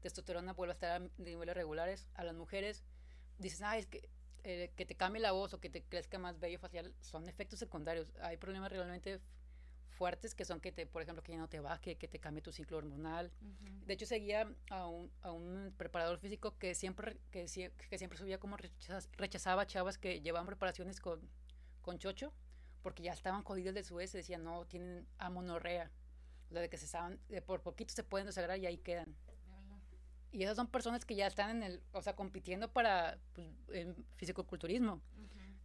testosterona 0.00 0.52
vuelva 0.52 0.72
a 0.72 0.74
estar 0.74 1.00
a 1.00 1.08
niveles 1.16 1.54
regulares. 1.54 2.10
A 2.12 2.22
las 2.22 2.34
mujeres 2.34 2.84
dices, 3.38 3.62
ah, 3.62 3.78
es 3.78 3.86
que 3.86 4.10
eh, 4.44 4.72
que 4.76 4.84
te 4.84 4.94
cambie 4.94 5.22
la 5.22 5.32
voz 5.32 5.54
o 5.54 5.60
que 5.60 5.70
te 5.70 5.84
crezca 5.84 6.18
más 6.18 6.38
bello 6.38 6.58
facial 6.58 6.92
son 7.00 7.30
efectos 7.30 7.60
secundarios. 7.60 8.12
Hay 8.20 8.36
problemas 8.36 8.70
realmente 8.72 9.20
fuertes 9.92 10.34
que 10.34 10.44
son 10.44 10.60
que 10.60 10.72
te, 10.72 10.86
por 10.86 11.02
ejemplo, 11.02 11.22
que 11.22 11.32
ya 11.32 11.38
no 11.38 11.48
te 11.48 11.60
va, 11.60 11.80
que, 11.80 11.94
te 11.94 12.18
cambie 12.18 12.42
tu 12.42 12.52
ciclo 12.52 12.78
hormonal. 12.78 13.30
De 13.86 13.94
hecho, 13.94 14.06
seguía 14.06 14.52
a 14.70 14.86
un, 14.86 15.10
a 15.22 15.32
un 15.32 15.72
preparador 15.76 16.18
físico 16.18 16.56
que 16.58 16.74
siempre, 16.74 17.16
que, 17.30 17.46
que 17.90 17.98
siempre 17.98 18.18
subía 18.18 18.38
como 18.38 18.56
rechazaba 19.16 19.66
chavas 19.66 19.98
que 19.98 20.20
llevaban 20.20 20.46
preparaciones 20.46 21.00
con, 21.00 21.20
con 21.82 21.98
chocho, 21.98 22.32
porque 22.82 23.02
ya 23.02 23.12
estaban 23.12 23.42
jodidos 23.42 23.74
de 23.74 23.84
su 23.84 23.96
vez, 23.96 24.12
decían, 24.12 24.44
no, 24.44 24.66
tienen 24.66 25.06
amonorrea. 25.18 25.90
O 26.48 26.52
sea, 26.52 26.62
de 26.62 26.68
que 26.68 26.76
se 26.76 26.86
saben, 26.86 27.20
por 27.46 27.62
poquito 27.62 27.94
se 27.94 28.04
pueden 28.04 28.26
desagrar 28.26 28.58
y 28.58 28.66
ahí 28.66 28.78
quedan. 28.78 29.14
Y 30.32 30.42
esas 30.42 30.56
son 30.56 30.66
personas 30.66 31.04
que 31.04 31.14
ya 31.14 31.26
están 31.26 31.50
en 31.50 31.62
el, 31.62 31.82
o 31.92 32.00
sea, 32.00 32.16
compitiendo 32.16 32.72
para 32.72 33.18
pues, 33.34 33.48
el 33.72 33.94
fisicoculturismo. 34.16 35.00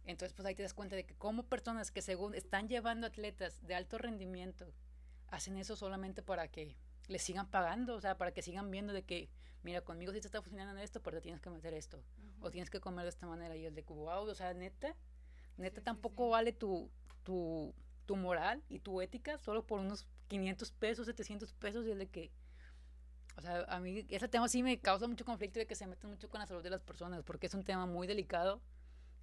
Entonces, 0.08 0.34
pues 0.34 0.46
ahí 0.46 0.54
te 0.54 0.62
das 0.62 0.72
cuenta 0.72 0.96
de 0.96 1.04
que 1.04 1.14
como 1.14 1.42
personas 1.42 1.90
que 1.90 2.00
según 2.00 2.34
están 2.34 2.66
llevando 2.66 3.06
atletas 3.06 3.62
de 3.66 3.74
alto 3.74 3.98
rendimiento, 3.98 4.72
hacen 5.26 5.58
eso 5.58 5.76
solamente 5.76 6.22
para 6.22 6.48
que 6.48 6.78
les 7.08 7.20
sigan 7.20 7.50
pagando, 7.50 7.94
o 7.94 8.00
sea, 8.00 8.16
para 8.16 8.32
que 8.32 8.40
sigan 8.40 8.70
viendo 8.70 8.94
de 8.94 9.02
que, 9.02 9.28
mira, 9.62 9.82
conmigo 9.82 10.10
sí 10.14 10.22
te 10.22 10.26
está 10.26 10.40
funcionando 10.40 10.72
en 10.72 10.82
esto, 10.82 11.02
pero 11.02 11.18
te 11.18 11.24
tienes 11.24 11.42
que 11.42 11.50
meter 11.50 11.74
esto, 11.74 12.02
o 12.40 12.50
tienes 12.50 12.70
que 12.70 12.80
comer 12.80 13.02
de 13.02 13.10
esta 13.10 13.26
manera. 13.26 13.54
Y 13.54 13.66
el 13.66 13.74
de 13.74 13.82
wow, 13.82 14.26
o 14.26 14.34
sea, 14.34 14.54
neta, 14.54 14.96
neta 15.58 15.82
tampoco 15.82 16.30
vale 16.30 16.54
tu, 16.54 16.90
tu, 17.22 17.74
tu 18.06 18.16
moral 18.16 18.62
y 18.70 18.78
tu 18.78 19.02
ética 19.02 19.36
solo 19.36 19.66
por 19.66 19.78
unos 19.78 20.06
500 20.28 20.72
pesos, 20.72 21.04
700 21.04 21.52
pesos, 21.52 21.86
y 21.86 21.90
el 21.90 21.98
de 21.98 22.08
que, 22.08 22.32
o 23.36 23.42
sea, 23.42 23.64
a 23.64 23.78
mí 23.78 24.06
ese 24.08 24.28
tema 24.28 24.48
sí 24.48 24.62
me 24.62 24.80
causa 24.80 25.06
mucho 25.06 25.26
conflicto 25.26 25.58
de 25.58 25.66
que 25.66 25.74
se 25.74 25.86
meten 25.86 26.08
mucho 26.08 26.30
con 26.30 26.40
la 26.40 26.46
salud 26.46 26.62
de 26.62 26.70
las 26.70 26.80
personas, 26.80 27.22
porque 27.24 27.46
es 27.46 27.52
un 27.52 27.62
tema 27.62 27.84
muy 27.84 28.06
delicado 28.06 28.62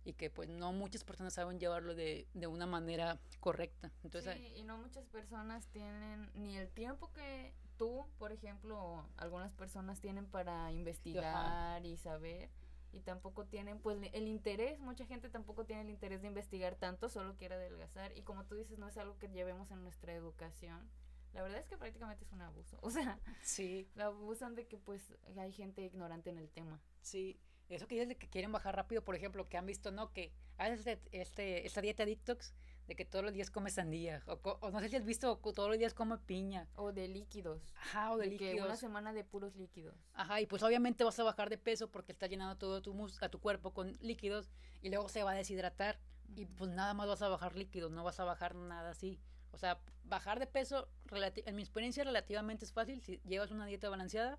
y 0.06 0.14
que 0.14 0.30
pues 0.30 0.48
no 0.48 0.72
muchas 0.72 1.04
personas 1.04 1.34
saben 1.34 1.60
llevarlo 1.60 1.96
de, 1.96 2.28
de 2.34 2.48
una 2.48 2.68
manera 2.68 3.20
correcta. 3.40 3.92
Entonces, 4.04 4.38
sí, 4.38 4.54
y 4.56 4.64
no 4.64 4.78
muchas 4.78 5.06
personas 5.08 5.68
tienen 5.68 6.30
ni 6.36 6.56
el 6.58 6.70
tiempo 6.70 7.12
que 7.12 7.54
tú, 7.78 8.08
por 8.18 8.32
ejemplo, 8.32 9.04
algunas 9.18 9.52
personas 9.52 10.00
tienen 10.00 10.28
para 10.28 10.72
investigar 10.72 11.86
y 11.86 11.98
saber 11.98 12.50
y 12.92 13.02
tampoco 13.02 13.46
tienen 13.46 13.80
pues 13.80 13.98
el 14.14 14.28
interés, 14.28 14.80
mucha 14.80 15.06
gente 15.06 15.30
tampoco 15.30 15.66
tiene 15.66 15.82
el 15.82 15.90
interés 15.90 16.22
de 16.22 16.28
investigar 16.28 16.76
tanto, 16.76 17.10
solo 17.10 17.36
quiere 17.36 17.56
adelgazar 17.56 18.16
y 18.18 18.22
como 18.22 18.46
tú 18.46 18.56
dices, 18.56 18.78
no 18.80 18.88
es 18.88 18.98
algo 18.98 19.18
que 19.18 19.28
llevemos 19.28 19.70
en 19.72 19.84
nuestra 19.84 20.14
educación. 20.14 20.90
La 21.34 21.42
verdad 21.42 21.60
es 21.60 21.68
que 21.68 21.78
prácticamente 21.78 22.24
es 22.24 22.32
un 22.32 22.42
abuso, 22.42 22.78
o 22.82 22.90
sea, 22.90 23.20
sí. 23.42 23.90
la 23.96 24.06
abusan 24.06 24.56
de 24.56 24.68
que 24.68 24.78
pues 24.78 25.02
hay 25.36 25.52
gente 25.52 25.82
ignorante 25.82 26.30
en 26.30 26.38
el 26.38 26.50
tema. 26.50 26.80
Sí, 27.02 27.38
eso 27.70 27.88
que 27.88 28.06
de 28.06 28.16
que 28.16 28.28
quieren 28.28 28.52
bajar 28.52 28.76
rápido, 28.76 29.04
por 29.04 29.16
ejemplo, 29.16 29.48
que 29.50 29.58
han 29.58 29.66
visto, 29.66 29.92
¿no? 29.92 30.12
Que 30.14 30.32
haces 30.58 30.86
este, 30.86 31.22
este, 31.22 31.66
esta 31.66 31.82
dieta 31.82 32.06
detox 32.06 32.54
de 32.88 32.96
que 32.96 33.06
todos 33.06 33.26
los 33.26 33.34
días 33.34 33.50
comes 33.50 33.74
sandía, 33.74 34.22
o, 34.28 34.70
no 34.70 34.80
sé 34.80 34.90
si 34.90 34.96
has 34.96 35.06
visto, 35.06 35.38
todos 35.38 35.70
los 35.70 35.80
días 35.80 35.94
come 35.94 36.18
piña. 36.20 36.68
O 36.76 36.92
de 36.92 37.08
líquidos. 37.08 37.74
Ajá, 37.78 38.12
o 38.12 38.18
de, 38.18 38.28
líquidos. 38.28 38.56
Que 38.56 38.62
una 38.62 38.76
semana 38.76 39.12
de 39.14 39.24
puros 39.24 39.56
líquidos. 39.56 39.96
Ajá, 40.14 40.40
y 40.42 40.46
pues 40.46 40.62
obviamente 40.62 41.04
vas 41.04 41.20
a 41.20 41.24
bajar 41.24 41.50
de 41.50 41.58
peso 41.58 41.90
porque 41.90 42.12
está 42.12 42.28
llenando 42.28 42.58
todo 42.58 42.82
tu 42.82 42.96
a 43.22 43.30
tu 43.30 43.40
cuerpo 43.40 43.74
con 43.74 43.94
líquidos 44.02 44.52
y 44.82 44.90
luego 44.90 45.10
se 45.10 45.24
va 45.24 45.32
a 45.32 45.36
deshidratar 45.36 46.00
y 46.36 46.46
pues 46.46 46.70
nada 46.70 46.94
más 46.94 47.08
vas 47.08 47.22
a 47.22 47.30
bajar 47.30 47.56
líquidos, 47.56 47.92
no 47.92 48.04
vas 48.04 48.20
a 48.20 48.24
bajar 48.24 48.56
nada 48.56 48.92
así. 48.92 49.20
O 49.52 49.58
sea, 49.58 49.80
bajar 50.04 50.40
de 50.40 50.48
peso, 50.48 50.88
en 51.12 51.56
mi 51.56 51.62
experiencia 51.62 52.04
relativamente 52.04 52.66
es 52.66 52.74
fácil 52.74 53.02
si 53.02 53.20
llevas 53.26 53.52
una 53.52 53.66
dieta 53.66 53.90
balanceada. 53.90 54.38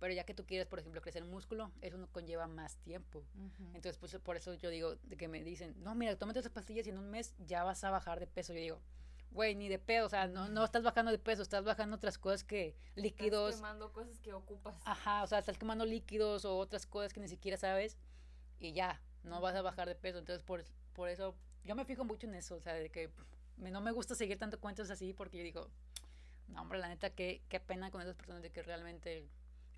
Pero 0.00 0.14
ya 0.14 0.24
que 0.24 0.32
tú 0.32 0.46
quieres, 0.46 0.66
por 0.66 0.78
ejemplo, 0.78 1.02
crecer 1.02 1.24
músculo, 1.24 1.70
eso 1.82 1.98
no 1.98 2.08
conlleva 2.08 2.46
más 2.46 2.78
tiempo. 2.78 3.22
Entonces, 3.74 3.98
pues 3.98 4.16
por 4.18 4.34
eso 4.34 4.54
yo 4.54 4.70
digo, 4.70 4.96
de 4.96 5.16
que 5.16 5.28
me 5.28 5.44
dicen, 5.44 5.76
no, 5.82 5.94
mira, 5.94 6.16
tómate 6.16 6.38
esas 6.38 6.50
pastillas 6.50 6.86
y 6.86 6.90
en 6.90 6.98
un 6.98 7.10
mes 7.10 7.34
ya 7.46 7.64
vas 7.64 7.84
a 7.84 7.90
bajar 7.90 8.18
de 8.18 8.26
peso. 8.26 8.54
Yo 8.54 8.60
digo, 8.60 8.80
güey, 9.30 9.54
ni 9.54 9.68
de 9.68 9.78
pedo, 9.78 10.06
o 10.06 10.08
sea, 10.08 10.26
no, 10.26 10.48
no 10.48 10.64
estás 10.64 10.82
bajando 10.82 11.10
de 11.12 11.18
peso, 11.18 11.42
estás 11.42 11.64
bajando 11.64 11.96
otras 11.96 12.16
cosas 12.16 12.44
que 12.44 12.74
líquidos. 12.94 13.50
Estás 13.50 13.60
quemando 13.60 13.92
cosas 13.92 14.18
que 14.20 14.32
ocupas. 14.32 14.74
Ajá, 14.86 15.22
o 15.22 15.26
sea, 15.26 15.38
estás 15.38 15.58
quemando 15.58 15.84
líquidos 15.84 16.46
o 16.46 16.56
otras 16.56 16.86
cosas 16.86 17.12
que 17.12 17.20
ni 17.20 17.28
siquiera 17.28 17.58
sabes 17.58 17.98
y 18.58 18.72
ya, 18.72 19.02
no 19.22 19.42
vas 19.42 19.54
a 19.54 19.60
bajar 19.60 19.86
de 19.86 19.96
peso. 19.96 20.18
Entonces, 20.18 20.42
por, 20.42 20.64
por 20.94 21.10
eso, 21.10 21.36
yo 21.64 21.74
me 21.74 21.84
fijo 21.84 22.04
mucho 22.04 22.26
en 22.26 22.36
eso, 22.36 22.56
o 22.56 22.60
sea, 22.60 22.72
de 22.72 22.88
que 22.90 23.10
no 23.58 23.82
me 23.82 23.92
gusta 23.92 24.14
seguir 24.14 24.38
tanto 24.38 24.58
cuentos 24.58 24.88
así 24.88 25.12
porque 25.12 25.36
yo 25.36 25.44
digo, 25.44 25.68
no, 26.48 26.62
hombre, 26.62 26.78
la 26.78 26.88
neta, 26.88 27.10
qué, 27.10 27.42
qué 27.50 27.60
pena 27.60 27.90
con 27.90 28.00
esas 28.00 28.14
personas 28.14 28.42
de 28.42 28.50
que 28.50 28.62
realmente 28.62 29.28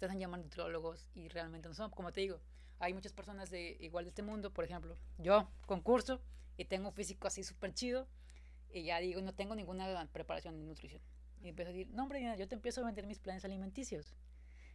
te 0.02 0.06
están 0.06 0.18
llamando 0.18 0.46
nutrólogos 0.46 1.08
y 1.14 1.28
realmente 1.28 1.68
no 1.68 1.74
son. 1.76 1.88
Como 1.92 2.12
te 2.12 2.22
digo, 2.22 2.40
hay 2.80 2.92
muchas 2.92 3.12
personas 3.12 3.50
de 3.50 3.76
igual 3.78 4.04
de 4.04 4.08
este 4.08 4.22
mundo, 4.22 4.52
por 4.52 4.64
ejemplo, 4.64 4.96
yo 5.18 5.48
concurso 5.64 6.20
y 6.56 6.64
tengo 6.64 6.88
un 6.88 6.92
físico 6.92 7.28
así 7.28 7.44
súper 7.44 7.72
chido 7.72 8.08
y 8.72 8.82
ya 8.82 8.98
digo, 8.98 9.20
no 9.20 9.32
tengo 9.32 9.54
ninguna 9.54 10.08
preparación 10.12 10.58
de 10.58 10.64
nutrición. 10.64 11.00
Y 11.40 11.50
empiezo 11.50 11.70
a 11.70 11.72
decir, 11.72 11.88
no, 11.94 12.02
hombre, 12.02 12.36
yo 12.36 12.48
te 12.48 12.56
empiezo 12.56 12.80
a 12.80 12.86
vender 12.86 13.06
mis 13.06 13.20
planes 13.20 13.44
alimenticios. 13.44 14.16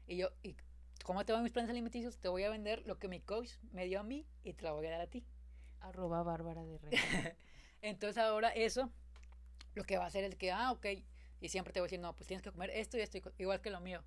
Y 0.07 0.15
yo, 0.15 0.29
¿y 0.43 0.55
cómo 1.03 1.25
te 1.25 1.33
van 1.33 1.43
mis 1.43 1.51
planes 1.51 1.69
alimenticios? 1.69 2.17
Te 2.19 2.29
voy 2.29 2.43
a 2.43 2.49
vender 2.49 2.83
lo 2.85 2.97
que 2.97 3.09
mi 3.09 3.19
coach 3.19 3.49
me 3.73 3.85
dio 3.85 3.99
a 3.99 4.03
mí 4.03 4.25
y 4.45 4.53
te 4.53 4.63
lo 4.63 4.75
voy 4.75 4.87
a 4.87 4.91
dar 4.91 5.01
a 5.01 5.07
ti. 5.07 5.25
Arroba 5.81 6.23
Bárbara 6.23 6.63
de 6.63 6.77
Rey. 6.77 6.91
Entonces 7.81 8.17
ahora 8.17 8.47
eso, 8.51 8.89
lo 9.73 9.83
que 9.83 9.97
va 9.97 10.05
a 10.05 10.07
hacer 10.07 10.23
es 10.23 10.35
que, 10.35 10.53
ah, 10.53 10.71
ok, 10.71 10.85
y 11.41 11.49
siempre 11.49 11.73
te 11.73 11.81
voy 11.81 11.87
a 11.87 11.89
decir, 11.89 11.99
no, 11.99 12.15
pues 12.15 12.27
tienes 12.27 12.43
que 12.43 12.51
comer 12.53 12.69
esto 12.69 12.97
y 12.97 13.01
esto, 13.01 13.17
igual 13.37 13.59
que 13.59 13.71
lo 13.71 13.81
mío 13.81 14.05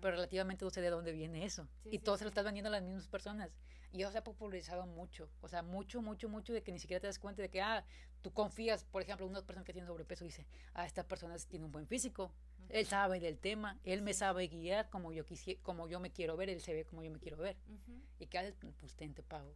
pero 0.00 0.16
relativamente 0.16 0.64
no 0.64 0.70
sé 0.70 0.80
de 0.80 0.90
dónde 0.90 1.12
viene 1.12 1.44
eso. 1.44 1.68
y 1.84 1.98
todo 1.98 2.16
se 2.16 2.24
lo 2.24 2.28
estás 2.28 2.44
vendiendo 2.44 2.68
a 2.68 2.72
las 2.72 2.82
mismas 2.82 3.08
personas. 3.08 3.50
Y 3.92 4.02
eso 4.02 4.10
se 4.10 4.18
ha 4.18 4.24
popularizado 4.24 4.86
mucho, 4.86 5.30
o 5.40 5.48
sea, 5.48 5.62
mucho, 5.62 6.02
mucho, 6.02 6.28
mucho 6.28 6.52
de 6.52 6.62
que 6.62 6.72
ni 6.72 6.78
siquiera 6.78 7.00
te 7.00 7.06
das 7.06 7.18
cuenta 7.18 7.40
de 7.40 7.48
que, 7.48 7.62
ah, 7.62 7.84
tú 8.20 8.32
confías, 8.32 8.84
por 8.84 9.00
ejemplo, 9.00 9.26
una 9.26 9.42
persona 9.42 9.64
que 9.64 9.72
tiene 9.72 9.86
sobrepeso 9.86 10.24
dice, 10.24 10.46
ah, 10.74 10.84
esta 10.84 11.06
persona 11.06 11.36
tiene 11.48 11.64
un 11.64 11.72
buen 11.72 11.86
físico, 11.86 12.32
él 12.68 12.84
sabe 12.86 13.20
del 13.20 13.38
tema, 13.38 13.78
él 13.84 14.02
me 14.02 14.12
sabe 14.12 14.48
guiar 14.48 14.90
como 14.90 15.12
yo, 15.12 15.24
quisiera, 15.24 15.60
como 15.62 15.88
yo 15.88 16.00
me 16.00 16.10
quiero 16.10 16.36
ver, 16.36 16.50
él 16.50 16.60
se 16.60 16.74
ve 16.74 16.84
como 16.84 17.02
yo 17.02 17.10
me 17.10 17.20
quiero 17.20 17.36
ver. 17.36 17.56
¿Y 18.18 18.26
qué 18.26 18.38
haces? 18.38 18.54
Pues 18.80 18.94
ten, 18.96 19.14
te 19.14 19.22
pago. 19.22 19.54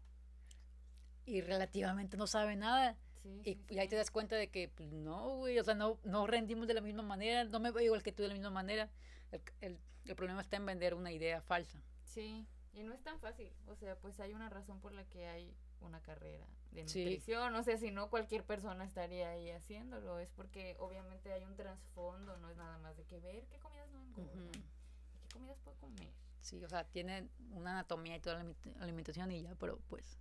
Y 1.26 1.40
relativamente 1.40 2.16
no 2.16 2.26
sabe 2.26 2.56
nada. 2.56 2.96
y, 3.44 3.58
y, 3.68 3.78
ahí 3.78 3.88
te 3.88 3.96
das 3.96 4.10
cuenta 4.10 4.36
de 4.36 4.48
que, 4.48 4.68
pues, 4.68 4.90
no, 4.92 5.36
güey, 5.36 5.58
o 5.58 5.64
sea, 5.64 5.74
no, 5.74 5.98
no 6.04 6.26
rendimos 6.26 6.66
de 6.66 6.74
la 6.74 6.80
misma 6.80 7.02
manera, 7.02 7.44
no 7.44 7.60
me 7.60 7.70
veo 7.70 7.84
igual 7.84 8.02
que 8.02 8.12
tú 8.12 8.22
de 8.22 8.28
la 8.28 8.34
misma 8.34 8.50
manera. 8.50 8.88
El, 9.30 9.42
el, 9.60 9.78
el 10.06 10.16
problema 10.16 10.40
está 10.40 10.56
en 10.56 10.66
vender 10.66 10.94
una 10.94 11.12
idea 11.12 11.40
falsa. 11.40 11.80
Sí, 12.04 12.46
y 12.72 12.82
no 12.82 12.92
es 12.92 13.02
tan 13.02 13.18
fácil. 13.20 13.52
O 13.66 13.74
sea, 13.76 13.96
pues 13.96 14.20
hay 14.20 14.34
una 14.34 14.48
razón 14.48 14.80
por 14.80 14.92
la 14.92 15.04
que 15.04 15.26
hay 15.26 15.54
una 15.80 16.00
carrera 16.02 16.46
de 16.72 16.84
nutrición. 16.84 17.54
O 17.54 17.62
sea, 17.62 17.78
si 17.78 17.90
no, 17.90 18.10
cualquier 18.10 18.44
persona 18.44 18.84
estaría 18.84 19.30
ahí 19.30 19.50
haciéndolo. 19.50 20.18
Es 20.18 20.30
porque 20.30 20.76
obviamente 20.78 21.32
hay 21.32 21.44
un 21.44 21.56
trasfondo, 21.56 22.36
no 22.38 22.50
es 22.50 22.56
nada 22.56 22.78
más 22.78 22.96
de 22.96 23.04
que 23.04 23.18
ver 23.20 23.46
qué 23.46 23.58
comidas 23.58 23.88
no 23.90 24.02
engordan, 24.02 24.50
qué 24.52 25.28
comidas 25.32 25.58
puedo 25.64 25.76
comer. 25.78 26.12
Sí, 26.40 26.62
o 26.64 26.68
sea, 26.68 26.84
tiene 26.84 27.28
una 27.50 27.72
anatomía 27.72 28.16
y 28.16 28.20
toda 28.20 28.42
la 28.42 28.54
alimentación 28.80 29.30
y 29.30 29.42
ya, 29.42 29.54
pero 29.56 29.78
pues 29.88 30.18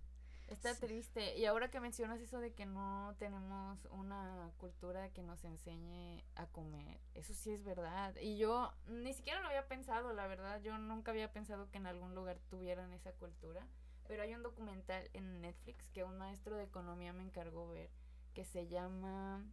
Está 0.50 0.74
triste. 0.74 1.38
Y 1.38 1.46
ahora 1.46 1.70
que 1.70 1.78
mencionas 1.78 2.20
eso 2.20 2.40
de 2.40 2.52
que 2.52 2.66
no 2.66 3.14
tenemos 3.18 3.86
una 3.92 4.50
cultura 4.58 5.08
que 5.10 5.22
nos 5.22 5.44
enseñe 5.44 6.24
a 6.34 6.46
comer, 6.46 7.00
eso 7.14 7.32
sí 7.34 7.52
es 7.52 7.62
verdad. 7.62 8.16
Y 8.20 8.36
yo 8.36 8.72
ni 8.88 9.14
siquiera 9.14 9.40
lo 9.40 9.46
había 9.46 9.68
pensado, 9.68 10.12
la 10.12 10.26
verdad. 10.26 10.60
Yo 10.60 10.76
nunca 10.76 11.12
había 11.12 11.32
pensado 11.32 11.70
que 11.70 11.78
en 11.78 11.86
algún 11.86 12.16
lugar 12.16 12.40
tuvieran 12.50 12.92
esa 12.92 13.12
cultura. 13.12 13.64
Pero 14.08 14.24
hay 14.24 14.34
un 14.34 14.42
documental 14.42 15.08
en 15.12 15.40
Netflix 15.40 15.86
que 15.92 16.02
un 16.02 16.18
maestro 16.18 16.56
de 16.56 16.64
economía 16.64 17.12
me 17.12 17.22
encargó 17.22 17.68
ver, 17.68 17.90
que 18.34 18.44
se 18.44 18.66
llama... 18.66 19.44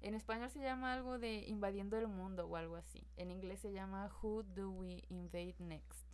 En 0.00 0.14
español 0.14 0.48
se 0.48 0.60
llama 0.60 0.94
algo 0.94 1.18
de 1.18 1.44
Invadiendo 1.48 1.98
el 1.98 2.06
Mundo 2.06 2.46
o 2.46 2.56
algo 2.56 2.76
así. 2.76 3.04
En 3.16 3.32
inglés 3.32 3.60
se 3.60 3.72
llama 3.72 4.08
Who 4.22 4.44
Do 4.44 4.70
We 4.70 5.02
Invade 5.08 5.56
Next. 5.58 6.06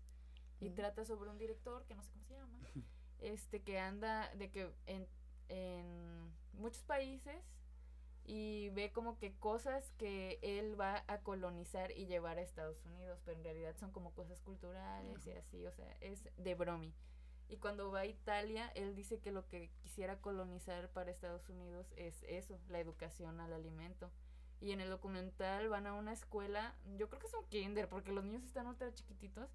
Y 0.59 0.71
trata 0.71 1.05
sobre 1.05 1.29
un 1.29 1.37
director 1.37 1.85
que 1.85 1.95
no 1.95 2.03
sé 2.03 2.11
cómo 2.13 2.25
se 2.25 2.35
llama 2.35 2.59
este 3.21 3.63
que 3.63 3.79
anda 3.79 4.31
de 4.35 4.51
que 4.51 4.71
en, 4.87 5.07
en 5.49 6.33
muchos 6.55 6.83
países 6.85 7.43
y 8.25 8.71
ve 8.71 8.91
como 8.93 9.19
que 9.19 9.35
cosas 9.39 9.93
que 9.99 10.39
él 10.43 10.79
va 10.79 11.05
a 11.07 11.19
colonizar 11.19 11.93
y 11.93 12.07
llevar 12.07 12.39
a 12.39 12.43
Estados 12.43 12.85
Unidos, 12.85 13.21
pero 13.25 13.39
en 13.39 13.45
realidad 13.45 13.77
son 13.79 13.93
como 13.93 14.13
cosas 14.13 14.41
culturales 14.41 15.25
y 15.27 15.31
así, 15.31 15.65
o 15.65 15.73
sea, 15.73 15.97
es 16.01 16.29
de 16.37 16.55
bromi. 16.55 16.93
Y 17.49 17.59
cuando 17.59 17.93
va 17.93 18.01
a 18.01 18.07
Italia, 18.07 18.73
él 18.75 18.97
dice 18.97 19.21
que 19.21 19.31
lo 19.31 19.47
que 19.47 19.71
quisiera 19.79 20.21
colonizar 20.21 20.89
para 20.91 21.13
Estados 21.13 21.49
Unidos 21.49 21.87
es 21.97 22.25
eso, 22.25 22.59
la 22.69 22.81
educación 22.81 23.39
al 23.41 23.53
alimento. 23.53 24.11
Y 24.61 24.73
en 24.73 24.81
el 24.81 24.91
documental 24.91 25.69
van 25.69 25.87
a 25.87 25.95
una 25.95 26.13
escuela, 26.13 26.75
yo 26.97 27.09
creo 27.09 27.21
que 27.21 27.29
es 27.29 27.35
un 27.35 27.47
kinder, 27.49 27.89
porque 27.89 28.11
los 28.11 28.25
niños 28.25 28.43
están 28.43 28.67
ultra 28.67 28.93
chiquititos, 28.93 29.49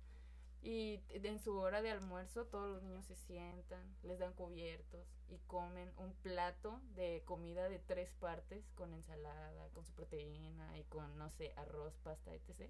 y 0.61 1.01
en 1.11 1.39
su 1.39 1.57
hora 1.57 1.81
de 1.81 1.89
almuerzo 1.89 2.45
todos 2.45 2.69
los 2.69 2.83
niños 2.83 3.05
se 3.05 3.15
sientan, 3.15 3.95
les 4.03 4.19
dan 4.19 4.33
cubiertos 4.33 5.07
y 5.27 5.39
comen 5.47 5.91
un 5.97 6.13
plato 6.13 6.79
de 6.95 7.23
comida 7.25 7.67
de 7.67 7.79
tres 7.79 8.11
partes 8.19 8.69
con 8.75 8.93
ensalada, 8.93 9.69
con 9.69 9.85
su 9.85 9.93
proteína 9.93 10.77
y 10.77 10.83
con, 10.83 11.17
no 11.17 11.29
sé, 11.31 11.53
arroz, 11.55 11.97
pasta, 12.03 12.33
etc. 12.33 12.69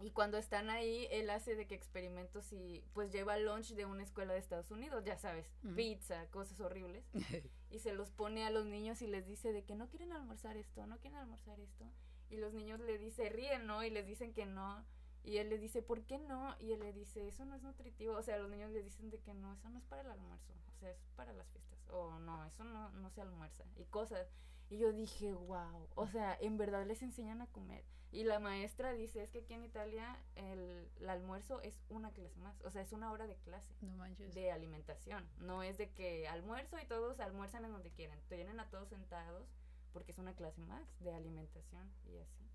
Y 0.00 0.10
cuando 0.12 0.38
están 0.38 0.70
ahí, 0.70 1.06
él 1.10 1.28
hace 1.30 1.54
de 1.56 1.66
que 1.66 1.74
experimentos 1.74 2.52
y 2.52 2.84
pues 2.94 3.12
lleva 3.12 3.36
lunch 3.36 3.74
de 3.74 3.84
una 3.84 4.02
escuela 4.02 4.32
de 4.32 4.38
Estados 4.38 4.70
Unidos, 4.70 5.04
ya 5.04 5.18
sabes, 5.18 5.46
pizza, 5.76 6.26
cosas 6.30 6.58
horribles. 6.60 7.04
y 7.70 7.78
se 7.78 7.92
los 7.92 8.10
pone 8.10 8.44
a 8.44 8.50
los 8.50 8.66
niños 8.66 9.02
y 9.02 9.06
les 9.06 9.26
dice 9.26 9.52
de 9.52 9.62
que 9.64 9.74
no 9.74 9.88
quieren 9.88 10.12
almorzar 10.12 10.56
esto, 10.56 10.86
no 10.86 10.98
quieren 10.98 11.18
almorzar 11.18 11.60
esto. 11.60 11.84
Y 12.30 12.36
los 12.36 12.54
niños 12.54 12.80
le 12.80 12.96
dicen, 12.96 13.32
ríen, 13.32 13.66
¿no? 13.66 13.82
Y 13.82 13.90
les 13.90 14.06
dicen 14.06 14.32
que 14.32 14.46
no. 14.46 14.84
Y 15.22 15.36
él 15.36 15.50
les 15.50 15.60
dice, 15.60 15.82
¿por 15.82 16.02
qué 16.02 16.18
no? 16.18 16.56
Y 16.58 16.72
él 16.72 16.80
le 16.80 16.92
dice, 16.92 17.26
eso 17.26 17.44
no 17.44 17.54
es 17.54 17.62
nutritivo. 17.62 18.14
O 18.14 18.22
sea, 18.22 18.38
los 18.38 18.50
niños 18.50 18.70
le 18.70 18.82
dicen 18.82 19.10
de 19.10 19.18
que 19.18 19.34
no, 19.34 19.52
eso 19.52 19.68
no 19.68 19.78
es 19.78 19.84
para 19.84 20.02
el 20.02 20.10
almuerzo. 20.10 20.52
O 20.74 20.78
sea, 20.78 20.90
es 20.90 20.98
para 21.16 21.32
las 21.32 21.48
fiestas. 21.48 21.78
O 21.90 22.18
no, 22.20 22.44
eso 22.46 22.64
no, 22.64 22.90
no 22.90 23.10
se 23.10 23.20
almuerza. 23.20 23.64
Y 23.76 23.84
cosas. 23.84 24.28
Y 24.70 24.78
yo 24.78 24.92
dije, 24.92 25.32
wow. 25.32 25.88
O 25.94 26.06
sea, 26.06 26.36
en 26.40 26.56
verdad 26.56 26.86
les 26.86 27.02
enseñan 27.02 27.42
a 27.42 27.46
comer. 27.48 27.84
Y 28.12 28.24
la 28.24 28.40
maestra 28.40 28.92
dice, 28.92 29.22
es 29.22 29.30
que 29.30 29.40
aquí 29.40 29.54
en 29.54 29.64
Italia 29.64 30.18
el, 30.34 30.90
almuerzo 31.08 31.60
es 31.60 31.80
una 31.88 32.10
clase 32.12 32.38
más. 32.40 32.60
O 32.62 32.70
sea, 32.70 32.82
es 32.82 32.92
una 32.92 33.12
hora 33.12 33.26
de 33.26 33.36
clase. 33.36 33.72
No 33.82 33.92
manches. 33.96 34.34
De 34.34 34.50
alimentación. 34.50 35.28
No 35.38 35.62
es 35.62 35.78
de 35.78 35.90
que 35.90 36.26
almuerzo 36.26 36.78
y 36.78 36.86
todos 36.86 37.20
almuerzan 37.20 37.64
en 37.64 37.72
donde 37.72 37.90
quieren. 37.90 38.18
Tienen 38.28 38.58
a 38.58 38.68
todos 38.68 38.88
sentados 38.88 39.48
porque 39.92 40.12
es 40.12 40.18
una 40.18 40.34
clase 40.34 40.60
más 40.62 40.82
de 41.00 41.14
alimentación 41.14 41.92
y 42.06 42.18
así. 42.18 42.49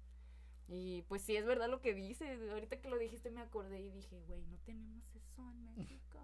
Y 0.68 1.04
pues 1.04 1.22
sí, 1.22 1.36
es 1.36 1.46
verdad 1.46 1.70
lo 1.70 1.82
que 1.82 1.94
dice. 1.94 2.40
Ahorita 2.52 2.82
que 2.82 2.90
lo 2.90 2.98
dijiste 2.98 3.30
me 3.30 3.42
acordé 3.42 3.82
y 3.82 3.92
dije, 3.92 4.20
güey, 4.28 4.42
no 4.46 4.58
tenemos 4.60 5.04
eso 5.16 5.42
en 5.52 5.76
México. 5.76 6.20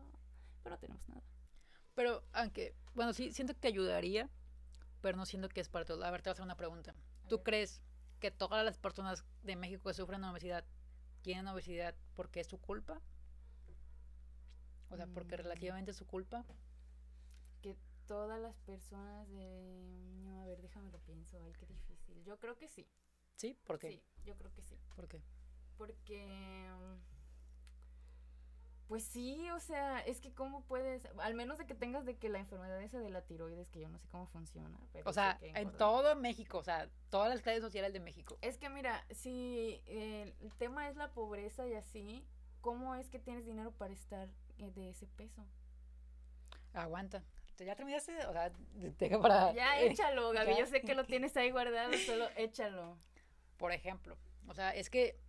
pero 0.64 0.76
no 0.76 0.80
tenemos 0.80 1.10
nada. 1.10 1.24
Pero 1.94 2.24
aunque, 2.34 2.76
bueno, 2.96 3.14
sí, 3.14 3.32
siento 3.32 3.54
que 3.60 3.68
ayudaría, 3.68 4.30
pero 5.02 5.18
no 5.18 5.26
siento 5.26 5.50
que 5.50 5.62
es 5.62 5.70
para 5.70 5.86
todo. 5.86 6.04
A 6.04 6.12
ver, 6.12 6.22
te 6.22 6.30
voy 6.30 6.32
a 6.32 6.34
hacer 6.34 6.46
una 6.46 6.58
pregunta. 6.58 6.96
¿Tú 7.28 7.44
crees 7.44 7.82
que 8.20 8.32
todas 8.32 8.64
las 8.66 8.78
personas 8.78 9.24
de 9.44 9.56
México 9.56 9.84
que 9.88 9.94
sufren 9.94 10.24
obesidad 10.24 10.66
tienen 11.22 11.48
obesidad 11.48 11.96
porque 12.16 12.40
es 12.40 12.48
su 12.48 12.60
culpa? 12.60 13.02
O 14.90 14.98
sea, 14.98 15.08
porque 15.08 15.36
mm. 15.36 15.40
relativamente 15.40 15.92
es 15.92 15.98
su 15.98 16.06
culpa. 16.06 16.46
Que 17.62 17.78
todas 18.08 18.40
las 18.42 18.58
personas 18.60 19.30
de... 19.30 20.20
No, 20.24 20.42
a 20.42 20.46
ver, 20.46 20.62
déjame 20.62 20.92
lo 20.92 21.00
pienso. 21.00 21.42
Ay, 21.44 21.54
qué 21.54 21.66
difícil. 21.66 22.24
Yo 22.24 22.38
creo 22.40 22.58
que 22.58 22.68
sí. 22.68 22.88
¿Sí? 23.42 23.58
¿Por 23.66 23.80
qué? 23.80 23.90
Sí, 23.90 24.04
yo 24.24 24.36
creo 24.36 24.54
que 24.54 24.62
sí. 24.62 24.78
¿Por 24.96 25.08
qué? 25.08 25.20
Porque... 25.76 26.70
Pues 28.88 29.04
sí, 29.04 29.50
o 29.50 29.60
sea, 29.60 30.00
es 30.02 30.22
que 30.22 30.32
cómo 30.32 30.64
puedes, 30.66 31.02
al 31.18 31.34
menos 31.34 31.58
de 31.58 31.66
que 31.66 31.74
tengas 31.74 32.06
de 32.06 32.18
que 32.18 32.30
la 32.30 32.38
enfermedad 32.38 32.80
esa 32.84 33.00
de 33.00 33.10
la 33.10 33.24
tiroides, 33.24 33.72
que 33.72 33.80
yo 33.80 33.90
no 33.90 33.98
sé 33.98 34.08
cómo 34.10 34.28
funciona. 34.28 34.78
Pero 34.94 35.10
o 35.10 35.14
sea, 35.14 35.40
en 35.42 35.72
todo 35.72 36.16
México, 36.16 36.60
o 36.60 36.64
sea, 36.64 36.88
todas 37.10 37.30
las 37.30 37.42
clases 37.42 37.64
sociales 37.64 37.94
de 37.94 38.00
México. 38.00 38.38
Es 38.42 38.60
que 38.60 38.70
mira, 38.70 39.04
si 39.10 39.82
el 39.88 40.54
tema 40.60 40.88
es 40.88 40.96
la 40.96 41.12
pobreza 41.12 41.68
y 41.68 41.74
así, 41.74 42.24
¿cómo 42.60 42.94
es 42.94 43.10
que 43.10 43.18
tienes 43.18 43.44
dinero 43.44 43.72
para 43.72 43.92
estar 43.92 44.30
eh, 44.60 44.70
de 44.70 44.90
ese 44.90 45.08
peso? 45.08 45.44
Aguanta. 46.74 47.24
¿Ya 47.58 47.76
terminaste? 47.76 48.24
O 48.28 48.34
sea, 48.34 48.52
tengo 48.98 49.20
para... 49.20 49.52
Ya 49.54 49.80
échalo, 49.82 50.32
Gaby, 50.32 50.58
yo 50.60 50.68
sé 50.68 50.82
que 50.82 50.94
lo 50.94 51.06
tienes 51.08 51.36
ahí 51.38 51.50
guardado, 51.50 51.92
solo 52.06 52.28
échalo 52.36 53.00
por 53.62 53.72
ejemplo. 53.72 54.18
O 54.48 54.56
sea, 54.56 54.72
es 54.72 54.90
que 54.90 55.20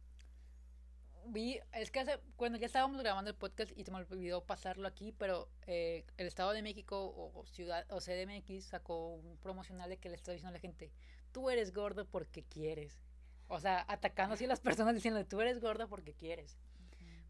vi, 1.27 1.61
es 1.75 1.91
que 1.91 2.01
hace, 2.01 2.19
cuando 2.37 2.57
ya 2.57 2.65
estábamos 2.65 2.99
grabando 3.03 3.31
el 3.31 3.37
podcast 3.37 3.71
y 3.77 3.85
se 3.85 3.91
me 3.91 3.99
olvidó 3.99 4.43
pasarlo 4.47 4.89
aquí, 4.89 5.13
pero 5.13 5.51
eh, 5.67 6.07
el 6.17 6.29
Estado 6.29 6.53
de 6.53 6.63
México 6.63 7.13
o, 7.15 7.45
Ciudad 7.45 7.85
o 7.91 8.01
CDMX 8.01 8.65
sacó 8.65 9.17
un 9.17 9.37
promocional 9.37 9.91
de 9.91 9.99
que 9.99 10.09
le 10.09 10.17
está 10.17 10.33
diciendo 10.33 10.49
a 10.49 10.53
la 10.53 10.61
gente, 10.61 10.91
tú 11.31 11.51
eres 11.51 11.75
gordo 11.75 12.07
porque 12.07 12.43
quieres. 12.43 13.03
O 13.49 13.61
sea, 13.61 13.85
atacando 13.87 14.33
así 14.33 14.47
a 14.47 14.49
las 14.49 14.61
personas 14.61 14.95
diciendo, 14.95 15.27
tú 15.27 15.43
eres 15.43 15.61
gordo 15.61 15.87
porque 15.91 16.15
quieres. 16.15 16.57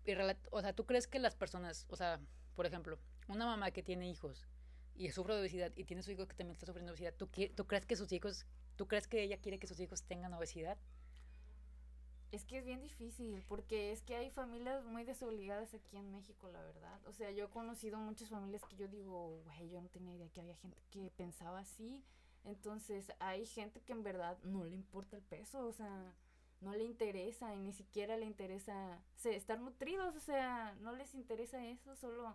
y 0.07 0.13
o 0.53 0.61
sea, 0.61 0.73
¿tú 0.73 0.87
crees 0.87 1.09
que 1.09 1.19
las 1.19 1.35
personas, 1.35 1.85
o 1.89 1.97
sea, 1.97 2.21
por 2.55 2.65
ejemplo, 2.65 2.97
una 3.27 3.45
mamá 3.45 3.73
que 3.73 3.83
tiene 3.83 4.09
hijos 4.09 4.47
y 4.95 5.11
sufre 5.11 5.35
de 5.35 5.41
obesidad 5.41 5.73
y 5.75 5.83
tiene 5.83 6.05
su 6.05 6.13
hijo 6.13 6.29
que 6.29 6.37
también 6.37 6.55
está 6.55 6.67
sufriendo 6.67 6.93
de 6.93 6.95
obesidad, 6.95 7.15
¿tú, 7.15 7.29
¿tú 7.57 7.67
crees 7.67 7.87
que 7.87 7.97
sus 7.97 8.13
hijos 8.13 8.47
¿Tú 8.77 8.87
crees 8.87 9.07
que 9.07 9.23
ella 9.23 9.39
quiere 9.39 9.59
que 9.59 9.67
sus 9.67 9.81
hijos 9.81 10.03
tengan 10.03 10.33
obesidad? 10.35 10.79
Es 12.31 12.47
que 12.47 12.59
es 12.59 12.65
bien 12.65 12.81
difícil, 12.81 13.45
porque 13.47 13.93
es 13.93 14.03
que 14.03 14.17
hay 14.17 14.31
familias 14.31 14.85
muy 14.87 15.05
desobligadas 15.05 15.75
aquí 15.75 15.99
en 15.99 16.11
México, 16.11 16.49
la 16.51 16.63
verdad. 16.63 16.99
O 17.07 17.13
sea, 17.13 17.31
yo 17.31 17.45
he 17.45 17.51
conocido 17.51 17.99
muchas 17.99 18.31
familias 18.31 18.63
que 18.65 18.77
yo 18.77 18.89
digo, 18.89 19.43
güey, 19.45 19.69
yo 19.69 19.83
no 19.83 19.89
tenía 19.89 20.15
idea 20.15 20.31
que 20.31 20.41
había 20.41 20.57
gente 20.57 20.79
que 20.91 21.11
pensaba 21.11 21.59
así. 21.59 22.03
Entonces, 22.45 23.13
hay 23.19 23.45
gente 23.45 23.83
que 23.83 23.93
en 23.93 24.03
verdad 24.03 24.39
no 24.45 24.65
le 24.65 24.75
importa 24.75 25.17
el 25.17 25.23
peso, 25.23 25.67
o 25.67 25.73
sea, 25.73 26.15
no 26.63 26.75
le 26.75 26.85
interesa 26.85 27.55
y 27.55 27.59
ni 27.59 27.73
siquiera 27.73 28.17
le 28.17 28.25
interesa 28.25 28.99
estar 29.25 29.61
nutridos, 29.61 30.17
o 30.17 30.21
sea, 30.21 30.75
no 30.81 30.93
les 30.97 31.15
interesa 31.15 31.65
eso, 31.67 31.95
solo 31.97 32.35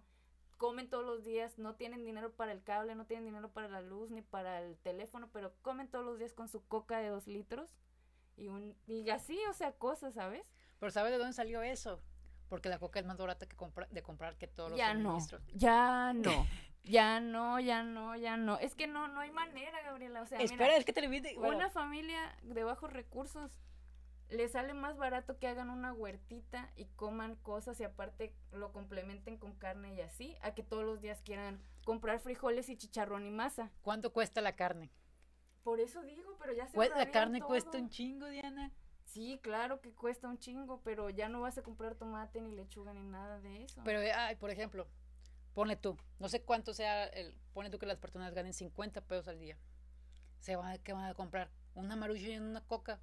comen 0.58 0.90
todos 0.90 1.06
los 1.06 1.24
días, 1.24 1.58
no 1.58 1.76
tienen 1.76 2.04
dinero 2.04 2.34
para 2.34 2.52
el 2.52 2.64
cable, 2.64 2.96
no 2.96 3.06
tienen 3.06 3.26
dinero 3.26 3.50
para 3.52 3.68
la 3.68 3.82
luz 3.82 4.10
ni 4.12 4.22
para 4.22 4.62
el 4.62 4.78
teléfono, 4.78 5.30
pero 5.32 5.54
comen 5.62 5.88
todos 5.88 6.06
los 6.06 6.20
días 6.20 6.34
con 6.34 6.50
su 6.50 6.66
coca 6.68 7.00
de 7.00 7.10
dos 7.10 7.28
litros 7.28 7.70
y, 8.36 8.50
un, 8.50 8.76
y 8.88 9.10
así, 9.10 9.40
o 9.50 9.54
sea, 9.54 9.72
cosas, 9.74 10.14
¿sabes? 10.14 10.44
Pero 10.80 10.92
¿sabes 10.92 11.12
de 11.12 11.18
dónde 11.18 11.34
salió 11.34 11.62
eso? 11.62 12.02
Porque 12.50 12.70
la 12.70 12.80
coca 12.80 13.00
es 13.00 13.06
más 13.06 13.18
barata 13.18 13.46
que 13.46 13.56
de 13.92 14.04
comprar 14.04 14.38
que 14.38 14.48
todos 14.48 14.72
los 14.72 14.78
ya 14.78 14.94
No, 14.94 15.18
ya 15.54 16.14
no. 16.14 16.48
Ya 16.84 17.20
no, 17.20 17.60
ya 17.60 17.84
no, 17.84 18.16
ya 18.16 18.38
no. 18.38 18.58
Es 18.60 18.74
que 18.74 18.88
no, 18.88 19.10
no 19.10 19.20
hay 19.20 19.30
manera, 19.30 19.82
Gabriela. 19.82 20.22
O 20.22 20.26
sea, 20.26 20.40
Espera, 20.40 20.78
es 20.78 20.86
que 20.86 20.94
te 20.94 21.02
lo 21.02 21.10
Una 21.46 21.70
familia 21.70 22.34
de 22.44 22.64
bajos 22.64 22.94
recursos 22.94 23.52
le 24.30 24.48
sale 24.50 24.74
más 24.74 24.98
barato 24.98 25.38
que 25.38 25.48
hagan 25.48 25.70
una 25.70 25.94
huertita 25.94 26.72
y 26.76 26.86
coman 26.96 27.36
cosas 27.38 27.80
y 27.80 27.84
aparte 27.84 28.34
lo 28.52 28.72
complementen 28.74 29.38
con 29.38 29.54
carne 29.56 29.94
y 29.94 30.02
así, 30.02 30.36
a 30.42 30.54
que 30.54 30.64
todos 30.64 30.84
los 30.84 31.02
días 31.02 31.22
quieran 31.22 31.62
comprar 31.86 32.20
frijoles 32.20 32.70
y 32.70 32.78
chicharrón 32.78 33.26
y 33.26 33.32
masa. 33.32 33.72
¿Cuánto 33.82 34.12
cuesta 34.12 34.42
la 34.42 34.56
carne? 34.56 34.92
Por 35.64 35.80
eso 35.80 36.02
digo, 36.02 36.38
pero 36.40 36.54
ya 36.54 36.68
se 36.68 36.78
La 36.78 37.12
carne 37.12 37.42
cuesta 37.42 37.78
un 37.78 37.90
chingo, 37.90 38.28
Diana. 38.28 38.72
Sí, 39.04 39.40
claro 39.42 39.80
que 39.80 39.94
cuesta 39.94 40.28
un 40.28 40.38
chingo, 40.38 40.82
pero 40.84 41.10
ya 41.10 41.30
no 41.30 41.42
vas 41.42 41.58
a 41.58 41.64
comprar 41.64 41.96
tomate 41.96 42.42
ni 42.42 42.54
lechuga 42.54 42.94
ni 42.94 43.04
nada 43.04 43.40
de 43.40 43.64
eso. 43.64 43.82
Pero, 43.86 44.00
ay, 44.16 44.36
por 44.36 44.50
ejemplo, 44.50 44.88
pone 45.54 45.78
tú, 45.78 45.98
no 46.20 46.28
sé 46.28 46.42
cuánto 46.44 46.74
sea, 46.74 47.06
el, 47.06 47.34
pone 47.54 47.70
tú 47.70 47.80
que 47.80 47.86
las 47.86 47.98
personas 47.98 48.34
ganen 48.34 48.54
50 48.54 49.02
pesos 49.02 49.28
al 49.30 49.40
día. 49.40 49.58
Se 50.40 50.56
van, 50.56 50.78
¿Qué 50.84 50.92
van 50.94 51.06
a 51.06 51.14
comprar? 51.14 51.50
Una 51.74 51.96
marucha 51.96 52.28
y 52.28 52.38
una 52.38 52.62
coca 52.62 53.00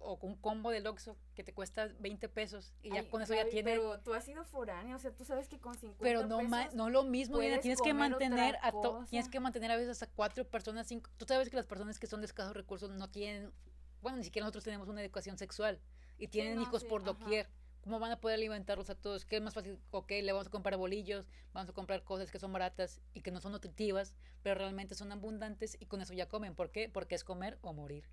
o 0.00 0.18
un 0.22 0.36
combo 0.36 0.70
de 0.70 0.86
Oxxo 0.86 1.16
que 1.34 1.44
te 1.44 1.52
cuesta 1.52 1.88
20 2.00 2.28
pesos 2.28 2.72
y 2.82 2.90
ya 2.90 3.08
con 3.08 3.22
eso 3.22 3.34
ya 3.34 3.48
tiene 3.48 3.70
pero 3.70 4.00
tú 4.00 4.14
has 4.14 4.24
sido 4.24 4.44
foráneo 4.44 4.96
o 4.96 4.98
sea 4.98 5.14
tú 5.14 5.24
sabes 5.24 5.48
que 5.48 5.58
con 5.58 5.74
50 5.74 6.02
pero 6.02 6.26
no 6.26 6.40
no 6.74 6.90
lo 6.90 7.04
mismo 7.04 7.38
tienes 7.38 7.80
que 7.80 7.94
mantener 7.94 8.56
a 8.62 8.72
tienes 9.08 9.28
que 9.28 9.40
mantener 9.40 9.70
a 9.70 9.76
veces 9.76 9.90
hasta 9.90 10.06
cuatro 10.06 10.44
personas 10.44 10.86
cinco 10.86 11.10
tú 11.16 11.26
sabes 11.26 11.50
que 11.50 11.56
las 11.56 11.66
personas 11.66 11.98
que 11.98 12.06
son 12.06 12.20
de 12.20 12.26
escasos 12.26 12.54
recursos 12.54 12.90
no 12.90 13.10
tienen 13.10 13.52
bueno 14.00 14.18
ni 14.18 14.24
siquiera 14.24 14.44
nosotros 14.44 14.64
tenemos 14.64 14.88
una 14.88 15.02
educación 15.02 15.38
sexual 15.38 15.80
y 16.18 16.28
tienen 16.28 16.60
hijos 16.60 16.84
por 16.84 17.02
doquier 17.02 17.48
¿Cómo 17.82 17.98
van 17.98 18.12
a 18.12 18.20
poder 18.20 18.34
alimentarlos 18.34 18.90
a 18.90 18.94
todos? 18.94 19.24
¿Qué 19.24 19.36
es 19.36 19.42
más 19.42 19.54
fácil? 19.54 19.78
Ok, 19.90 20.10
le 20.10 20.32
vamos 20.32 20.48
a 20.48 20.50
comprar 20.50 20.76
bolillos, 20.76 21.26
vamos 21.54 21.70
a 21.70 21.72
comprar 21.72 22.04
cosas 22.04 22.30
que 22.30 22.38
son 22.38 22.52
baratas 22.52 23.00
y 23.14 23.22
que 23.22 23.30
no 23.30 23.40
son 23.40 23.52
nutritivas, 23.52 24.14
pero 24.42 24.56
realmente 24.56 24.94
son 24.94 25.12
abundantes 25.12 25.78
y 25.80 25.86
con 25.86 26.02
eso 26.02 26.12
ya 26.12 26.28
comen. 26.28 26.54
¿Por 26.54 26.70
qué? 26.70 26.90
Porque 26.90 27.14
es 27.14 27.24
comer 27.24 27.58
o 27.62 27.72
morir. 27.72 28.04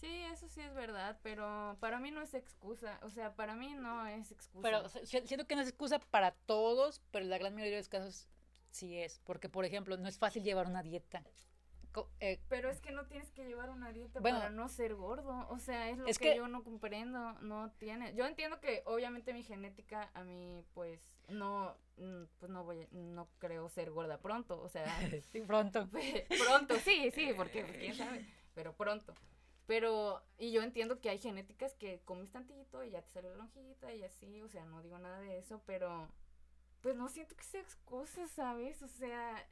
Sí, 0.00 0.22
eso 0.32 0.48
sí 0.48 0.60
es 0.60 0.74
verdad, 0.74 1.18
pero 1.22 1.76
para 1.80 2.00
mí 2.00 2.10
no 2.10 2.22
es 2.22 2.32
excusa, 2.34 2.98
o 3.02 3.10
sea, 3.10 3.34
para 3.34 3.54
mí 3.54 3.74
no 3.74 4.06
es 4.06 4.32
excusa. 4.32 4.62
Pero 4.62 4.88
siento 5.04 5.46
que 5.46 5.56
no 5.56 5.62
es 5.62 5.68
excusa 5.68 5.98
para 5.98 6.32
todos, 6.32 7.02
pero 7.10 7.24
en 7.24 7.30
la 7.30 7.38
gran 7.38 7.54
mayoría 7.54 7.76
de 7.76 7.80
los 7.82 7.88
casos 7.88 8.28
sí 8.70 8.96
es, 8.96 9.20
porque 9.24 9.48
por 9.48 9.64
ejemplo, 9.64 9.96
no 9.98 10.08
es 10.08 10.18
fácil 10.18 10.42
llevar 10.42 10.66
una 10.66 10.82
dieta. 10.82 11.22
Eh, 12.20 12.40
pero 12.48 12.70
es 12.70 12.80
que 12.80 12.92
no 12.92 13.06
tienes 13.06 13.32
que 13.32 13.44
llevar 13.44 13.68
una 13.70 13.92
dieta 13.92 14.20
para 14.20 14.48
no 14.50 14.68
ser 14.68 14.94
gordo, 14.94 15.48
o 15.48 15.58
sea, 15.58 15.90
es 15.90 15.98
lo 15.98 16.06
que, 16.06 16.36
yo 16.36 16.46
no 16.46 16.62
comprendo, 16.62 17.32
no 17.40 17.72
tiene. 17.78 18.14
Yo 18.14 18.26
entiendo 18.26 18.60
que 18.60 18.82
obviamente 18.86 19.32
mi 19.32 19.42
genética 19.42 20.08
a 20.14 20.22
mí 20.22 20.64
pues 20.72 21.00
no 21.28 21.76
mm, 21.96 22.24
pues 22.38 22.50
no 22.50 22.64
voy 22.64 22.86
no 22.92 23.28
creo 23.38 23.68
ser 23.68 23.90
gorda 23.90 24.18
pronto, 24.18 24.60
o 24.62 24.68
sea, 24.68 24.86
sí, 25.32 25.40
pronto. 25.40 25.88
pronto, 26.46 26.76
sí, 26.76 27.10
sí, 27.12 27.32
porque 27.36 27.64
pues, 27.64 27.76
quién 27.76 27.94
sabe, 27.94 28.24
pero 28.54 28.72
pronto. 28.72 29.12
Pero, 29.70 30.20
y 30.36 30.50
yo 30.50 30.64
entiendo 30.64 31.00
que 31.00 31.10
hay 31.10 31.18
genéticas 31.18 31.76
que 31.76 32.00
comes 32.04 32.32
tantito 32.32 32.82
y 32.82 32.90
ya 32.90 33.02
te 33.02 33.10
sale 33.12 33.30
la 33.30 33.36
lonjita 33.36 33.94
y 33.94 34.02
así, 34.02 34.42
o 34.42 34.48
sea, 34.48 34.64
no 34.64 34.82
digo 34.82 34.98
nada 34.98 35.20
de 35.20 35.38
eso, 35.38 35.62
pero 35.64 36.08
pues 36.80 36.96
no 36.96 37.08
siento 37.08 37.36
que 37.36 37.44
sea 37.44 37.60
excusa, 37.60 38.26
¿sabes? 38.26 38.82
O 38.82 38.88
sea, 38.88 39.46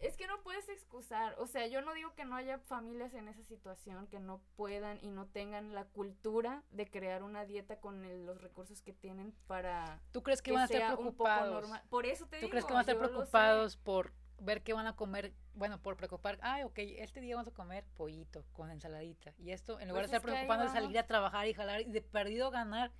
es 0.00 0.16
que 0.16 0.28
no 0.28 0.40
puedes 0.44 0.68
excusar, 0.68 1.34
o 1.40 1.48
sea, 1.48 1.66
yo 1.66 1.82
no 1.82 1.94
digo 1.94 2.14
que 2.14 2.24
no 2.24 2.36
haya 2.36 2.60
familias 2.60 3.12
en 3.12 3.26
esa 3.26 3.42
situación 3.42 4.06
que 4.06 4.20
no 4.20 4.40
puedan 4.54 5.00
y 5.02 5.10
no 5.10 5.26
tengan 5.26 5.74
la 5.74 5.84
cultura 5.86 6.62
de 6.70 6.88
crear 6.88 7.24
una 7.24 7.44
dieta 7.44 7.80
con 7.80 8.26
los 8.26 8.40
recursos 8.40 8.82
que 8.82 8.92
tienen 8.92 9.34
para 9.48 10.00
¿Tú 10.12 10.22
crees 10.22 10.42
que, 10.42 10.52
van 10.52 10.62
a 10.62 10.64
estar 10.66 10.94
preocupados? 10.94 11.68
Por 11.90 12.06
eso 12.06 12.28
te 12.28 12.38
¿Tú 12.38 12.50
crees 12.50 12.64
que 12.64 12.72
van 12.72 12.86
a 12.86 12.92
estar 12.92 12.98
preocupados 12.98 13.76
por 13.78 14.12
ver 14.40 14.62
qué 14.62 14.72
van 14.72 14.86
a 14.86 14.96
comer, 14.96 15.32
bueno, 15.54 15.80
por 15.80 15.96
preocupar, 15.96 16.38
ay, 16.42 16.62
ok, 16.64 16.78
este 16.78 17.20
día 17.20 17.36
vamos 17.36 17.48
a 17.52 17.54
comer 17.54 17.84
pollito 17.96 18.44
con 18.52 18.70
ensaladita. 18.70 19.32
Y 19.38 19.50
esto, 19.50 19.80
en 19.80 19.88
lugar 19.88 20.02
Pues 20.04 20.10
de 20.10 20.16
estar 20.16 20.30
es 20.30 20.34
preocupando 20.34 20.64
de 20.64 20.70
salir 20.70 20.98
a 20.98 21.06
trabajar 21.06 21.46
y 21.46 21.54
jalar 21.54 21.80
y 21.82 21.90
de 21.90 22.02
perdido 22.02 22.50
ganar 22.50 22.92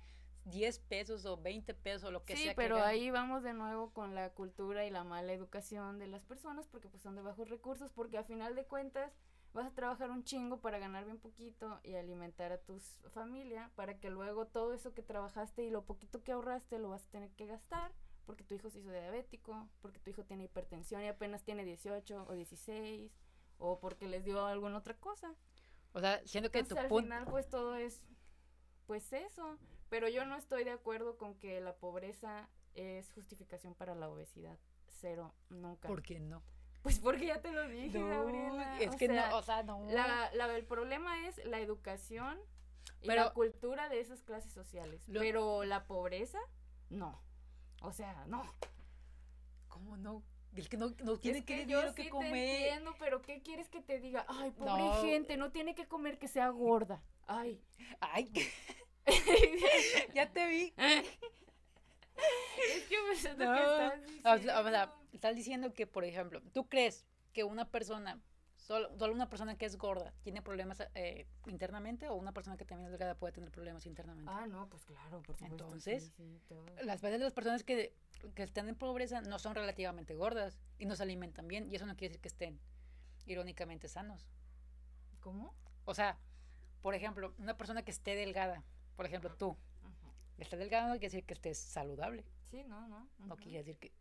10 0.45 0.79
pesos 0.79 1.25
o 1.25 1.37
20 1.37 1.73
pesos 1.73 2.03
o 2.05 2.11
lo 2.11 2.23
que 2.23 2.35
Sí, 2.35 2.43
sea. 2.43 2.51
que 2.51 2.55
pero 2.55 2.83
ahí 2.83 3.09
vamos 3.09 3.43
de 3.43 3.53
nuevo 3.53 3.91
con 3.91 4.13
la 4.13 4.29
cultura 4.29 4.85
y 4.85 4.91
la 4.91 5.03
mala 5.03 5.33
educación 5.33 5.97
de 5.99 6.07
las 6.07 6.23
personas 6.23 6.67
porque 6.67 6.87
pues 6.87 7.01
son 7.01 7.15
de 7.15 7.21
bajos 7.23 7.49
recursos 7.49 7.91
porque 7.91 8.17
a 8.19 8.23
final 8.23 8.55
de 8.55 8.65
cuentas 8.65 9.11
vas 9.53 9.65
a 9.65 9.71
trabajar 9.73 10.11
un 10.11 10.23
chingo 10.23 10.61
para 10.61 10.77
ganar 10.77 11.05
bien 11.05 11.17
poquito 11.17 11.79
y 11.83 11.95
alimentar 11.95 12.51
a 12.51 12.59
tu 12.59 12.79
familia 13.09 13.71
para 13.75 13.97
que 13.99 14.09
luego 14.11 14.45
todo 14.45 14.73
eso 14.73 14.93
que 14.93 15.01
trabajaste 15.01 15.63
y 15.63 15.71
lo 15.71 15.83
poquito 15.85 16.23
que 16.23 16.33
ahorraste 16.33 16.77
lo 16.77 16.89
vas 16.89 17.05
a 17.07 17.09
tener 17.09 17.31
que 17.31 17.47
gastar 17.47 17.91
porque 18.25 18.43
tu 18.43 18.53
hijo 18.55 18.69
se 18.69 18.79
hizo 18.79 18.91
diabético, 18.91 19.67
porque 19.81 19.99
tu 19.99 20.09
hijo 20.09 20.23
tiene 20.23 20.45
hipertensión 20.45 21.01
y 21.03 21.07
apenas 21.07 21.43
tiene 21.43 21.63
18 21.63 22.25
o 22.27 22.33
16 22.33 23.11
o 23.57 23.79
porque 23.79 24.07
les 24.07 24.23
dio 24.25 24.45
alguna 24.45 24.77
otra 24.77 24.95
cosa. 24.97 25.33
O 25.93 25.99
sea, 25.99 26.21
siento 26.25 26.51
que 26.51 26.59
Entonces, 26.59 26.77
tu 26.77 26.81
al 26.83 26.89
punto... 26.89 27.03
final, 27.05 27.25
pues 27.25 27.47
todo 27.49 27.75
es, 27.75 28.01
pues 28.85 29.13
eso. 29.13 29.57
Pero 29.89 30.09
yo 30.09 30.25
no 30.25 30.35
estoy 30.35 30.63
de 30.63 30.71
acuerdo 30.71 31.17
con 31.17 31.35
que 31.35 31.61
la 31.61 31.75
pobreza 31.75 32.49
es 32.73 33.11
justificación 33.13 33.75
para 33.75 33.95
la 33.95 34.09
obesidad. 34.09 34.57
Cero, 34.87 35.33
nunca. 35.49 35.87
¿Por 35.87 36.01
qué 36.01 36.19
no? 36.19 36.43
Pues 36.81 36.99
porque 36.99 37.25
ya 37.27 37.41
te 37.41 37.51
lo 37.51 37.67
dije, 37.67 37.97
No, 37.97 38.07
Gabriela. 38.07 38.79
es 38.81 38.93
o 38.93 38.97
que 38.97 39.07
sea, 39.07 39.29
no, 39.29 39.37
o 39.37 39.41
sea, 39.43 39.63
no. 39.63 39.85
la, 39.89 40.29
la- 40.33 40.55
el 40.55 40.65
problema 40.65 41.27
es 41.27 41.43
la 41.45 41.59
educación 41.59 42.39
y 43.01 43.07
Pero- 43.07 43.23
la 43.25 43.33
cultura 43.33 43.89
de 43.89 44.01
esas 44.01 44.21
clases 44.21 44.51
sociales. 44.53 45.07
Lo- 45.07 45.19
Pero 45.21 45.63
la 45.63 45.85
pobreza, 45.87 46.39
no. 46.89 47.21
O 47.81 47.91
sea, 47.91 48.25
no. 48.27 48.43
¿Cómo 49.67 49.97
no? 49.97 50.23
Es 50.55 50.69
que 50.69 50.77
no, 50.77 50.91
no 51.03 51.17
tiene 51.17 51.39
es 51.39 51.45
que, 51.45 51.65
que 51.65 51.65
yo 51.65 51.81
sí 51.89 51.95
que 51.95 52.03
te 52.03 52.09
comer. 52.09 52.33
entiendo, 52.33 52.95
pero 52.97 53.21
¿qué 53.21 53.41
quieres 53.41 53.67
que 53.69 53.81
te 53.81 53.99
diga? 53.99 54.25
Ay, 54.29 54.51
pobre 54.51 54.83
No. 54.83 55.01
gente, 55.01 55.35
no 55.37 55.51
tiene 55.51 55.75
que 55.75 55.85
comer 55.87 56.17
que 56.17 56.27
sea 56.29 56.47
gorda. 56.49 57.03
Ay. 57.27 57.59
Ay, 57.99 58.31
ya 60.13 60.31
te 60.31 60.47
vi. 60.47 60.73
Es 60.77 62.83
que 62.87 62.95
me 63.09 63.15
siento 63.15 63.43
No, 63.45 63.53
que 63.53 63.61
estás 63.61 64.39
O 64.39 64.43
sea, 64.43 64.59
o 64.61 64.69
sea, 64.69 64.85
diciendo. 64.85 65.07
estás 65.11 65.35
diciendo 65.35 65.73
que, 65.73 65.87
por 65.87 66.05
ejemplo, 66.05 66.41
¿tú 66.53 66.69
crees 66.69 67.05
que 67.33 67.43
una 67.43 67.69
persona, 67.69 68.21
solo, 68.65 68.89
solo 68.97 69.13
una 69.13 69.29
persona 69.29 69.57
que 69.57 69.65
es 69.65 69.77
gorda, 69.77 70.11
tiene 70.23 70.41
problemas 70.41 70.81
eh, 70.95 71.27
internamente 71.45 72.09
o 72.09 72.15
una 72.15 72.31
persona 72.31 72.57
que 72.57 72.65
también 72.65 72.87
es 72.87 72.91
delgada 72.91 73.15
puede 73.15 73.33
tener 73.33 73.51
problemas 73.51 73.85
internamente? 73.85 74.31
Ah, 74.33 74.47
no, 74.47 74.67
pues 74.67 74.83
claro, 74.85 75.21
por 75.21 75.35
supuesto. 75.35 75.63
Entonces, 75.63 76.11
sí, 76.17 76.23
sí, 76.23 76.41
todo. 76.47 76.65
Las 76.83 77.01
veces 77.01 77.21
las 77.21 77.33
personas 77.33 77.63
que, 77.63 77.93
que 78.33 78.43
están 78.43 78.67
en 78.67 78.75
pobreza 78.75 79.21
no 79.21 79.37
son 79.37 79.53
relativamente 79.53 80.15
gordas 80.15 80.59
y 80.79 80.87
no 80.87 80.95
se 80.95 81.03
alimentan 81.03 81.47
bien 81.47 81.69
y 81.71 81.75
eso 81.75 81.85
no 81.85 81.95
quiere 81.95 82.13
decir 82.13 82.21
que 82.21 82.27
estén 82.27 82.59
irónicamente 83.27 83.87
sanos. 83.87 84.27
¿Cómo? 85.19 85.53
O 85.85 85.93
sea, 85.93 86.17
por 86.81 86.95
ejemplo, 86.95 87.35
una 87.37 87.57
persona 87.57 87.83
que 87.83 87.91
esté 87.91 88.15
delgada, 88.15 88.63
por 88.95 89.05
ejemplo, 89.05 89.35
tú, 89.35 89.55
Ajá. 89.83 90.11
estar 90.39 90.57
delgada 90.57 90.87
no 90.87 90.93
quiere 90.93 91.07
decir 91.07 91.23
que 91.23 91.35
estés 91.35 91.59
saludable. 91.59 92.25
Sí, 92.49 92.63
no, 92.63 92.87
no. 92.87 93.07
No 93.19 93.35
quiere 93.37 93.59
decir 93.59 93.77
que. 93.77 93.93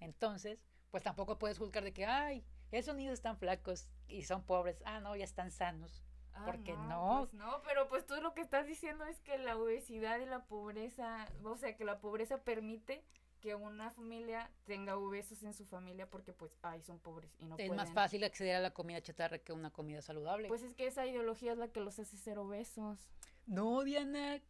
Entonces, 0.00 0.58
pues 0.90 1.02
tampoco 1.02 1.38
puedes 1.38 1.58
juzgar 1.58 1.84
de 1.84 1.92
que, 1.92 2.06
ay, 2.06 2.44
esos 2.72 2.94
niños 2.96 3.12
están 3.14 3.36
flacos 3.38 3.88
y 4.08 4.22
son 4.22 4.42
pobres. 4.44 4.82
Ah, 4.84 5.00
no, 5.00 5.14
ya 5.16 5.24
están 5.24 5.50
sanos. 5.50 6.02
Ah, 6.34 6.42
porque 6.44 6.72
no. 6.74 7.20
Pues 7.20 7.34
no, 7.34 7.62
pero 7.62 7.88
pues 7.88 8.06
tú 8.06 8.14
lo 8.20 8.34
que 8.34 8.42
estás 8.42 8.66
diciendo 8.66 9.04
es 9.06 9.20
que 9.20 9.38
la 9.38 9.56
obesidad 9.56 10.18
y 10.20 10.26
la 10.26 10.44
pobreza, 10.44 11.26
o 11.42 11.56
sea, 11.56 11.76
que 11.76 11.84
la 11.84 11.98
pobreza 11.98 12.42
permite 12.42 13.02
que 13.40 13.54
una 13.54 13.90
familia 13.90 14.50
tenga 14.64 14.96
obesos 14.96 15.42
en 15.44 15.54
su 15.54 15.64
familia 15.66 16.08
porque 16.10 16.32
pues, 16.32 16.56
ay, 16.62 16.82
son 16.82 16.98
pobres 16.98 17.30
y 17.38 17.44
no 17.44 17.54
es 17.56 17.66
pueden. 17.66 17.76
más 17.76 17.92
fácil 17.92 18.24
acceder 18.24 18.56
a 18.56 18.60
la 18.60 18.72
comida 18.72 19.00
chatarra 19.00 19.38
que 19.38 19.52
una 19.52 19.70
comida 19.70 20.02
saludable. 20.02 20.48
Pues 20.48 20.62
es 20.62 20.74
que 20.74 20.86
esa 20.86 21.06
ideología 21.06 21.52
es 21.52 21.58
la 21.58 21.68
que 21.68 21.80
los 21.80 21.98
hace 21.98 22.16
ser 22.16 22.38
obesos. 22.38 22.98
no, 23.46 23.82
Diana. 23.84 24.40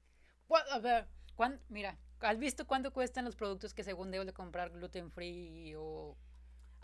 A 0.72 0.78
ver, 0.78 1.08
cuán- 1.34 1.60
mira, 1.68 1.98
¿has 2.20 2.38
visto 2.38 2.66
cuánto 2.66 2.92
cuestan 2.92 3.24
los 3.24 3.36
productos 3.36 3.74
que 3.74 3.84
según 3.84 4.10
debo 4.10 4.24
de 4.24 4.32
comprar 4.32 4.70
gluten 4.70 5.10
free 5.10 5.74
o 5.76 6.16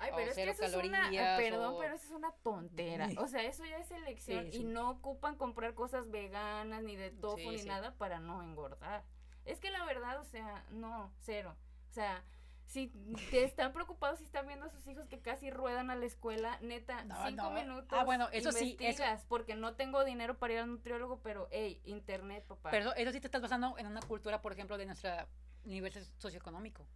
Ay, 0.03 0.11
pero 0.17 0.31
es 0.31 0.35
que 0.37 0.51
eso 0.51 0.65
es 0.65 0.75
una, 0.75 0.99
calorías, 1.03 1.41
perdón, 1.41 1.75
o- 1.75 1.79
pero 1.79 1.95
eso 1.95 2.05
es 2.07 2.13
una 2.13 2.33
tontera. 2.43 3.09
O 3.19 3.27
sea, 3.29 3.43
eso 3.43 3.65
ya 3.65 3.79
es 3.79 3.91
elección 3.91 4.51
Sí, 4.51 4.59
y 4.59 4.65
no 4.65 4.91
ocupan 4.91 5.37
comprar 5.37 5.75
cosas 5.75 6.11
veganas 6.11 6.83
ni 6.83 6.97
de 6.97 7.11
tofu 7.11 7.37
Sí, 7.39 7.49
ni 7.57 7.63
nada 7.65 7.95
para 7.97 8.19
no 8.21 8.43
engordar. 8.43 9.05
Es 9.45 9.61
que 9.61 9.71
la 9.71 9.85
verdad, 9.85 10.21
o 10.21 10.25
sea, 10.25 10.65
no, 10.71 11.13
cero. 11.21 11.57
O 11.91 11.93
sea, 11.93 12.25
si 12.65 12.89
te 13.31 13.45
están 13.45 13.73
preocupados 13.73 14.19
si 14.19 14.25
están 14.25 14.47
viendo 14.47 14.65
a 14.67 14.71
sus 14.71 14.87
hijos 14.87 15.07
que 15.09 15.21
casi 15.21 15.51
ruedan 15.51 15.91
a 15.91 15.95
la 15.97 16.07
escuela, 16.07 16.59
neta, 16.63 17.05
No, 17.05 17.27
cinco 17.27 17.43
no. 17.43 17.51
minutos. 17.51 17.99
Ah, 17.99 18.05
bueno, 18.05 18.29
eso 18.33 18.51
sí, 18.53 18.77
eso- 18.81 19.03
porque 19.29 19.55
no 19.57 19.75
tengo 19.75 20.05
dinero 20.05 20.39
para 20.39 20.53
ir 20.55 20.59
al 20.61 20.69
nutriólogo, 20.71 21.21
pero 21.23 21.49
hey, 21.51 21.81
internet, 21.85 22.45
papá. 22.47 22.71
Pero 22.71 22.95
eso 22.95 23.13
sí 23.13 23.21
te 23.21 23.27
estás 23.27 23.43
basando 23.43 23.77
en 23.79 23.87
una 23.89 24.01
cultura, 24.01 24.41
por 24.41 24.53
ejemplo, 24.53 24.79
de 24.79 24.87
nuestro 24.87 25.11
nivel 25.65 25.93
socioeconómico. 26.19 26.87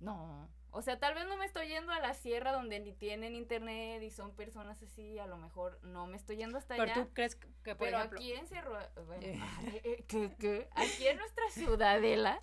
No. 0.00 0.48
O 0.70 0.82
sea, 0.82 0.98
tal 0.98 1.14
vez 1.14 1.26
no 1.26 1.36
me 1.36 1.46
estoy 1.46 1.68
yendo 1.68 1.92
a 1.92 2.00
la 2.00 2.12
sierra 2.14 2.52
donde 2.52 2.78
ni 2.80 2.92
tienen 2.92 3.34
internet 3.34 4.02
y 4.02 4.10
son 4.10 4.34
personas 4.34 4.82
así, 4.82 5.18
a 5.18 5.26
lo 5.26 5.36
mejor 5.38 5.78
no 5.82 6.06
me 6.06 6.16
estoy 6.16 6.36
yendo 6.36 6.58
hasta 6.58 6.76
Pero 6.76 6.82
allá. 6.92 6.94
tú 6.94 7.08
crees 7.14 7.36
que, 7.36 7.48
que, 7.64 7.74
por 7.74 7.86
Pero 7.86 7.96
ejemplo, 7.98 8.18
aquí 8.18 8.32
en 8.32 8.46
Cerro, 8.46 8.78
bueno, 9.06 9.22
Eh. 9.26 9.38
eh, 9.84 10.04
¿qué, 10.06 10.34
qué? 10.38 10.68
Aquí 10.76 11.06
en 11.06 11.16
nuestra 11.16 11.44
ciudadela, 11.50 12.42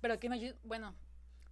pero 0.00 0.14
aquí 0.14 0.28
no, 0.28 0.34
hay- 0.34 0.54
bueno, 0.64 0.94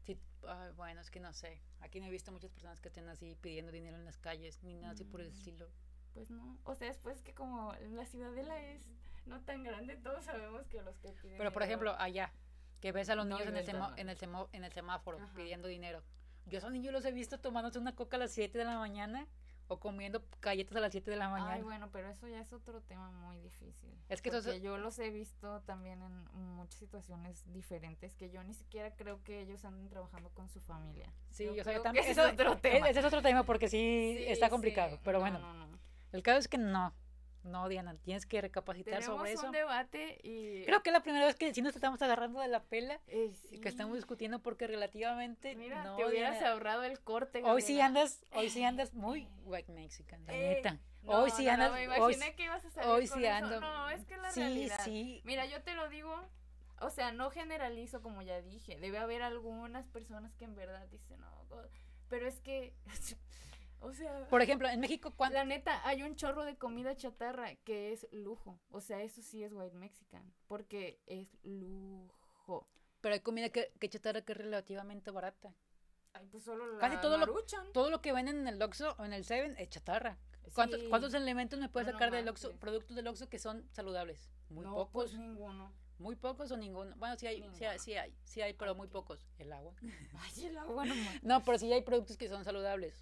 sí, 0.05 0.19
ay, 0.47 0.73
bueno, 0.77 1.01
es 1.01 1.11
que 1.11 1.21
no 1.21 1.33
sé. 1.33 1.61
Aquí 1.81 2.01
no 2.01 2.07
he 2.07 2.11
visto 2.11 2.31
muchas 2.33 2.51
personas 2.51 2.81
que 2.81 2.89
estén 2.89 3.09
así 3.09 3.35
pidiendo 3.41 3.73
dinero 3.73 3.97
en 3.97 4.05
las 4.05 4.19
calles, 4.19 4.63
ni 4.63 4.75
nada 4.75 4.93
así 4.93 5.05
por 5.05 5.21
el 5.21 5.31
Mm. 5.31 5.35
estilo. 5.35 5.69
pues 6.13 6.31
no. 6.31 6.57
O 6.63 6.77
sea, 6.77 6.87
después 6.87 7.21
que 7.23 7.35
como 7.35 7.73
la 7.91 8.05
ciudadela 8.07 8.57
es 8.63 8.89
no 9.27 9.41
tan 9.41 9.65
grande, 9.65 9.97
todos 9.97 10.25
sabemos 10.25 10.65
que 10.69 10.81
los 10.81 10.97
que 10.99 11.09
piden 11.11 11.39
Pero 11.39 11.53
por 11.53 11.65
ejemplo, 11.65 11.93
allá, 11.99 12.31
que 12.85 12.93
ves 12.93 13.09
a 13.09 13.15
los 13.15 13.25
No 13.25 13.39
niños 13.39 13.49
en 13.49 13.57
el, 13.57 13.65
semo- 13.67 13.95
en, 13.97 14.11
el 14.11 14.19
semo- 14.19 14.49
en 14.53 14.63
el 14.63 14.71
semáforo 14.71 15.17
Ajá. 15.17 15.33
pidiendo 15.35 15.69
dinero. 15.69 16.03
Yo 16.45 16.59
a 16.59 16.61
esos 16.61 16.71
niños 16.71 16.93
los 16.93 17.03
he 17.07 17.13
visto 17.13 17.41
tomándose 17.41 17.79
una 17.79 17.95
coca 17.95 18.19
a 18.19 18.21
las 18.21 18.33
7 18.33 18.59
de 18.59 18.65
la 18.67 18.77
mañana 18.77 19.27
o 19.69 19.81
comiendo 19.81 20.23
galletas 20.43 20.77
a 20.77 20.81
las 20.81 20.93
7 20.93 21.11
de 21.11 21.17
la 21.17 21.31
mañana. 21.31 21.53
Ay, 21.55 21.63
bueno, 21.63 21.89
pero 21.91 22.11
eso 22.11 22.29
ya 22.29 22.41
es 22.43 22.53
otro 22.53 22.83
tema 22.83 23.11
muy 23.11 23.39
difícil. 23.39 23.89
Es 24.11 24.21
que 24.21 24.29
eso 24.29 24.53
yo 24.57 24.77
los 24.77 24.99
he 24.99 25.09
visto 25.09 25.63
también 25.63 26.03
en 26.03 26.25
muchas 26.57 26.79
situaciones 26.79 27.51
diferentes 27.55 28.15
que 28.17 28.29
yo 28.29 28.45
ni 28.45 28.53
siquiera 28.53 28.95
creo 28.95 29.23
que 29.25 29.41
ellos 29.41 29.65
anden 29.65 29.89
trabajando 29.89 30.29
con 30.35 30.51
su 30.51 30.61
familia. 30.61 31.11
sí, 31.31 31.45
Yo 31.47 31.53
o 31.53 31.55
sea, 31.55 31.65
creo 31.65 31.77
que 31.79 31.83
también, 31.85 32.05
ese 32.05 32.21
es 32.21 32.33
otro 32.35 32.59
tema. 32.59 32.91
Ese 32.91 33.01
es 33.01 33.07
otro 33.07 33.23
tema 33.23 33.45
porque 33.45 33.71
sí, 33.71 34.17
Sí, 34.19 34.25
está 34.27 34.49
sí. 34.49 34.51
complicado. 34.51 34.99
Pero 35.03 35.21
No, 35.21 35.23
bueno, 35.23 35.39
no, 35.39 35.55
no. 35.69 35.79
el 36.13 36.23
caso 36.23 36.39
es 36.41 36.49
que 36.49 36.59
no. 36.59 36.93
No, 37.45 37.69
Diana, 37.69 37.95
tienes 38.03 38.25
que 38.27 38.41
recapacitar 38.41 38.95
Tenemos 39.01 39.19
sobre 39.19 39.33
eso. 39.35 39.47
un 39.47 39.53
debate 39.53 40.19
y... 40.23 40.65
Creo 40.65 40.83
que 40.83 40.89
es 40.91 40.95
la 40.95 41.03
primera 41.03 41.27
vez 41.27 41.37
que 41.37 41.53
sí 41.55 41.61
nos 41.63 41.77
estamos 41.77 42.01
agarrando 42.03 42.41
de 42.41 42.49
la 42.49 42.63
pela 42.63 42.99
Eh, 43.07 43.31
y 43.51 43.61
que 43.61 43.69
estamos 43.69 43.93
sí. 43.93 43.99
discutiendo 43.99 44.41
porque 44.41 44.67
relativamente 44.67 45.55
Mira, 45.55 45.85
no, 45.85 45.97
te 45.97 46.07
hubieras 46.07 46.33
Diana, 46.39 46.53
ahorrado 46.53 46.85
el 46.85 46.99
corte. 47.01 47.43
hoy 47.45 47.61
sí 47.63 47.81
andas, 47.81 48.25
hoy 48.33 48.49
sí 48.49 48.65
andas 48.65 48.95
muy 48.95 49.29
white 49.45 49.71
mexican, 49.73 50.25
la 50.27 50.33
Ey, 50.35 50.55
neta. 50.57 50.79
No, 51.03 51.13
hoy 51.23 51.31
sí 51.31 51.45
no, 51.45 51.53
andas, 51.53 51.69
No, 51.71 51.77
me 51.77 51.87
hoy, 51.89 52.15
imaginé 52.15 52.35
que 52.35 52.45
ibas 52.45 52.65
a 52.65 52.71
salir 52.71 52.89
hoy 52.91 53.07
con 53.07 53.19
sí 53.19 53.25
eso. 53.27 53.35
ando. 53.35 53.61
No, 53.61 53.91
es 53.91 54.05
que 54.07 54.17
la 54.17 54.31
sí, 54.33 54.41
realidad. 54.41 54.81
sí. 54.83 55.21
Mira, 55.25 55.45
yo 55.45 55.63
te 55.63 55.75
lo 55.75 55.91
digo, 55.91 56.15
o 56.81 56.89
sea, 56.89 57.13
no 57.13 57.31
generalizo 57.31 58.01
como 58.01 58.23
ya 58.23 58.41
dije. 58.41 58.81
Debe 58.81 58.97
haber 58.99 59.21
algunas 59.23 59.87
personas 59.89 60.35
que 60.37 60.47
en 60.47 60.55
verdad 60.57 60.87
dicen, 60.89 61.21
no, 61.21 61.45
God", 61.51 61.67
pero 62.09 62.27
es 62.27 62.41
que, 62.41 62.73
o 63.81 63.93
sea, 63.93 64.27
Por 64.29 64.43
ejemplo, 64.43 64.69
en 64.69 64.81
México, 64.81 65.13
¿cuánto? 65.17 65.39
la 65.39 65.45
neta, 65.45 65.87
hay 65.87 66.03
un 66.03 66.17
chorro 66.17 66.45
de 66.45 66.57
comida 66.57 66.97
chatarra 66.97 67.55
que 67.57 67.93
es 67.93 68.07
lujo. 68.13 68.59
O 68.71 68.81
sea, 68.81 69.03
eso 69.03 69.23
sí 69.23 69.43
es 69.45 69.53
white 69.53 69.77
mexican, 69.77 70.33
porque 70.49 71.01
es 71.07 71.29
lujo. 71.43 72.67
Pero 73.01 73.15
hay 73.15 73.21
comida 73.21 73.51
que, 73.51 73.73
que 73.79 73.89
chatarra 73.89 74.23
que 74.23 74.33
es 74.33 74.39
relativamente 74.39 75.11
barata. 75.11 75.55
Ay, 76.15 76.27
pues 76.31 76.45
solo 76.45 76.67
la 76.73 76.79
Casi 76.79 76.97
todo 76.99 77.19
lo-. 77.19 77.27
Todo 77.73 77.91
lo 77.91 78.01
que 78.01 78.13
venden 78.13 78.39
en 78.39 78.49
el 78.49 78.63
Oxxo 78.63 78.95
o 78.99 79.05
en 79.05 79.13
el 79.13 79.25
Seven 79.25 79.55
es 79.59 79.69
chatarra. 79.69 80.17
¿Cuántos, 80.55 80.81
Sí. 80.81 80.89
cuántos 80.89 81.15
elementos 81.15 81.59
me 81.59 81.69
puedes 81.69 81.87
No, 81.87 81.93
no 81.93 81.99
sacar 81.99 82.13
del 82.13 82.29
Oxxo, 82.29 82.53
productos 82.61 82.95
del 82.97 83.07
Oxxo 83.09 83.29
que 83.29 83.39
son 83.39 83.67
saludables? 83.73 84.31
Muy 84.51 84.65
no, 84.65 84.75
pocos, 84.75 85.11
pues 85.11 85.15
ninguno. 85.19 85.73
muy 85.99 86.17
pocos 86.17 86.51
o 86.53 86.57
ninguno. 86.57 86.95
Bueno, 86.97 87.17
sí 87.17 87.27
hay, 87.27 87.43
sí 87.55 87.65
hay, 87.65 87.79
sí 87.79 87.95
hay, 87.95 88.15
sí 88.25 88.41
hay, 88.43 88.53
pero 88.53 88.75
muy 88.75 88.87
pocos. 88.89 89.27
El 89.39 89.53
agua. 89.53 89.75
Ay, 90.21 90.45
el 90.47 90.57
agua 90.59 90.85
no 90.85 90.95
No, 91.23 91.43
pero 91.45 91.59
sí 91.59 91.73
hay 91.73 91.83
productos 91.83 92.17
que 92.17 92.29
son 92.29 92.45
saludables. 92.45 92.95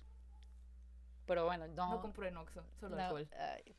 Pero 1.27 1.45
bueno, 1.45 1.67
no. 1.69 1.91
No 1.91 2.01
compro 2.01 2.27
en 2.27 2.37
Oxxo, 2.37 2.65
solo 2.81 2.97
no, 2.97 3.03
alcohol. 3.03 3.29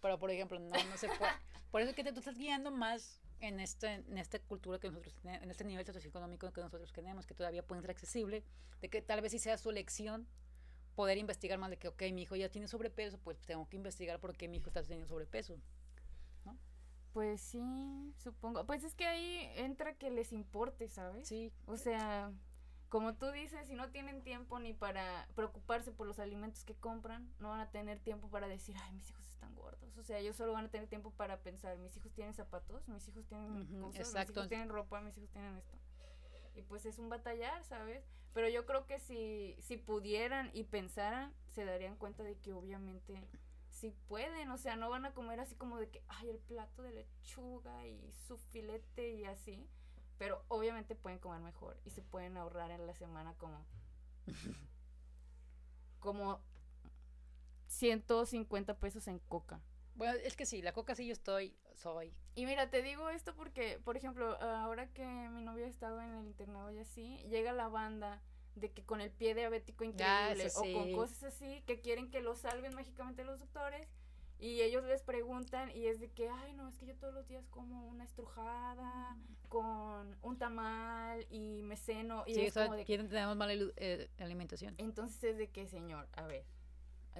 pero 0.01 0.17
por 0.19 0.31
ejemplo, 0.31 0.59
no, 0.59 0.69
no 0.69 0.97
se 0.97 1.07
puede. 1.07 1.31
Por 1.71 1.81
eso 1.81 1.89
es 1.89 1.95
que 1.95 2.03
te, 2.03 2.13
tú 2.13 2.19
estás 2.19 2.37
guiando 2.37 2.69
más 2.69 3.19
en, 3.39 3.59
este, 3.59 3.93
en 3.93 4.19
esta 4.19 4.37
cultura 4.37 4.77
que 4.77 4.89
nosotros 4.89 5.15
tenemos, 5.15 5.43
en 5.43 5.49
este 5.49 5.63
nivel 5.63 5.83
socioeconómico 5.85 6.53
que 6.53 6.61
nosotros 6.61 6.93
tenemos, 6.93 7.25
que 7.25 7.33
todavía 7.33 7.65
puede 7.65 7.81
ser 7.81 7.89
accesible, 7.89 8.43
de 8.79 8.89
que 8.89 9.01
tal 9.01 9.21
vez 9.21 9.31
si 9.31 9.39
sea 9.39 9.57
su 9.57 9.71
elección 9.71 10.27
poder 10.95 11.17
investigar 11.17 11.57
más 11.57 11.71
de 11.71 11.77
que, 11.77 11.87
ok, 11.87 12.03
mi 12.13 12.21
hijo 12.21 12.35
ya 12.35 12.49
tiene 12.49 12.67
sobrepeso, 12.67 13.17
pues 13.17 13.41
tengo 13.41 13.67
que 13.67 13.77
investigar 13.77 14.19
por 14.19 14.37
qué 14.37 14.47
mi 14.47 14.57
hijo 14.57 14.67
está 14.67 14.83
teniendo 14.83 15.07
sobrepeso. 15.07 15.57
Pues 17.11 17.41
sí, 17.41 18.13
supongo. 18.17 18.65
Pues 18.65 18.83
es 18.83 18.95
que 18.95 19.05
ahí 19.05 19.51
entra 19.55 19.93
que 19.93 20.09
les 20.09 20.33
importe, 20.33 20.87
¿sabes? 20.87 21.27
Sí, 21.27 21.51
O 21.67 21.77
sea, 21.77 22.31
como 22.93 23.15
tú 23.15 23.31
dices, 23.31 23.67
si 23.67 23.73
no 23.73 23.89
tienen 23.89 24.21
tiempo 24.21 24.59
ni 24.59 24.71
para 24.71 25.27
preocuparse 25.33 25.91
por 25.91 26.05
los 26.05 26.19
alimentos 26.19 26.63
que 26.63 26.75
compran, 26.75 27.27
no 27.39 27.49
van 27.49 27.59
a 27.59 27.71
tener 27.71 27.97
tiempo 27.97 28.29
para 28.29 28.47
decir, 28.47 28.75
ay, 28.83 28.91
mis 28.91 29.09
hijos 29.09 29.27
están 29.29 29.55
gordos. 29.55 29.97
O 29.97 30.03
sea, 30.03 30.19
ellos 30.19 30.35
solo 30.35 30.53
van 30.53 30.65
a 30.65 30.69
tener 30.69 30.87
tiempo 30.87 31.09
para 31.09 31.39
pensar, 31.39 31.75
mis 31.79 31.97
hijos 31.97 32.13
tienen 32.13 32.35
zapatos, 32.35 32.87
mis 32.87 33.07
hijos 33.07 33.25
tienen 33.25 33.65
cosas, 33.81 34.13
mis 34.13 34.29
hijos 34.29 34.47
tienen 34.47 34.69
ropa, 34.69 35.01
mis 35.01 35.17
hijos 35.17 35.31
tienen 35.31 35.57
esto. 35.57 35.75
Y 36.53 36.61
pues 36.61 36.85
es 36.85 36.99
un 36.99 37.09
batallar, 37.09 37.63
¿sabes? 37.63 38.05
Pero 38.31 38.47
yo 38.47 38.67
creo 38.67 38.85
que 38.85 38.99
si, 38.99 39.55
si 39.57 39.77
pudieran 39.77 40.51
y 40.53 40.65
pensaran, 40.65 41.33
se 41.47 41.65
darían 41.65 41.95
cuenta 41.95 42.21
de 42.21 42.37
que 42.37 42.53
obviamente 42.53 43.27
sí 43.71 43.91
pueden, 44.07 44.51
o 44.51 44.57
sea, 44.59 44.75
no 44.75 44.91
van 44.91 45.07
a 45.07 45.15
comer 45.15 45.39
así 45.39 45.55
como 45.55 45.79
de 45.79 45.89
que, 45.89 46.03
ay, 46.09 46.29
el 46.29 46.37
plato 46.37 46.83
de 46.83 46.91
lechuga 46.91 47.87
y 47.87 48.13
su 48.27 48.37
filete 48.37 49.15
y 49.15 49.25
así 49.25 49.67
pero 50.17 50.43
obviamente 50.47 50.95
pueden 50.95 51.19
comer 51.19 51.39
mejor 51.41 51.77
y 51.85 51.89
se 51.89 52.01
pueden 52.01 52.37
ahorrar 52.37 52.71
en 52.71 52.85
la 52.85 52.93
semana 52.93 53.33
como 53.37 53.65
como 55.99 56.41
150 57.67 58.77
pesos 58.79 59.07
en 59.07 59.19
coca. 59.19 59.61
Bueno, 59.95 60.13
es 60.23 60.35
que 60.35 60.45
sí, 60.45 60.61
la 60.61 60.73
coca 60.73 60.95
sí 60.95 61.05
yo 61.05 61.13
estoy, 61.13 61.55
soy. 61.75 62.13
Y 62.35 62.45
mira, 62.45 62.69
te 62.69 62.81
digo 62.81 63.09
esto 63.09 63.35
porque, 63.35 63.79
por 63.83 63.95
ejemplo, 63.95 64.41
ahora 64.41 64.91
que 64.91 65.05
mi 65.05 65.41
novio 65.41 65.65
ha 65.65 65.69
estado 65.69 66.01
en 66.01 66.13
el 66.13 66.25
internado 66.25 66.71
y 66.71 66.79
así, 66.79 67.17
llega 67.29 67.53
la 67.53 67.67
banda 67.67 68.21
de 68.55 68.71
que 68.71 68.83
con 68.83 69.01
el 69.01 69.11
pie 69.11 69.33
diabético 69.33 69.83
increíble 69.83 70.47
o 70.55 70.61
con 70.73 70.93
cosas 70.93 71.23
así 71.23 71.63
que 71.65 71.81
quieren 71.81 72.11
que 72.11 72.21
lo 72.21 72.35
salven 72.35 72.75
mágicamente 72.75 73.23
los 73.23 73.39
doctores 73.39 73.87
y 74.43 74.61
ellos 74.61 74.83
les 74.83 75.01
preguntan 75.01 75.71
y 75.71 75.87
es 75.87 76.01
de 76.01 76.09
que, 76.11 76.27
ay, 76.27 76.51
no, 76.51 76.67
es 76.67 76.77
que 76.77 76.85
yo 76.85 76.95
todos 76.97 77.13
los 77.13 77.25
días 77.29 77.47
como 77.47 77.87
una 77.87 78.03
estrujada 78.03 79.15
con 79.47 80.17
un 80.21 80.37
tamal 80.37 81.25
y 81.29 81.61
me 81.63 81.77
ceno. 81.77 82.25
Y 82.27 82.33
sí, 82.33 82.41
es 82.41 82.53
como 82.53 82.75
de 82.75 82.83
quieren 82.83 83.07
tener 83.07 83.33
mala 83.37 83.53
eh, 83.53 84.09
alimentación. 84.19 84.75
Entonces 84.79 85.23
es 85.23 85.37
de 85.37 85.47
que, 85.47 85.65
señor, 85.67 86.09
a 86.11 86.27
ver, 86.27 86.43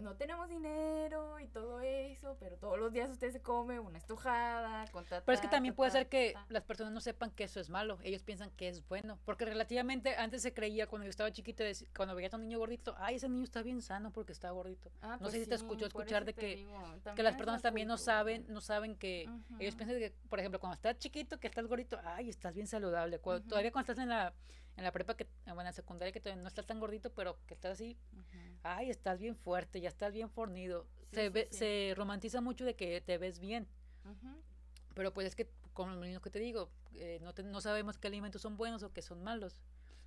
no 0.02 0.16
tenemos 0.16 0.50
dinero 0.50 1.40
y 1.40 1.48
todo 1.48 1.82
eso, 1.82 2.36
pero 2.40 2.58
todos 2.58 2.80
los 2.80 2.92
días 2.92 3.10
usted 3.10 3.32
se 3.32 3.42
come 3.42 3.80
una 3.80 3.98
estujada 3.98 4.86
con 4.92 5.06
Pero 5.06 5.24
es 5.28 5.42
que 5.42 5.48
también 5.48 5.76
puede 5.76 5.92
ser 5.92 6.08
que 6.08 6.34
las 6.50 6.64
personas 6.64 6.94
no 6.94 7.00
sepan 7.00 7.32
que 7.32 7.44
eso 7.44 7.60
es 7.60 7.70
malo, 7.70 8.00
ellos 8.04 8.24
piensan 8.24 8.50
que 8.52 8.70
es 8.70 8.88
bueno, 8.88 9.20
porque 9.26 9.46
relativamente 9.46 10.16
antes 10.16 10.42
se 10.42 10.54
creía 10.54 10.88
cuando 10.88 11.06
yo 11.06 11.10
estaba 11.10 11.32
chiquito, 11.32 11.64
cuando 11.96 12.16
veía 12.16 12.30
a 12.32 12.36
un 12.36 12.42
niño 12.42 12.60
gordito, 12.60 12.96
ay, 12.98 13.16
ese 13.16 13.30
niño 13.30 13.44
está 13.44 13.62
bien 13.62 13.82
sano 13.82 14.12
porque 14.12 14.32
está 14.32 14.50
gordito. 14.52 14.92
Ah, 15.02 15.14
no 15.14 15.20
pues 15.20 15.34
sé 15.34 15.44
si 15.44 15.50
te 15.50 15.56
escuchó 15.56 15.86
escuchar 15.86 16.26
de 16.26 16.34
que, 16.34 16.68
que 17.16 17.24
las 17.24 17.36
personas 17.36 17.62
también 17.62 17.88
no 17.88 17.98
saben, 17.98 18.46
no 18.50 18.62
saben 18.62 18.96
que 18.96 19.30
ellos 19.60 19.76
piensan 19.76 20.00
que, 20.00 20.14
por 20.30 20.40
ejemplo, 20.40 20.60
cuando 20.60 20.76
estás 20.76 20.98
chiquito, 20.98 21.40
que 21.40 21.48
estás 21.48 21.68
gordito, 21.68 22.00
ay, 22.04 22.30
estás 22.30 22.54
bien 22.54 22.68
saludable. 22.68 23.20
Todavía 23.20 23.72
cuando 23.72 23.92
estás 23.92 24.04
en 24.04 24.10
la 24.10 24.34
en 24.76 24.84
la 24.84 24.92
prepa, 24.92 25.16
que, 25.16 25.28
bueno, 25.46 25.62
en 25.62 25.66
la 25.68 25.74
secundaria, 25.74 26.12
que 26.12 26.20
todavía 26.20 26.42
no 26.42 26.48
estás 26.48 26.66
tan 26.66 26.80
gordito, 26.80 27.12
pero 27.14 27.38
que 27.46 27.54
estás 27.54 27.74
así, 27.74 27.98
ay, 28.64 28.90
estás 28.90 29.20
bien 29.20 29.36
fuerte, 29.36 29.82
ya 29.82 29.90
estás 29.90 30.14
bien 30.14 30.30
fornido. 30.30 30.88
se, 31.12 31.30
ve, 31.30 31.48
se 31.52 31.94
romantiza 31.96 32.42
mucho 32.42 32.66
de 32.66 32.76
que 32.76 33.02
te 33.02 33.18
ves 33.18 33.40
bien. 33.40 33.68
Pero 34.96 35.14
pues 35.14 35.28
es 35.28 35.36
que, 35.36 35.50
como 35.74 35.94
lo 35.94 36.02
mismo 36.02 36.22
que 36.22 36.30
te 36.30 36.40
digo, 36.40 36.70
eh, 36.94 37.20
no, 37.22 37.34
no 37.44 37.62
sabemos 37.62 37.98
qué 37.98 38.08
alimentos 38.08 38.42
son 38.42 38.58
buenos 38.58 38.84
o 38.84 38.94
qué 38.94 39.02
son 39.02 39.24
malos. 39.24 39.62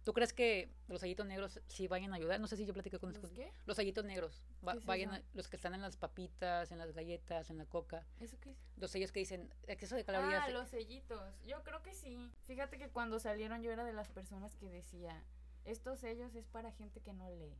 ¿Tú 0.06 0.12
crees 0.12 0.32
que 0.32 0.70
los 0.86 1.00
sellitos 1.00 1.26
negros 1.26 1.60
sí 1.66 1.88
vayan 1.88 2.12
a 2.12 2.16
ayudar? 2.16 2.38
No 2.38 2.46
sé 2.46 2.56
si 2.56 2.64
yo 2.64 2.72
platiqué 2.72 2.96
con 3.00 3.12
¿Los, 3.12 3.32
qué? 3.32 3.52
los 3.64 3.76
sellitos 3.76 4.04
negros. 4.04 4.44
vayan 4.84 5.20
los 5.34 5.48
que 5.48 5.56
están 5.56 5.74
en 5.74 5.82
las 5.82 5.96
papitas, 5.96 6.70
en 6.70 6.78
las 6.78 6.92
galletas, 6.92 7.50
en 7.50 7.58
la 7.58 7.64
coca. 7.64 8.06
¿Eso 8.20 8.38
qué 8.38 8.52
es? 8.52 8.56
Los 8.76 8.92
sellos 8.92 9.10
que 9.10 9.18
dicen 9.18 9.52
exceso 9.66 9.96
de 9.96 10.04
calorías. 10.04 10.44
Ah, 10.46 10.50
los 10.50 10.68
sellitos. 10.68 11.34
Yo 11.44 11.60
creo 11.64 11.82
que 11.82 11.92
sí. 11.92 12.30
Fíjate 12.44 12.78
que 12.78 12.88
cuando 12.88 13.18
salieron 13.18 13.64
yo 13.64 13.72
era 13.72 13.82
de 13.82 13.92
las 13.92 14.08
personas 14.08 14.54
que 14.54 14.70
decía, 14.70 15.24
estos 15.64 15.98
sellos 15.98 16.36
es 16.36 16.46
para 16.46 16.70
gente 16.70 17.00
que 17.00 17.12
no 17.12 17.28
lee. 17.28 17.56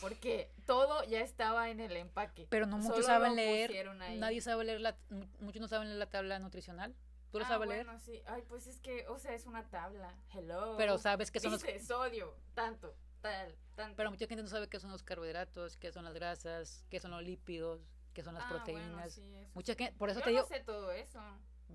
Porque 0.00 0.50
todo 0.66 1.04
ya 1.04 1.20
estaba 1.20 1.70
en 1.70 1.78
el 1.78 1.96
empaque. 1.96 2.48
Pero 2.50 2.66
no 2.66 2.78
muchos 2.78 3.06
saben 3.06 3.36
leer. 3.36 3.88
Nadie 4.16 4.40
sabe 4.40 4.64
leer 4.64 4.80
la, 4.80 4.96
muchos 5.38 5.60
no 5.60 5.68
saben 5.68 5.86
leer 5.86 6.00
la 6.00 6.10
tabla 6.10 6.40
nutricional. 6.40 6.96
¿Tú 7.30 7.38
lo 7.38 7.44
ah, 7.44 7.48
sabes 7.48 7.66
bueno, 7.66 7.98
sí. 7.98 8.22
Ay, 8.26 8.42
pues 8.48 8.66
es 8.66 8.80
que, 8.80 9.06
o 9.08 9.18
sea, 9.18 9.34
es 9.34 9.46
una 9.46 9.68
tabla. 9.68 10.14
Hello. 10.32 10.76
Pero 10.76 10.98
sabes 10.98 11.30
que 11.30 11.40
son 11.40 11.52
Dice 11.52 11.74
los... 11.74 11.86
sodio, 11.86 12.34
tanto, 12.54 12.94
tal, 13.20 13.54
tanto. 13.74 13.96
Pero 13.96 14.10
mucha 14.10 14.26
gente 14.26 14.42
no 14.42 14.48
sabe 14.48 14.68
qué 14.68 14.80
son 14.80 14.90
los 14.90 15.02
carbohidratos, 15.02 15.76
qué 15.76 15.92
son 15.92 16.04
las 16.04 16.14
grasas, 16.14 16.84
qué 16.88 17.00
son 17.00 17.10
los 17.10 17.22
lípidos, 17.22 17.80
qué 18.14 18.22
son 18.22 18.34
las 18.34 18.44
ah, 18.44 18.48
proteínas. 18.48 18.92
Bueno, 18.92 19.10
sí, 19.10 19.46
mucha 19.54 19.74
gente, 19.74 19.92
por 19.98 20.08
eso 20.08 20.20
Yo 20.20 20.24
te 20.24 20.30
digo... 20.30 20.42
no 20.42 20.48
sé 20.48 20.60
todo 20.60 20.90
eso. 20.92 21.20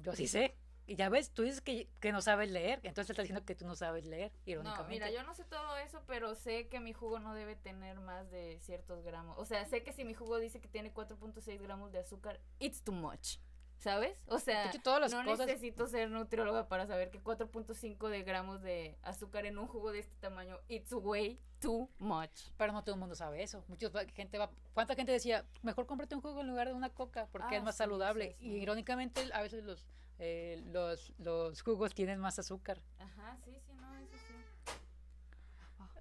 Yo 0.02 0.14
sí 0.14 0.28
sé. 0.28 0.58
Y 0.86 0.96
ya 0.96 1.08
ves, 1.08 1.32
tú 1.32 1.44
dices 1.44 1.62
que, 1.62 1.88
que 2.02 2.12
no 2.12 2.22
sabes 2.22 2.52
leer, 2.52 2.80
entonces 2.84 3.08
te 3.08 3.14
está 3.14 3.22
diciendo 3.22 3.46
que 3.46 3.56
tú 3.56 3.66
no 3.66 3.76
sabes 3.76 4.06
leer, 4.06 4.34
irónicamente. 4.46 4.84
No, 4.84 4.90
mira, 4.90 5.12
yo 5.12 5.26
no 5.26 5.34
sé 5.34 5.46
todo 5.46 5.78
eso, 5.78 6.04
pero 6.08 6.36
sé 6.36 6.68
que 6.68 6.82
mi 6.82 6.92
jugo 6.92 7.20
no 7.20 7.34
debe 7.34 7.56
tener 7.56 8.02
más 8.02 8.30
de 8.32 8.60
ciertos 8.60 9.02
gramos. 9.02 9.38
O 9.38 9.46
sea, 9.46 9.64
sé 9.66 9.84
que 9.84 9.94
si 9.94 10.04
mi 10.04 10.14
jugo 10.14 10.40
dice 10.40 10.60
que 10.60 10.68
tiene 10.68 10.94
4.6 10.94 11.62
gramos 11.62 11.94
de 11.94 12.00
azúcar, 12.00 12.42
it's 12.60 12.82
too 12.82 12.92
much. 12.92 13.38
¿Sabes? 13.84 14.18
O 14.28 14.40
sea, 14.40 14.72
no 15.12 15.36
necesito 15.36 15.88
ser 15.88 16.10
nutrióloga 16.10 16.70
para 16.70 16.88
saber 16.88 17.12
que 17.12 17.22
4.5 17.22 18.08
de 18.08 18.24
gramos 18.24 18.62
de 18.62 18.98
azúcar 19.04 19.46
en 19.46 19.58
un 19.58 19.68
jugo 19.68 19.92
de 19.92 20.00
este 20.00 20.16
tamaño, 20.22 20.58
it's 20.70 20.94
way 20.94 21.38
too 21.60 21.90
much. 22.00 22.48
Pero 22.58 22.72
no 22.72 22.82
todo 22.82 22.96
el 22.96 23.00
mundo 23.00 23.14
sabe 23.14 23.44
eso. 23.44 23.66
Mucha 23.68 23.90
gente 24.16 24.38
va, 24.38 24.50
¿cuánta 24.74 24.96
gente 24.96 25.12
decía, 25.12 25.46
mejor 25.64 25.86
cómprate 25.86 26.16
un 26.16 26.22
jugo 26.22 26.40
en 26.42 26.48
lugar 26.48 26.70
de 26.70 26.74
una 26.74 26.92
coca 26.92 27.28
porque 27.30 27.56
es 27.56 27.62
ah, 27.62 27.66
más 27.66 27.76
saludable? 27.76 28.38
Y 28.40 28.52
irónicamente 28.56 29.30
a 29.34 29.42
veces 29.42 29.66
los, 29.66 29.86
eh, 30.18 30.64
los, 30.68 31.12
los 31.18 31.62
jugos 31.62 31.94
tienen 31.94 32.20
más 32.20 32.40
azúcar. 32.40 32.82
Ajá, 33.00 33.38
sí, 33.44 33.52
sí, 33.68 33.74
no, 33.76 33.98
eso 33.98 34.16
sí. 34.16 34.34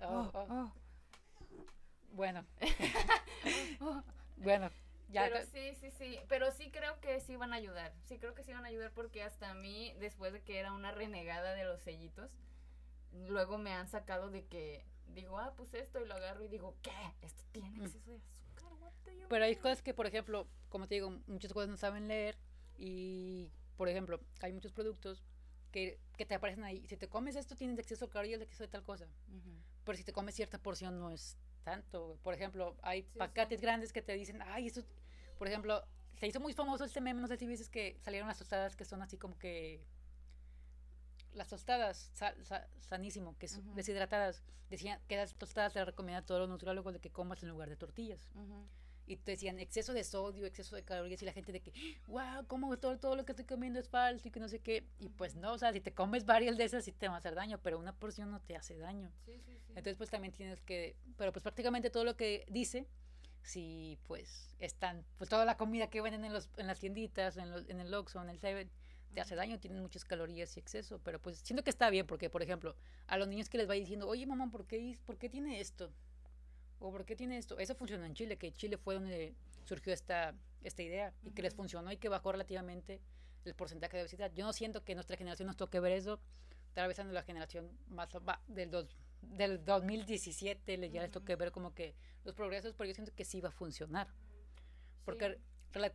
Oh, 0.04 0.30
oh. 0.34 0.46
Oh, 0.48 0.72
bueno. 2.12 2.44
bueno, 4.36 4.70
pero 5.12 5.44
sí, 5.46 5.74
sí, 5.80 5.90
sí, 5.90 6.20
pero 6.28 6.50
sí 6.50 6.70
creo 6.70 7.00
que 7.00 7.20
sí 7.20 7.36
van 7.36 7.52
a 7.52 7.56
ayudar, 7.56 7.92
sí 8.04 8.18
creo 8.18 8.34
que 8.34 8.42
sí 8.42 8.52
van 8.52 8.64
a 8.64 8.68
ayudar 8.68 8.92
porque 8.92 9.22
hasta 9.22 9.50
a 9.50 9.54
mí, 9.54 9.94
después 10.00 10.32
de 10.32 10.42
que 10.42 10.58
era 10.58 10.72
una 10.72 10.92
renegada 10.92 11.54
de 11.54 11.64
los 11.64 11.80
sellitos, 11.80 12.30
luego 13.12 13.58
me 13.58 13.72
han 13.72 13.88
sacado 13.88 14.30
de 14.30 14.44
que 14.46 14.84
digo, 15.08 15.38
ah, 15.38 15.54
pues 15.56 15.74
esto 15.74 16.00
y 16.00 16.06
lo 16.06 16.14
agarro 16.14 16.44
y 16.44 16.48
digo, 16.48 16.76
¿qué? 16.82 16.90
Esto 17.20 17.44
tiene 17.52 17.70
mm. 17.70 17.82
exceso 17.84 18.10
de 18.10 18.16
azúcar. 18.16 18.42
Pero 19.28 19.44
hay 19.44 19.56
cosas 19.56 19.82
que, 19.82 19.94
por 19.94 20.06
ejemplo, 20.06 20.46
como 20.68 20.88
te 20.88 20.96
digo, 20.96 21.10
muchas 21.26 21.52
cosas 21.52 21.68
no 21.68 21.76
saben 21.76 22.08
leer 22.08 22.36
y, 22.76 23.50
por 23.76 23.88
ejemplo, 23.88 24.20
hay 24.40 24.52
muchos 24.52 24.72
productos 24.72 25.24
que, 25.70 25.98
que 26.16 26.26
te 26.26 26.34
aparecen 26.34 26.64
ahí. 26.64 26.86
Si 26.86 26.96
te 26.96 27.08
comes 27.08 27.36
esto, 27.36 27.56
tienes 27.56 27.78
exceso 27.78 28.06
de 28.06 28.12
calorías, 28.12 28.40
exceso 28.40 28.64
de 28.64 28.68
tal 28.68 28.84
cosa. 28.84 29.06
Pero 29.84 29.98
si 29.98 30.04
te 30.04 30.12
comes 30.12 30.34
cierta 30.34 30.58
porción, 30.58 30.98
no 31.00 31.10
es 31.10 31.36
tanto. 31.64 32.18
Por 32.22 32.34
ejemplo, 32.34 32.76
hay 32.82 33.02
paquetes 33.02 33.60
grandes 33.60 33.92
que 33.92 34.02
te 34.02 34.12
dicen, 34.14 34.42
ay, 34.42 34.66
esto 34.66 34.84
por 35.42 35.48
ejemplo, 35.48 35.84
se 36.20 36.28
hizo 36.28 36.38
muy 36.38 36.52
famoso 36.52 36.84
este 36.84 37.00
meme, 37.00 37.20
no 37.20 37.26
sé 37.26 37.36
si 37.36 37.48
viste 37.48 37.68
que 37.68 37.98
salieron 38.00 38.28
las 38.28 38.38
tostadas 38.38 38.76
que 38.76 38.84
son 38.84 39.02
así 39.02 39.18
como 39.18 39.36
que 39.40 39.84
las 41.34 41.48
tostadas 41.48 42.12
sanísimo, 42.78 43.36
que 43.38 43.48
son 43.48 43.74
deshidratadas, 43.74 44.44
decían 44.70 45.00
que 45.08 45.16
las 45.16 45.34
tostadas 45.34 45.72
se 45.72 45.84
recomienda 45.84 46.20
a 46.20 46.24
todos 46.24 46.42
los 46.42 46.48
nutriólogos 46.48 46.92
de 46.92 47.00
que 47.00 47.10
comas 47.10 47.42
en 47.42 47.48
lugar 47.48 47.68
de 47.68 47.74
tortillas. 47.74 48.30
Y 49.04 49.16
te 49.16 49.32
decían 49.32 49.58
exceso 49.58 49.92
de 49.92 50.04
sodio, 50.04 50.46
exceso 50.46 50.76
de 50.76 50.84
calorías 50.84 51.20
y 51.22 51.24
la 51.24 51.32
gente 51.32 51.50
de 51.50 51.58
que, 51.58 51.72
wow, 52.06 52.46
como 52.46 52.78
todo, 52.78 52.96
todo 53.00 53.16
lo 53.16 53.24
que 53.24 53.32
estoy 53.32 53.44
comiendo 53.44 53.80
es 53.80 53.88
falso 53.88 54.28
y 54.28 54.30
que 54.30 54.38
no 54.38 54.48
sé 54.48 54.60
qué. 54.60 54.86
Y 55.00 55.08
pues 55.08 55.34
no, 55.34 55.54
o 55.54 55.58
sea, 55.58 55.72
si 55.72 55.80
te 55.80 55.92
comes 55.92 56.24
varias 56.24 56.56
de 56.56 56.62
esas 56.62 56.84
sí 56.84 56.92
te 56.92 57.08
va 57.08 57.16
a 57.16 57.18
hacer 57.18 57.34
daño, 57.34 57.58
pero 57.60 57.80
una 57.80 57.96
porción 57.96 58.30
no 58.30 58.38
te 58.38 58.54
hace 58.54 58.78
daño. 58.78 59.10
Entonces 59.70 59.96
pues 59.96 60.08
también 60.08 60.32
tienes 60.32 60.60
que, 60.60 60.94
pero 61.16 61.32
pues 61.32 61.42
prácticamente 61.42 61.90
todo 61.90 62.04
lo 62.04 62.16
que 62.16 62.46
dice 62.48 62.86
si 63.42 63.98
pues 64.06 64.54
están, 64.58 65.04
pues 65.18 65.28
toda 65.28 65.44
la 65.44 65.56
comida 65.56 65.88
que 65.88 66.00
venden 66.00 66.24
en, 66.24 66.32
los, 66.32 66.48
en 66.56 66.66
las 66.66 66.78
tienditas, 66.78 67.36
en, 67.36 67.50
los, 67.50 67.68
en 67.68 67.80
el 67.80 67.92
Oxxo, 67.92 68.22
en 68.22 68.28
el 68.28 68.38
Seven, 68.38 68.70
te 69.12 69.20
hace 69.20 69.34
daño, 69.34 69.58
tienen 69.58 69.82
muchas 69.82 70.04
calorías 70.04 70.56
y 70.56 70.60
exceso, 70.60 71.00
pero 71.04 71.20
pues 71.20 71.38
siento 71.38 71.62
que 71.62 71.70
está 71.70 71.90
bien 71.90 72.06
porque, 72.06 72.30
por 72.30 72.42
ejemplo, 72.42 72.74
a 73.06 73.18
los 73.18 73.28
niños 73.28 73.48
que 73.48 73.58
les 73.58 73.68
va 73.68 73.74
diciendo, 73.74 74.08
oye 74.08 74.26
mamá, 74.26 74.50
¿por 74.50 74.66
qué, 74.66 74.96
¿por 75.04 75.18
qué 75.18 75.28
tiene 75.28 75.60
esto? 75.60 75.92
¿O 76.78 76.90
por 76.90 77.04
qué 77.04 77.14
tiene 77.14 77.38
esto? 77.38 77.58
Eso 77.58 77.74
funcionó 77.74 78.04
en 78.04 78.14
Chile, 78.14 78.38
que 78.38 78.52
Chile 78.52 78.78
fue 78.78 78.94
donde 78.94 79.34
surgió 79.64 79.92
esta, 79.92 80.34
esta 80.62 80.82
idea 80.82 81.12
y 81.22 81.30
que 81.30 81.42
les 81.42 81.54
funcionó 81.54 81.92
y 81.92 81.96
que 81.96 82.08
bajó 82.08 82.32
relativamente 82.32 83.00
el 83.44 83.54
porcentaje 83.54 83.96
de 83.96 84.02
obesidad. 84.02 84.32
Yo 84.34 84.44
no 84.44 84.52
siento 84.52 84.82
que 84.84 84.94
nuestra 84.94 85.16
generación 85.16 85.46
nos 85.46 85.56
toque 85.56 85.78
ver 85.80 85.92
eso, 85.92 86.18
tal 86.74 86.88
vez 86.88 86.98
la 86.98 87.22
generación 87.22 87.70
más 87.88 88.08
del 88.48 88.70
dos, 88.70 88.96
del 89.20 89.64
2017 89.64 90.78
le 90.78 90.90
ya 90.90 91.02
les 91.02 91.10
toque 91.10 91.36
ver 91.36 91.52
como 91.52 91.74
que 91.74 91.94
los 92.24 92.34
progresos, 92.34 92.74
pero 92.74 92.88
yo 92.88 92.94
siento 92.94 93.12
que 93.14 93.24
sí 93.24 93.40
va 93.40 93.48
a 93.48 93.52
funcionar. 93.52 94.08
Porque 95.04 95.38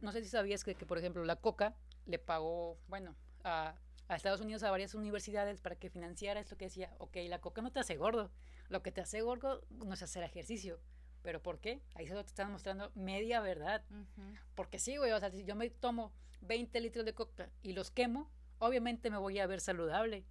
no 0.01 0.11
sé 0.11 0.23
si 0.23 0.29
sabías 0.29 0.63
que, 0.63 0.75
que, 0.75 0.85
por 0.85 0.97
ejemplo, 0.97 1.23
la 1.23 1.37
Coca 1.37 1.75
le 2.05 2.19
pagó, 2.19 2.77
bueno, 2.87 3.15
a, 3.43 3.75
a, 4.07 4.15
Estados 4.15 4.41
Unidos 4.41 4.63
a 4.63 4.71
varias 4.71 4.95
universidades 4.95 5.61
para 5.61 5.75
que 5.75 5.89
financiara 5.89 6.39
esto 6.39 6.57
que 6.57 6.65
decía, 6.65 6.93
ok, 6.97 7.17
la 7.27 7.39
Coca 7.39 7.61
no 7.61 7.71
te 7.71 7.79
hace 7.79 7.95
gordo, 7.95 8.31
lo 8.69 8.81
que 8.81 8.91
te 8.91 9.01
hace 9.01 9.21
gordo 9.21 9.63
no 9.69 9.93
es 9.93 10.01
hacer 10.01 10.23
ejercicio. 10.23 10.79
¿Pero 11.23 11.41
por 11.41 11.59
qué? 11.59 11.81
Ahí 11.95 12.07
se 12.07 12.13
lo 12.13 12.21
están 12.21 12.51
mostrando 12.51 12.91
media 12.95 13.41
verdad. 13.41 13.83
Porque 14.55 14.79
sí, 14.79 14.97
güey, 14.97 15.11
o 15.11 15.19
sea, 15.19 15.29
si 15.31 15.43
yo 15.43 15.55
me 15.55 15.69
tomo 15.69 16.13
20 16.41 16.79
litros 16.79 17.05
de 17.05 17.13
coca 17.13 17.49
y 17.63 17.73
los 17.73 17.91
quemo, 17.91 18.31
obviamente 18.59 19.09
me 19.09 19.17
voy 19.17 19.39
a 19.39 19.47
ver 19.47 19.59
saludable 19.59 20.25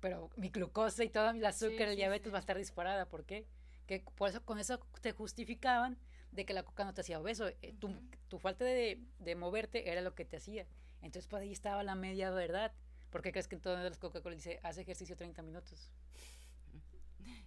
pero 0.00 0.30
mi 0.36 0.50
glucosa 0.50 1.04
y 1.04 1.10
todo 1.10 1.30
el 1.30 1.44
azúcar, 1.44 1.76
Sí, 1.76 1.82
el 1.82 1.96
diabetes 1.96 2.26
sí. 2.26 2.30
va 2.30 2.38
a 2.38 2.40
estar 2.40 2.56
disparada. 2.56 3.08
¿Por 3.08 3.24
qué? 3.24 3.46
Que 3.88 4.04
por 4.14 4.28
eso, 4.28 4.44
con 4.44 4.58
eso 4.60 4.78
te 5.00 5.12
justificaban 5.12 5.98
de 6.30 6.44
que 6.44 6.52
la 6.52 6.62
coca 6.62 6.84
no 6.84 6.92
te 6.92 7.00
hacía 7.00 7.18
obeso. 7.18 7.48
Eh, 7.48 7.74
tu, 7.80 7.88
Ujú. 7.88 7.98
tu 8.28 8.38
falta 8.38 8.64
de, 8.64 9.02
de 9.18 9.34
moverte 9.34 9.90
era 9.90 10.02
lo 10.02 10.14
que 10.14 10.26
te 10.26 10.36
hacía. 10.36 10.66
Entonces, 11.00 11.26
pues 11.26 11.42
ahí 11.42 11.52
estaba 11.52 11.82
la 11.82 11.94
media 11.94 12.30
verdad. 12.30 12.72
¿Por 13.10 13.22
qué 13.22 13.32
crees 13.32 13.48
que 13.48 13.54
en 13.54 13.62
todas 13.62 13.82
las 13.82 13.96
Coca-Cola 13.98 14.34
dice, 14.34 14.60
hace 14.62 14.82
ejercicio 14.82 15.16
30 15.16 15.40
minutos? 15.42 15.90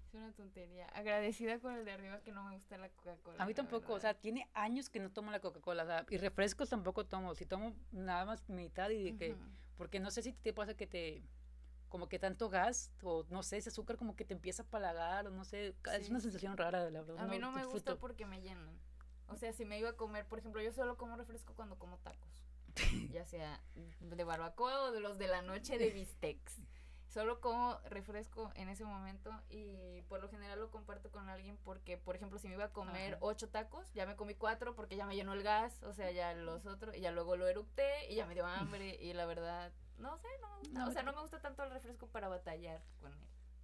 Es 0.08 0.14
una 0.16 0.32
tontería. 0.34 0.88
Agradecida 0.88 1.60
con 1.60 1.76
el 1.76 1.86
de 1.86 1.92
arriba 1.92 2.20
que 2.22 2.32
no 2.32 2.44
me 2.44 2.56
gusta 2.56 2.78
la 2.80 2.90
Coca-Cola. 2.90 3.42
A 3.42 3.46
mí 3.46 3.54
tampoco, 3.54 3.94
o 3.94 4.00
sea, 4.00 4.16
tiene 4.16 4.50
años 4.56 4.90
que 4.90 5.00
no 5.00 5.12
tomo 5.12 5.30
la 5.30 5.40
Coca-Cola. 5.40 5.84
o 5.84 5.86
sea, 5.86 6.06
y 6.10 6.18
refrescos 6.18 6.70
tampoco 6.70 7.06
tomo. 7.06 7.36
Si 7.36 7.46
tomo 7.46 7.76
nada 7.92 8.26
más 8.26 8.50
mitad 8.50 8.90
y 8.90 9.04
de 9.04 9.16
que... 9.16 9.34
Ujú. 9.34 9.42
Porque 9.78 10.00
no 10.00 10.10
sé 10.12 10.24
si 10.24 10.34
te 10.34 10.54
pasa 10.54 10.74
que 10.74 10.88
te... 10.88 11.22
Como 11.92 12.10
que 12.10 12.18
tanto 12.18 12.50
gas, 12.50 12.92
o 13.04 13.26
no 13.30 13.44
sé, 13.44 13.58
ese 13.58 13.70
azúcar 13.70 13.98
como 13.98 14.16
que 14.16 14.26
te 14.26 14.34
empieza 14.34 14.64
a 14.64 14.66
palagar, 14.66 15.28
o 15.28 15.30
no 15.30 15.44
sé, 15.46 15.76
es 16.00 16.10
una 16.10 16.22
sensación 16.22 16.58
rara, 16.58 16.90
la 16.90 17.02
verdad. 17.02 17.20
A 17.20 17.28
mí 17.28 17.38
no 17.38 17.52
me 17.52 17.66
gusta 17.66 17.98
porque 17.98 18.26
me 18.26 18.42
llenan. 18.42 18.80
O 19.28 19.36
sea, 19.36 19.54
si 19.54 19.66
me 19.66 19.78
iba 19.78 19.90
a 19.90 19.94
comer, 19.94 20.26
por 20.26 20.40
ejemplo, 20.40 20.62
yo 20.62 20.72
solo 20.72 20.98
como 20.98 21.16
refresco 21.16 21.54
cuando 21.54 21.78
como 21.78 21.98
tacos. 22.00 22.44
ya 23.12 23.26
sea 23.26 23.62
de 24.00 24.24
barbacoa 24.24 24.84
o 24.84 24.92
de 24.92 25.02
los 25.02 25.18
de 25.18 25.28
la 25.28 25.42
noche 25.42 25.78
de 25.78 25.92
bistecs. 25.92 26.62
Solo 27.08 27.42
como 27.42 27.78
refresco 27.90 28.54
en 28.56 28.70
ese 28.70 28.86
momento 28.86 29.38
y 29.50 30.02
por 30.04 30.22
lo 30.22 30.30
general 30.30 30.62
lo 30.62 30.72
comparto 30.72 31.12
con 31.12 31.28
alguien 31.28 31.58
porque, 31.66 31.98
por 31.98 32.16
ejemplo, 32.16 32.40
si 32.40 32.48
me 32.48 32.54
iba 32.54 32.66
a 32.66 32.72
comer 32.72 33.16
Ajá. 33.16 33.18
ocho 33.20 33.50
tacos, 33.50 33.92
ya 33.94 34.06
me 34.06 34.16
comí 34.16 34.34
cuatro 34.34 34.76
porque 34.76 34.96
ya 34.96 35.06
me 35.06 35.18
llenó 35.18 35.34
el 35.34 35.44
gas, 35.44 35.84
o 35.84 35.92
sea, 35.92 36.10
ya 36.12 36.34
los 36.34 36.66
otros, 36.66 36.96
y 36.96 37.02
ya 37.02 37.12
luego 37.12 37.36
lo 37.36 37.50
eructé 37.50 38.10
y 38.10 38.16
ya 38.16 38.26
me 38.26 38.34
dio 38.34 38.46
hambre 38.46 38.96
y 38.96 39.12
la 39.12 39.26
verdad, 39.26 39.74
no 40.02 40.18
sé, 40.18 40.28
no 40.42 40.50
me 40.50 40.58
gusta. 40.60 40.80
No, 40.80 40.88
o 40.88 40.92
sea, 40.92 41.04
no 41.04 41.14
me 41.14 41.22
gusta 41.22 41.40
tanto 41.40 41.64
el 41.64 41.72
refresco 41.72 42.08
para 42.08 42.28
batallar 42.28 42.82
con 43.00 43.14
él. 43.14 43.20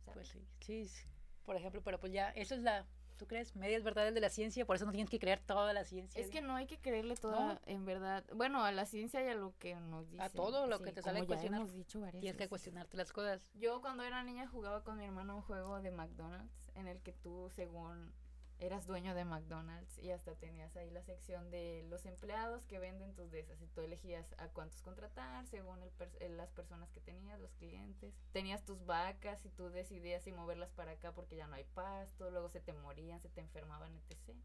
¿sabes? 0.05 0.13
Pues 0.13 0.27
sí, 0.29 0.47
sí, 0.59 0.87
sí, 0.87 1.07
por 1.45 1.55
ejemplo, 1.55 1.81
pero 1.83 1.99
pues 1.99 2.13
ya, 2.13 2.29
eso 2.31 2.55
es 2.55 2.61
la, 2.61 2.85
¿tú 3.17 3.27
crees? 3.27 3.55
Medias 3.55 3.83
verdades 3.83 4.13
de 4.13 4.21
la 4.21 4.29
ciencia, 4.29 4.65
por 4.65 4.75
eso 4.75 4.85
no 4.85 4.91
tienes 4.91 5.09
que 5.09 5.19
creer 5.19 5.39
toda 5.39 5.73
la 5.73 5.83
ciencia. 5.83 6.21
Es 6.21 6.29
que 6.29 6.41
no 6.41 6.55
hay 6.55 6.65
que 6.67 6.79
creerle 6.79 7.15
toda, 7.15 7.55
No. 7.55 7.59
en 7.65 7.83
verdad. 7.85 8.23
Bueno, 8.33 8.63
a 8.63 8.71
la 8.71 8.85
ciencia 8.85 9.23
y 9.23 9.27
a 9.27 9.35
lo 9.35 9.53
que 9.59 9.75
nos 9.75 10.09
dicen. 10.09 10.31
todo 10.33 10.67
lo 10.67 10.79
que 10.81 10.91
te 10.91 11.01
sale 11.01 11.19
a 11.21 11.25
cuestionar. 11.25 11.61
hemos 11.61 11.73
dicho 11.73 11.99
varias 11.99 12.21
Tienes 12.21 12.37
que 12.37 12.47
cuestionarte 12.47 12.95
las 12.97 13.11
cosas. 13.11 13.51
Yo 13.55 13.81
cuando 13.81 14.03
era 14.03 14.23
niña 14.23 14.47
jugaba 14.47 14.83
con 14.83 14.97
mi 14.97 15.05
hermano 15.05 15.35
un 15.37 15.41
juego 15.41 15.81
de 15.81 15.91
McDonald's 15.91 16.71
en 16.75 16.87
el 16.87 17.01
que 17.01 17.11
tú, 17.13 17.49
según 17.55 18.13
eras 18.59 18.87
dueño 18.87 19.13
de 19.13 19.23
McDonald's 19.23 19.99
y 19.99 20.11
hasta 20.11 20.33
tenías 20.35 20.75
ahí 20.75 20.89
la 20.89 21.03
sección 21.03 21.51
de 21.51 21.85
los 21.89 22.05
empleados 22.05 22.65
que 22.65 22.79
venden 22.79 23.13
tus 23.13 23.31
de 23.31 23.41
esas 23.41 23.61
y 23.61 23.67
tú 23.67 23.81
elegías 23.81 24.33
a 24.39 24.47
cuántos 24.47 24.81
contratar 24.81 25.45
según 25.47 25.83
el 25.83 25.91
eh, 26.19 26.29
las 26.29 26.51
personas 26.51 26.89
que 26.91 26.99
tenías, 26.99 27.39
los 27.39 27.53
clientes. 27.55 28.15
Tenías 28.31 28.65
tus 28.65 28.83
vacas 28.85 29.45
y 29.45 29.49
tú 29.49 29.69
decidías 29.69 30.23
si 30.23 30.31
moverlas 30.31 30.71
para 30.71 30.93
acá 30.93 31.13
porque 31.13 31.35
ya 31.35 31.47
no 31.47 31.55
hay 31.55 31.65
pasto, 31.65 32.31
luego 32.31 32.49
se 32.49 32.59
te 32.59 32.73
morían, 32.73 33.21
se 33.21 33.29
te 33.29 33.41
enfermaban, 33.41 33.93
etc. 33.95 34.35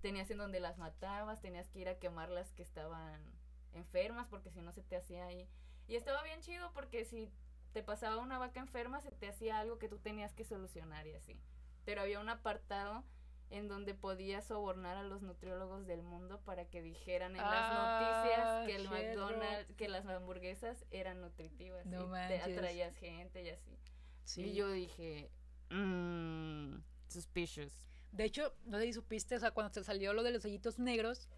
Tenías 0.00 0.30
en 0.30 0.38
donde 0.38 0.60
las 0.60 0.78
matabas, 0.78 1.40
tenías 1.40 1.68
que 1.68 1.80
ir 1.80 1.88
a 1.88 1.98
quemar 1.98 2.30
las 2.30 2.52
que 2.54 2.62
estaban 2.62 3.20
enfermas 3.74 4.26
porque 4.28 4.50
si 4.50 4.60
no 4.60 4.72
se 4.72 4.82
te 4.82 4.96
hacía 4.96 5.26
ahí. 5.26 5.46
Y 5.88 5.96
estaba 5.96 6.22
bien 6.22 6.40
chido 6.40 6.72
porque 6.72 7.04
si 7.04 7.30
te 7.72 7.82
pasaba 7.82 8.18
una 8.18 8.38
vaca 8.38 8.60
enferma, 8.60 9.00
se 9.00 9.10
te 9.10 9.28
hacía 9.28 9.58
algo 9.58 9.78
que 9.78 9.88
tú 9.88 9.98
tenías 9.98 10.32
que 10.32 10.44
solucionar 10.44 11.06
y 11.06 11.14
así. 11.14 11.38
Pero 11.84 12.00
había 12.00 12.20
un 12.20 12.28
apartado 12.28 13.04
en 13.52 13.68
donde 13.68 13.94
podías 13.94 14.46
sobornar 14.46 14.96
a 14.96 15.02
los 15.02 15.22
nutriólogos 15.22 15.86
del 15.86 16.02
mundo 16.02 16.40
para 16.40 16.64
que 16.64 16.80
dijeran 16.82 17.36
en 17.36 17.42
Ah, 17.44 18.24
las 18.24 18.32
noticias 18.32 18.66
que 18.66 18.76
el 18.76 18.88
cierto. 18.88 19.20
McDonald's, 19.28 19.74
que 19.76 19.88
las 19.88 20.06
hamburguesas 20.06 20.86
eran 20.90 21.20
nutritivas 21.20 21.84
No 21.86 22.06
y 22.08 22.28
te 22.28 22.40
atraías 22.40 22.96
gente 22.96 23.42
y 23.42 23.50
así. 23.50 23.78
Sí. 24.24 24.42
Y 24.44 24.54
yo 24.54 24.70
dije, 24.70 25.30
mmm, 25.70 26.76
suspicious. 27.08 27.86
De 28.10 28.24
hecho, 28.24 28.54
no 28.64 28.78
sé 28.78 28.84
si 28.86 28.92
supiste, 28.94 29.36
o 29.36 29.40
sea, 29.40 29.50
cuando 29.52 29.72
se 29.72 29.84
salió 29.84 30.12
lo 30.12 30.22
de 30.22 30.30
los 30.32 30.42
sellitos 30.42 30.78
negros, 30.78 31.28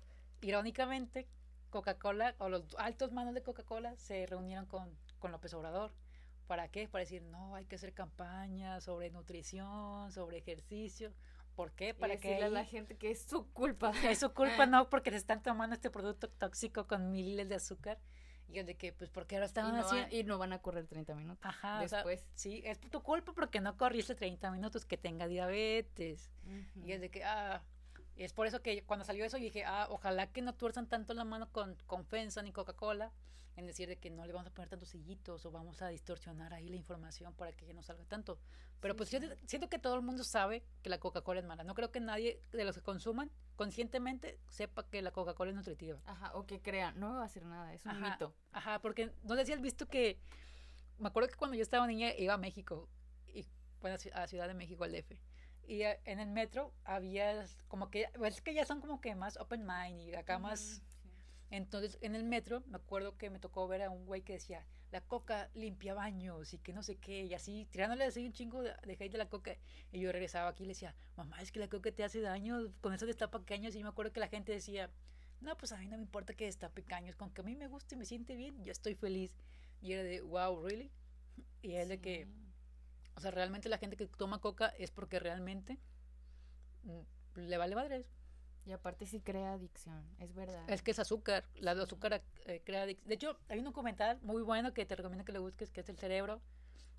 irónicamente, 0.41 1.29
Coca-Cola 1.71 2.35
o 2.39 2.49
los 2.49 2.75
altos 2.79 3.13
manos 3.13 3.35
de 3.35 3.43
Coca-Cola 3.43 3.97
se 3.97 4.27
reunieron 4.27 4.67
con, 4.67 4.97
con 5.19 5.33
López 5.33 5.53
Obrador. 5.55 5.93
¿Para 6.47 6.69
qué? 6.69 6.89
Para 6.89 7.01
decir, 7.01 7.23
no, 7.23 7.55
hay 7.55 7.65
que 7.65 7.77
hacer 7.77 7.95
campañas 7.95 8.85
sobre 8.85 9.11
nutrición, 9.11 10.13
sobre 10.13 10.39
ejercicio. 10.39 11.13
¿Por 11.55 11.73
qué? 11.73 11.95
Para 11.95 12.15
y 12.15 12.19
que 12.19 12.43
a 12.43 12.49
la 12.49 12.65
gente 12.65 12.97
que 12.97 13.11
es 13.11 13.23
su 13.23 13.47
culpa. 13.53 13.93
es 14.05 14.19
su 14.19 14.33
culpa, 14.33 14.67
no, 14.67 14.91
porque 14.91 15.11
se 15.11 15.17
están 15.17 15.43
tomando 15.43 15.75
este 15.75 15.91
producto 15.91 16.29
tóxico 16.29 16.87
con 16.87 17.11
miles 17.11 17.49
de 17.49 17.57
azúcar. 17.57 17.99
Y 18.49 18.59
es 18.59 18.67
de 18.67 18.77
que, 18.77 18.93
pues, 18.93 19.11
porque 19.11 19.37
ahora 19.37 19.47
y, 19.47 19.49
estaban 19.49 19.71
no 19.73 19.79
van, 19.79 19.87
haciendo... 19.87 20.17
y 20.17 20.23
no 20.25 20.39
van 20.39 20.53
a 20.53 20.61
correr 20.61 20.87
30 20.87 21.15
minutos. 21.15 21.45
Ajá, 21.45 21.83
o 21.83 21.89
sea, 21.89 21.99
después. 21.99 22.25
sí, 22.35 22.63
es 22.65 22.79
tu 22.79 23.03
culpa 23.03 23.33
porque 23.33 23.61
no 23.61 23.77
corriste 23.77 24.15
30 24.15 24.51
minutos, 24.51 24.85
que 24.85 24.97
tenga 24.97 25.27
diabetes. 25.27 26.31
Y 26.85 26.93
es 26.93 27.01
de 27.01 27.11
que, 27.11 27.25
ah, 27.25 27.63
es 28.17 28.33
por 28.33 28.47
eso 28.47 28.63
que 28.63 28.85
cuando 28.85 29.05
salió 29.05 29.25
eso 29.25 29.39
yo 29.39 29.45
dije, 29.45 29.65
ah, 29.65 29.87
ojalá 29.91 30.31
que 30.31 30.43
no 30.43 30.55
tuerzan 30.55 30.89
tanto 30.89 31.15
la 31.15 31.25
mano 31.25 31.51
con, 31.51 31.77
con 31.87 32.05
Fensa 32.05 32.43
ni 32.43 32.53
Coca-Cola, 32.53 33.13
en 33.57 33.67
decir 33.67 33.89
de 33.89 33.97
que 33.97 34.11
no 34.11 34.27
le 34.27 34.33
vamos 34.33 34.49
a 34.49 34.51
poner 34.55 34.69
tantos 34.69 34.89
sillitos 34.89 35.45
o 35.47 35.51
vamos 35.51 35.81
a 35.83 35.89
distorsionar 35.89 36.53
ahí 36.55 36.69
la 36.69 36.77
información 36.77 37.35
para 37.35 37.53
que 37.53 37.67
ya 37.67 37.73
no 37.73 37.83
salga 37.83 38.05
tanto. 38.05 38.39
Pero 38.81 38.95
Sí, 38.95 38.99
pues 38.99 39.09
sí. 39.11 39.19
yo 39.21 39.29
siento 39.47 39.69
que 39.69 39.79
todo 39.79 39.95
el 39.95 40.03
mundo 40.03 40.25
sabe 40.25 40.65
que 40.83 40.91
la 40.91 40.99
Coca-Cola 40.99 41.41
es 41.41 41.47
mala. 41.47 41.63
No 41.65 41.75
creo 41.75 41.91
que 41.93 42.01
nadie 42.01 42.43
de 42.53 42.65
los 42.65 42.75
que 42.75 42.83
consuman 42.83 43.31
conscientemente 43.57 44.39
sepa 44.49 44.89
que 44.89 45.01
la 45.03 45.13
Coca-Cola 45.13 45.51
es 45.51 45.57
nutritiva. 45.57 46.01
Ajá, 46.07 46.33
o 46.35 46.47
que 46.47 46.61
crean, 46.61 46.99
no 46.99 47.11
me 47.11 47.17
va 47.17 47.23
a 47.23 47.27
hacer 47.27 47.45
nada, 47.47 47.73
es 47.73 47.85
un 47.85 47.93
Ajá. 47.93 48.11
mito. 48.11 48.35
Ajá, 48.53 48.81
porque 48.81 49.13
no 49.23 49.37
sé 49.37 49.47
si 49.47 49.53
has 49.53 49.61
visto 49.61 49.87
que, 49.87 50.19
me 50.99 51.09
acuerdo 51.09 51.29
que 51.29 51.37
cuando 51.37 51.57
yo 51.57 51.63
estaba 51.63 51.87
niña 51.87 52.13
iba 52.17 52.35
a 52.35 52.39
México, 52.39 52.89
y, 53.29 53.47
bueno, 53.81 53.95
a 53.97 53.99
Ci- 53.99 54.13
a 54.13 54.27
Ciudad 54.27 54.49
de 54.49 54.55
México, 54.55 54.85
al 54.85 54.93
DF, 54.93 55.13
y 55.67 55.83
en 55.83 56.21
el 56.21 56.29
metro 56.29 56.75
había 56.85 57.47
como 57.69 57.89
que, 57.91 58.09
es 58.23 58.41
que 58.43 58.53
ya 58.53 58.67
son 58.67 58.81
como 58.83 59.01
que 59.01 59.15
más 59.15 59.39
open 59.39 59.65
mind 59.67 60.01
y 60.01 60.15
acá 60.15 60.39
más. 60.39 60.83
Entonces 61.51 61.99
en 62.01 62.15
el 62.15 62.25
metro 62.25 62.63
me 62.67 62.77
acuerdo 62.77 63.17
que 63.17 63.31
me 63.31 63.39
tocó 63.39 63.69
ver 63.69 63.83
a 63.83 63.91
un 63.91 64.07
güey 64.07 64.23
que 64.23 64.35
decía, 64.35 64.67
la 64.91 65.01
coca 65.01 65.51
limpia 65.55 65.95
baños 65.95 66.55
y 66.55 66.59
que 66.59 66.73
no 66.73 66.83
sé 66.83 66.97
qué, 66.97 67.25
y 67.25 67.35
así, 67.35 67.67
tirándole 67.71 68.05
así 68.05 68.25
un 68.25 68.33
chingo 68.33 68.63
de, 68.63 68.73
de 68.85 68.93
hate 68.93 69.13
de 69.13 69.19
la 69.19 69.29
coca, 69.29 69.57
y 69.93 70.01
yo 70.01 70.13
regresaba 70.13 70.51
aquí 70.51 70.63
y 70.63 70.67
le 70.67 70.73
decía, 70.73 70.95
mamá, 71.17 71.41
es 71.43 71.51
que 71.51 71.59
la 71.59 71.69
coca 71.69 71.91
te 71.91 72.05
hace 72.05 72.21
daño, 72.21 72.73
con 72.81 72.95
eso 72.95 73.07
destapa 73.07 73.45
caños, 73.45 73.75
y 73.75 73.83
me 73.83 73.89
acuerdo 73.89 74.13
que 74.13 74.21
la 74.21 74.29
gente 74.29 74.53
decía, 74.53 74.91
no, 75.45 75.57
pues 75.57 75.73
a 75.73 75.77
mí 75.77 75.87
no 75.87 75.97
me 75.97 76.03
importa 76.03 76.35
que 76.35 76.47
destape 76.47 76.83
caños, 76.83 77.17
con 77.17 77.31
que 77.31 77.43
a 77.43 77.45
mí 77.45 77.55
me 77.55 77.67
guste 77.67 77.95
y 77.95 77.99
me 77.99 78.07
siente 78.07 78.35
bien, 78.35 78.63
yo 78.65 78.73
estoy 78.73 78.95
feliz. 78.95 79.33
Y 79.83 79.93
era 79.93 80.03
de, 80.03 80.23
wow, 80.23 80.67
really? 80.67 80.91
Y 81.61 81.75
es 81.75 81.89
de 81.89 82.01
que, 82.01 82.27
o 83.15 83.21
sea, 83.21 83.31
realmente 83.31 83.69
la 83.69 83.79
gente 83.79 83.97
que 83.97 84.07
toma 84.07 84.41
coca 84.41 84.69
es 84.79 84.91
porque 84.91 85.19
realmente 85.19 85.79
mm, 86.85 87.41
le 87.41 87.59
vale 87.59 87.75
madres. 87.75 88.07
Y 88.67 88.73
aparte 88.73 89.07
sí 89.07 89.21
crea 89.21 89.53
adicción, 89.53 90.03
es 90.19 90.33
verdad. 90.35 90.65
Es 90.71 90.83
que 90.83 90.93
es 90.93 90.99
azúcar, 90.99 91.45
la 91.57 91.73
el 91.73 91.81
azúcar 91.81 92.23
eh, 92.47 92.63
crea 92.65 92.87
adic- 92.87 93.03
De 93.05 93.15
hecho, 93.15 93.39
hay 93.49 93.59
un 93.59 93.65
documental 93.65 94.19
muy 94.23 94.43
bueno 94.43 94.73
que 94.73 94.87
te 94.87 94.97
recomiendo 94.97 95.25
que 95.25 95.33
lo 95.33 95.43
busques, 95.43 95.71
que 95.71 95.81
es 95.81 95.89
el 95.91 95.99
cerebro, 95.99 96.41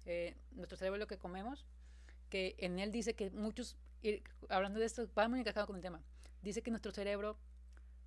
eh, 0.06 0.36
nuestro 0.52 0.78
cerebro 0.78 0.98
es 0.98 1.00
lo 1.00 1.08
que 1.08 1.18
comemos, 1.18 1.66
que 2.30 2.56
en 2.60 2.78
él 2.78 2.92
dice 2.92 3.16
que 3.16 3.32
muchos, 3.32 3.78
hablando 4.50 4.80
de 4.80 4.86
esto, 4.86 5.10
va 5.18 5.28
muy 5.28 5.40
encajado 5.40 5.66
con 5.66 5.76
el 5.76 5.82
tema, 5.82 6.02
dice 6.44 6.62
que 6.62 6.70
nuestro 6.70 6.92
cerebro, 6.92 7.36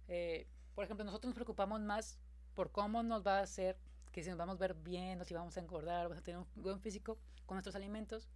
eh, 0.06 0.46
por 0.76 0.84
ejemplo, 0.84 1.04
nosotros 1.04 1.28
nos 1.30 1.34
preocupamos 1.34 1.80
más 1.80 2.20
por 2.54 2.70
cómo 2.70 3.02
nos 3.02 3.26
va 3.26 3.38
a 3.38 3.42
hacer, 3.42 3.76
que 4.12 4.22
si 4.22 4.28
nos 4.30 4.38
vamos 4.38 4.54
a 4.56 4.58
ver 4.60 4.74
bien 4.74 5.20
o 5.20 5.24
si 5.24 5.34
vamos 5.34 5.56
a 5.56 5.60
engordar, 5.60 6.04
vamos 6.04 6.18
a 6.18 6.22
tener 6.22 6.38
un 6.38 6.46
buen 6.62 6.80
físico 6.80 7.18
con 7.46 7.56
nuestros 7.56 7.74
alimentos, 7.74 8.28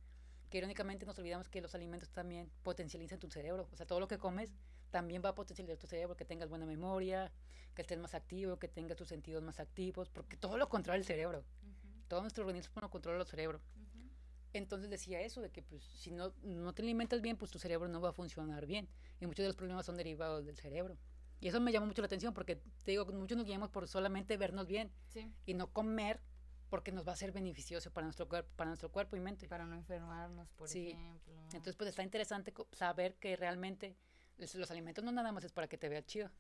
que 0.50 0.58
irónicamente 0.58 1.06
nos 1.06 1.16
olvidamos 1.18 1.48
que 1.48 1.60
los 1.60 1.74
alimentos 1.76 2.10
también 2.10 2.50
potencializan 2.64 3.20
tu 3.20 3.30
cerebro, 3.30 3.68
o 3.72 3.76
sea, 3.76 3.86
todo 3.86 4.00
lo 4.00 4.08
que 4.08 4.18
comes 4.18 4.52
también 4.93 5.22
va 5.24 5.30
a 5.30 5.34
potencializar 5.34 5.78
tu 5.78 5.88
cerebro, 5.88 6.16
que 6.16 6.24
tengas 6.24 6.49
buena 6.49 6.66
memoria, 6.66 7.32
que 7.74 7.82
estés 7.82 7.99
más 7.99 8.14
activo, 8.14 8.59
que 8.59 8.68
tengas 8.68 8.97
tus 8.97 9.09
sentidos 9.09 9.43
más 9.43 9.59
activos, 9.59 10.09
porque 10.11 10.36
todo 10.36 10.57
lo 10.59 10.68
controla 10.68 10.99
el 10.99 11.05
cerebro, 11.05 11.45
Ujú, 11.62 11.88
todo 12.09 12.20
nuestro 12.20 12.45
organismo 12.45 12.80
lo 12.80 12.90
controla 12.90 13.18
el 13.20 13.26
cerebro. 13.26 13.61
ujú. 13.74 14.11
Entonces 14.53 14.90
decía 14.90 15.20
eso, 15.22 15.40
de 15.40 15.51
que 15.51 15.62
pues 15.62 15.82
si 15.82 16.11
no, 16.11 16.34
no 16.43 16.74
te 16.74 16.82
alimentas 16.82 17.22
bien, 17.22 17.36
pues 17.38 17.51
tu 17.51 17.59
cerebro 17.59 17.88
no 17.88 18.01
va 18.03 18.11
a 18.11 18.12
funcionar 18.12 18.66
bien. 18.66 18.86
Y 19.18 19.26
muchos 19.26 19.43
de 19.43 19.49
los 19.49 19.57
problemas 19.57 19.86
son 19.86 19.97
derivados 19.97 20.45
del 20.45 20.57
cerebro. 20.59 20.99
Y 21.40 21.49
eso 21.49 21.59
me 21.59 21.72
llama 21.72 21.86
mucho 21.86 22.03
la 22.03 22.07
atención 22.07 22.34
porque 22.34 22.57
te 22.57 22.90
digo, 22.93 23.07
muchos 23.07 23.36
nos 23.36 23.47
guiamos 23.47 23.70
por 23.70 23.88
solamente 23.88 24.36
vernos 24.36 24.66
bien 24.66 24.93
Sí, 25.09 25.32
y 25.47 25.55
no 25.55 25.72
comer 25.72 26.20
porque 26.68 26.93
nos 26.93 27.07
va 27.07 27.12
a 27.12 27.16
ser 27.16 27.32
beneficioso 27.32 27.90
para 27.90 28.05
nuestro 28.07 28.28
cuerpo, 28.28 28.51
para 28.57 28.68
nuestro 28.68 28.90
cuerpo 28.93 29.16
y 29.16 29.20
mente. 29.20 29.49
para 29.49 29.66
no 29.66 29.74
enfermarnos, 29.74 30.49
por 30.53 30.68
Sí. 30.68 30.90
ejemplo. 30.90 31.34
Entonces 31.47 31.76
pues 31.76 31.88
está 31.90 32.03
interesante 32.03 32.53
saber 32.72 33.16
que 33.16 33.36
realmente 33.36 33.97
los 34.38 34.70
alimentos 34.70 35.04
no 35.04 35.12
nada 35.12 35.30
más 35.32 35.44
es 35.44 35.52
para 35.52 35.68
que 35.68 35.78
te 35.78 35.88
veas 35.88 36.04
chido. 36.06 36.30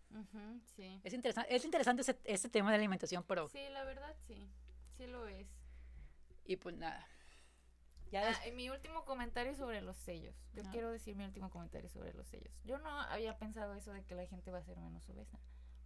Sí. 0.76 1.00
Es 1.04 1.12
interesante, 1.12 1.54
es 1.54 1.64
interesante 1.64 2.02
ese, 2.02 2.18
ese 2.24 2.48
tema 2.48 2.70
de 2.70 2.76
alimentación, 2.76 3.24
pero 3.26 3.48
Sí, 3.48 3.68
la 3.70 3.84
verdad 3.84 4.14
sí, 4.26 4.50
sí 4.96 5.06
lo 5.06 5.26
es. 5.28 5.46
y 6.44 6.56
pues 6.56 6.76
nada. 6.76 7.06
Ya 8.10 8.28
Ah, 8.28 8.46
y 8.46 8.52
mi 8.52 8.68
último 8.68 9.04
comentario 9.06 9.54
sobre 9.54 9.80
los 9.80 9.96
sellos. 9.96 10.34
Yo 10.52 10.62
Ah. 10.66 10.68
quiero 10.70 10.90
decir 10.90 11.16
mi 11.16 11.24
último 11.24 11.48
comentario 11.50 11.88
sobre 11.88 12.12
los 12.12 12.28
sellos. 12.28 12.52
Yo 12.64 12.76
no 12.78 12.90
había 13.00 13.38
pensado 13.38 13.72
eso 13.74 13.90
de 13.92 14.04
que 14.04 14.14
la 14.14 14.26
gente 14.26 14.50
va 14.50 14.58
a 14.58 14.62
ser 14.64 14.78
menos 14.78 15.08
obesa. 15.08 15.38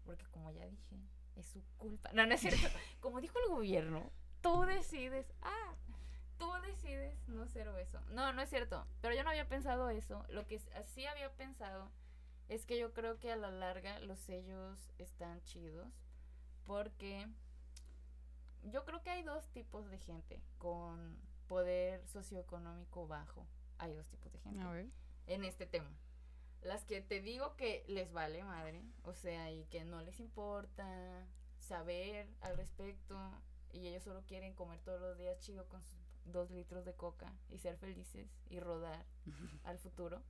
Porque 0.04 0.26
como 0.32 0.50
ya 0.50 0.66
dije, 0.66 0.96
es 1.36 1.46
su 1.46 1.62
culpa. 1.76 2.11
No, 2.14 2.26
no 2.26 2.34
es 2.34 2.40
cierto. 2.40 2.59
Como 3.00 3.20
dijo 3.20 3.38
el 3.44 3.48
gobierno, 3.50 4.11
tú 4.40 4.62
decides. 4.62 5.32
Ah, 5.42 5.74
tú 6.39 6.51
decides 6.66 7.16
no 7.28 7.47
ser 7.49 7.68
obeso. 7.68 8.01
No, 8.11 8.32
no 8.32 8.43
es 8.43 8.51
cierto. 8.51 8.87
Pero 9.01 9.14
yo 9.14 9.24
no 9.24 9.30
había 9.30 9.49
pensado 9.49 9.89
eso. 9.91 10.24
Lo 10.28 10.47
que 10.47 10.59
sí 10.59 11.07
había 11.07 11.32
pensado 11.32 11.91
es 12.49 12.64
que 12.64 12.78
yo 12.78 12.93
creo 12.93 13.18
que 13.18 13.32
a 13.32 13.37
la 13.37 13.51
larga 13.51 13.99
los 14.01 14.18
sellos 14.18 14.91
están 14.99 15.43
chidos. 15.45 15.89
Porque 16.64 17.28
yo 18.62 18.84
creo 18.84 19.03
que 19.03 19.11
hay 19.11 19.22
dos 19.22 19.49
tipos 19.51 19.89
de 19.89 19.99
gente 19.99 20.43
con 20.59 21.16
poder 21.47 22.07
socioeconómico 22.07 23.07
bajo. 23.07 23.47
Hay 23.78 23.95
dos 23.95 24.09
tipos 24.09 24.32
de 24.32 24.41
gente 24.41 24.91
en 25.26 25.45
este 25.45 25.66
tema. 25.66 25.91
Las 26.62 26.84
que 26.84 27.01
te 27.01 27.20
digo 27.20 27.57
que 27.57 27.84
les 27.87 28.12
vale 28.12 28.43
madre, 28.43 28.82
o 29.05 29.14
sea, 29.14 29.53
y 29.53 29.64
que 29.66 29.84
no 29.84 30.03
les 30.03 30.18
importa 30.18 31.26
saber 31.59 32.28
al 32.41 32.57
respecto 32.57 33.16
y 33.72 33.89
ellos 33.89 34.05
solo 34.05 34.22
quieren 34.26 34.55
comer 34.55 34.80
todos 34.80 35.01
los 35.01 35.18
días 35.18 35.39
chido 35.41 35.68
con 35.68 35.82
sus 35.84 36.05
dos 36.33 36.51
litros 36.51 36.85
de 36.85 36.95
coca 36.95 37.33
y 37.49 37.59
ser 37.59 37.77
felices 37.77 38.29
y 38.49 38.61
rodar 38.61 39.05
al 39.64 39.79
futuro. 39.79 40.22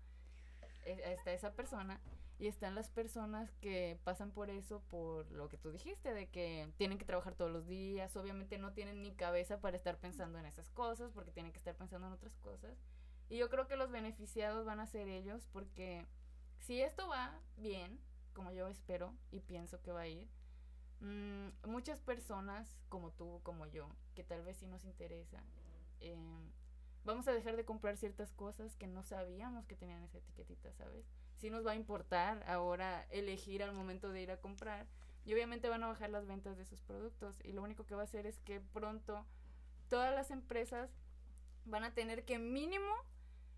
E, 0.85 1.13
está 1.13 1.33
esa 1.33 1.53
persona 1.53 2.01
y 2.39 2.49
están 2.49 2.75
las 2.75 2.91
personas 2.91 3.51
que 3.61 3.99
pasan 4.05 4.31
por 4.31 4.51
eso 4.51 4.83
por 4.91 5.31
lo 5.33 5.49
que 5.49 5.57
tú 5.57 5.73
dijiste, 5.73 6.13
de 6.13 6.29
que 6.29 6.71
tienen 6.77 6.99
que 6.99 7.05
trabajar 7.05 7.35
todos 7.35 7.51
los 7.51 7.67
días, 7.67 8.15
obviamente 8.17 8.59
no 8.59 8.73
tienen 8.73 9.03
ni 9.03 9.13
cabeza 9.15 9.61
para 9.61 9.77
estar 9.77 9.99
pensando 9.99 10.39
en 10.39 10.47
esas 10.47 10.71
cosas, 10.71 11.13
porque 11.13 11.33
tienen 11.33 11.53
que 11.53 11.59
estar 11.59 11.75
pensando 11.75 12.07
en 12.07 12.13
otras 12.13 12.37
cosas. 12.37 12.77
Y 13.29 13.39
yo 13.39 13.49
creo 13.49 13.67
que 13.67 13.77
los 13.77 13.91
beneficiados 13.91 14.67
van 14.67 14.81
a 14.81 14.87
ser 14.87 15.09
ellos, 15.09 15.49
porque 15.53 16.07
si 16.61 16.81
esto 16.81 17.09
va 17.09 17.41
bien, 17.57 17.99
como 18.35 18.53
yo 18.53 18.69
espero 18.69 19.15
y 19.31 19.41
pienso 19.41 19.81
que 19.81 19.93
va 19.93 20.03
a 20.03 20.09
ir, 20.09 20.29
mmm, 21.01 21.49
muchas 21.67 22.01
personas 22.01 22.77
como 22.91 23.13
tú, 23.13 23.41
como 23.43 23.67
yo, 23.67 23.89
que 24.15 24.25
tal 24.25 24.43
vez 24.43 24.59
sí 24.59 24.67
nos 24.67 24.85
interesa, 24.85 25.43
eh, 26.01 26.17
vamos 27.05 27.29
a 27.29 27.33
dejar 27.33 27.57
de 27.57 27.65
comprar 27.65 27.97
ciertas 27.97 28.33
cosas 28.33 28.77
que 28.77 28.87
no 28.87 29.03
sabíamos 29.03 29.67
que 29.67 29.77
tenían 29.77 30.03
esa 30.03 30.19
etiquetita, 30.19 30.73
¿sabes? 30.73 31.07
sí 31.37 31.51
nos 31.51 31.67
va 31.67 31.73
a 31.73 31.77
importar 31.77 32.43
ahora 32.49 33.07
elegir 33.11 33.63
al 33.63 33.73
momento 33.73 34.11
de 34.11 34.23
ir 34.23 34.31
a 34.31 34.41
comprar. 34.41 34.87
Y 35.25 35.35
obviamente 35.35 35.69
van 35.69 35.83
a 35.83 35.89
bajar 35.89 36.11
las 36.11 36.27
ventas 36.27 36.57
de 36.57 36.65
sus 36.65 36.81
productos. 36.81 37.41
Y 37.45 37.53
lo 37.53 37.63
único 37.63 37.85
que 37.85 37.95
va 37.95 38.03
a 38.03 38.05
hacer 38.05 38.27
es 38.27 38.39
que 38.41 38.61
pronto 38.61 39.27
todas 39.89 40.15
las 40.15 40.31
empresas 40.31 40.91
van 41.65 41.85
a 41.85 41.95
tener 41.95 42.25
que 42.25 42.39
mínimo 42.39 42.95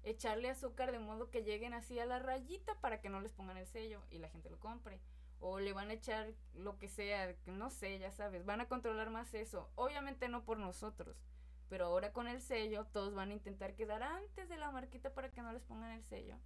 echarle 0.03 0.49
azúcar 0.49 0.93
de 0.93 0.99
modo 0.99 1.31
que 1.31 1.43
lleguen 1.43 1.75
así 1.75 1.99
a 1.99 2.07
la 2.07 2.19
rayita 2.19 2.75
para 2.81 3.01
que 3.01 3.11
no 3.11 3.21
les 3.21 3.33
pongan 3.33 3.59
el 3.59 3.67
sello 3.67 4.03
y 4.11 4.19
la 4.19 4.31
gente 4.31 4.49
lo 4.51 4.59
compre. 4.59 5.01
O 5.41 5.61
le 5.61 5.73
van 5.73 5.91
a 5.91 5.93
echar 5.93 6.33
lo 6.55 6.79
que 6.79 6.89
sea, 6.89 7.37
no 7.47 7.71
sé, 7.71 7.99
ya 7.99 8.11
sabes, 8.11 8.45
van 8.45 8.61
a 8.61 8.69
controlar 8.69 9.11
más 9.11 9.35
eso. 9.35 9.71
Obviamente 9.77 10.29
no 10.29 10.45
por 10.45 10.59
nosotros, 10.59 11.23
pero 11.69 11.87
ahora 11.87 12.13
con 12.13 12.29
el 12.29 12.41
sello 12.41 12.87
todos 12.87 13.15
van 13.15 13.31
a 13.31 13.35
intentar 13.35 13.75
quedar 13.75 14.03
antes 14.03 14.49
de 14.49 14.57
la 14.57 14.71
marquita 14.71 15.13
para 15.13 15.31
que 15.31 15.43
no 15.43 15.53
les 15.53 15.63
pongan 15.65 15.93
el 15.93 16.05
sello. 16.05 16.37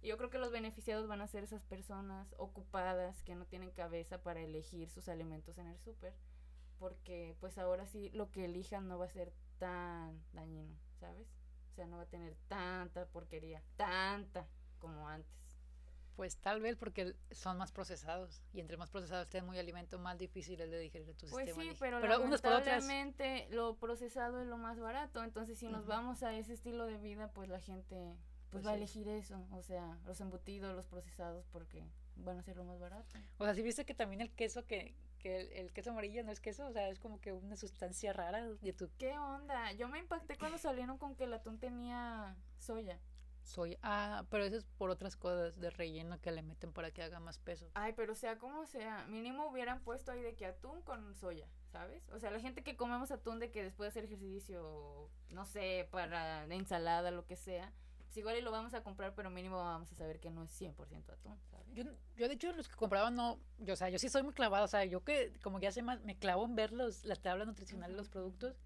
Y 0.00 0.08
yo 0.08 0.16
creo 0.16 0.30
que 0.30 0.38
los 0.38 0.52
beneficiados 0.52 1.08
van 1.08 1.20
a 1.20 1.26
ser 1.26 1.42
esas 1.42 1.62
personas 1.64 2.34
ocupadas 2.38 3.22
que 3.24 3.34
no 3.34 3.46
tienen 3.46 3.72
cabeza 3.72 4.22
para 4.22 4.40
elegir 4.40 4.88
sus 4.90 5.08
alimentos 5.08 5.58
en 5.58 5.66
el 5.66 5.78
súper, 5.78 6.14
porque 6.78 7.36
pues 7.40 7.58
ahora 7.58 7.86
sí 7.86 8.10
lo 8.10 8.30
que 8.30 8.44
elijan 8.44 8.86
no 8.86 8.98
va 8.98 9.06
a 9.06 9.10
ser 9.10 9.32
tan 9.58 10.22
dañino, 10.32 10.78
¿sabes? 11.00 11.26
O 11.72 11.74
sea, 11.74 11.86
no 11.86 11.96
va 11.96 12.04
a 12.04 12.08
tener 12.08 12.36
tanta 12.46 13.06
porquería, 13.06 13.62
tanta 13.76 14.48
como 14.78 15.08
antes. 15.08 15.47
Pues 16.18 16.36
tal 16.38 16.60
vez 16.60 16.74
porque 16.74 17.14
son 17.30 17.58
más 17.58 17.70
procesados 17.70 18.42
y 18.52 18.58
entre 18.58 18.76
más 18.76 18.90
procesados 18.90 19.28
estén 19.28 19.46
muy 19.46 19.56
alimento, 19.56 20.00
más 20.00 20.18
difícil 20.18 20.60
es 20.60 20.68
de 20.68 20.80
digerir 20.80 21.14
tu 21.14 21.28
pues 21.28 21.46
sistema. 21.46 21.62
Sí, 21.62 21.76
pero, 21.78 22.00
pero 22.00 22.18
lamentablemente 22.18 23.46
lo 23.50 23.76
procesado 23.76 24.40
es 24.40 24.48
lo 24.48 24.58
más 24.58 24.80
barato, 24.80 25.22
entonces 25.22 25.60
si 25.60 25.68
nos 25.68 25.86
vamos 25.86 26.24
a 26.24 26.34
ese 26.34 26.54
estilo 26.54 26.86
de 26.86 26.98
vida, 26.98 27.30
pues 27.30 27.48
la 27.48 27.60
gente 27.60 28.16
pues, 28.50 28.66
va 28.66 28.72
a 28.72 28.74
elegir 28.74 29.06
eso, 29.06 29.46
o 29.52 29.62
sea, 29.62 29.96
los 30.06 30.20
embutidos, 30.20 30.74
los 30.74 30.88
procesados, 30.88 31.46
porque 31.52 31.84
van 32.16 32.36
a 32.36 32.42
ser 32.42 32.56
lo 32.56 32.64
más 32.64 32.80
barato. 32.80 33.16
O 33.36 33.44
sea, 33.44 33.54
si 33.54 33.62
viste 33.62 33.84
que 33.84 33.94
también 33.94 34.20
el 34.20 34.32
queso, 34.32 34.66
que, 34.66 34.96
que 35.20 35.60
el, 35.60 35.72
queso 35.72 35.90
amarillo 35.90 36.24
no 36.24 36.32
es 36.32 36.40
queso, 36.40 36.66
o 36.66 36.72
sea, 36.72 36.88
es 36.88 36.98
como 36.98 37.20
que 37.20 37.32
una 37.32 37.54
sustancia 37.54 38.12
rara 38.12 38.44
de 38.44 38.72
tu... 38.72 38.90
¿Qué 38.98 39.16
onda? 39.16 39.70
Yo 39.74 39.86
me 39.86 40.00
impacté 40.00 40.36
cuando 40.36 40.58
salieron 40.58 40.98
con 40.98 41.14
que 41.14 41.24
el 41.24 41.32
atún 41.32 41.60
tenía 41.60 42.34
soya. 42.58 42.98
Soya, 43.48 43.78
ah, 43.82 44.24
pero 44.30 44.44
eso 44.44 44.56
es 44.56 44.64
por 44.76 44.90
otras 44.90 45.16
cosas 45.16 45.58
de 45.58 45.70
relleno 45.70 46.20
que 46.20 46.30
le 46.30 46.42
meten 46.42 46.72
para 46.72 46.90
que 46.90 47.02
haga 47.02 47.18
más 47.18 47.38
peso. 47.38 47.70
Ay, 47.74 47.94
pero 47.96 48.14
sea 48.14 48.38
como 48.38 48.66
sea, 48.66 49.06
mínimo 49.08 49.48
hubieran 49.48 49.80
puesto 49.80 50.12
ahí 50.12 50.20
de 50.20 50.36
que 50.36 50.46
atún 50.46 50.82
con 50.82 51.14
soya, 51.14 51.48
¿sabes? 51.72 52.08
O 52.10 52.18
sea, 52.18 52.30
la 52.30 52.40
gente 52.40 52.62
que 52.62 52.76
comemos 52.76 53.10
atún 53.10 53.38
de 53.38 53.50
que 53.50 53.62
después 53.62 53.86
de 53.86 53.88
hacer 53.88 54.04
ejercicio, 54.04 55.10
no 55.30 55.46
sé, 55.46 55.88
para 55.90 56.44
ensalada, 56.54 57.10
lo 57.10 57.24
que 57.24 57.36
sea, 57.36 57.72
pues 58.08 58.16
igual 58.18 58.36
y 58.36 58.42
lo 58.42 58.50
vamos 58.50 58.74
a 58.74 58.82
comprar, 58.82 59.14
pero 59.14 59.30
mínimo 59.30 59.56
vamos 59.56 59.90
a 59.92 59.94
saber 59.94 60.20
que 60.20 60.30
no 60.30 60.42
es 60.42 60.60
100% 60.60 61.10
atún, 61.10 61.38
¿sabes? 61.50 61.66
Yo, 61.72 61.84
yo, 62.16 62.28
de 62.28 62.34
hecho, 62.34 62.52
los 62.52 62.68
que 62.68 62.76
compraba 62.76 63.10
no, 63.10 63.40
yo, 63.58 63.72
o 63.72 63.76
sea, 63.76 63.88
yo 63.88 63.98
sí 63.98 64.10
soy 64.10 64.22
muy 64.22 64.34
clavado, 64.34 64.66
o 64.66 64.68
sea, 64.68 64.84
yo 64.84 65.04
que 65.04 65.32
como 65.42 65.58
ya 65.58 65.72
sé 65.72 65.82
más, 65.82 66.02
me 66.02 66.18
clavo 66.18 66.44
en 66.44 66.54
ver 66.54 66.72
los, 66.72 67.04
la 67.04 67.16
tabla 67.16 67.46
nutricional 67.46 67.92
de 67.92 67.96
los 67.96 68.08
productos 68.08 68.58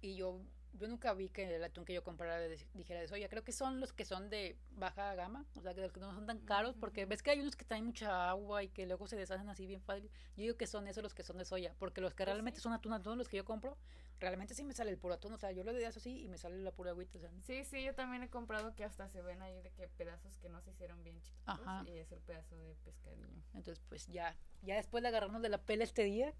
y 0.00 0.16
yo 0.16 0.40
yo 0.74 0.88
nunca 0.88 1.12
vi 1.14 1.28
que 1.28 1.56
el 1.56 1.64
atún 1.64 1.84
que 1.84 1.94
yo 1.94 2.04
comprara 2.04 2.38
dijera 2.74 3.00
de 3.00 3.08
soya. 3.08 3.28
Creo 3.28 3.44
que 3.44 3.52
son 3.52 3.80
los 3.80 3.92
que 3.92 4.04
son 4.04 4.30
de 4.30 4.56
baja 4.72 5.14
gama, 5.14 5.44
o 5.56 5.62
sea, 5.62 5.74
que 5.74 5.80
los 5.80 5.92
que 5.92 6.00
no 6.00 6.12
son 6.14 6.26
tan 6.26 6.38
caros, 6.40 6.76
porque 6.76 7.06
ves 7.06 7.22
que 7.22 7.30
hay 7.30 7.40
unos 7.40 7.56
que 7.56 7.64
traen 7.64 7.86
mucha 7.86 8.28
agua 8.28 8.62
y 8.62 8.68
que 8.68 8.86
luego 8.86 9.06
se 9.06 9.16
deshacen 9.16 9.48
así 9.48 9.66
bien 9.66 9.82
fácil. 9.82 10.10
Yo 10.36 10.42
digo 10.42 10.56
que 10.56 10.66
son 10.66 10.86
esos 10.86 11.02
los 11.02 11.14
que 11.14 11.22
son 11.22 11.38
de 11.38 11.44
soya, 11.44 11.74
porque 11.78 12.00
los 12.00 12.12
que 12.12 12.24
pues 12.24 12.28
realmente 12.28 12.60
son 12.60 12.72
atún, 12.72 12.92
atún, 12.92 13.18
los 13.18 13.28
que 13.28 13.36
yo 13.36 13.44
compro, 13.44 13.76
realmente 14.18 14.54
sí 14.54 14.64
me 14.64 14.72
sale 14.72 14.90
el 14.90 14.98
puro 14.98 15.14
atún, 15.14 15.32
o 15.32 15.38
sea, 15.38 15.52
yo 15.52 15.64
lo 15.64 15.72
de 15.72 15.86
así 15.86 16.22
y 16.22 16.28
me 16.28 16.38
sale 16.38 16.58
la 16.58 16.72
pura 16.72 16.90
agüita. 16.90 17.18
Sí, 17.44 17.64
sí, 17.64 17.84
yo 17.84 17.94
también 17.94 18.22
he 18.22 18.28
comprado 18.28 18.74
que 18.74 18.84
hasta 18.84 19.08
se 19.08 19.22
ven 19.22 19.42
ahí 19.42 19.60
de 19.62 19.70
que 19.70 19.88
pedazos 19.88 20.36
que 20.38 20.48
no 20.48 20.60
se 20.60 20.70
hicieron 20.70 21.02
bien 21.02 21.20
chiquitos 21.22 21.86
y 21.86 21.90
es 21.98 22.12
el 22.12 22.20
pedazo 22.20 22.56
de 22.56 22.74
pescadillo. 22.84 23.26
Entonces, 23.54 23.82
pues 23.88 24.06
ya, 24.08 24.36
ya 24.62 24.76
después 24.76 25.02
de 25.02 25.08
agarrarnos 25.08 25.42
de 25.42 25.48
la 25.48 25.58
pela 25.58 25.84
este 25.84 26.04
día. 26.04 26.34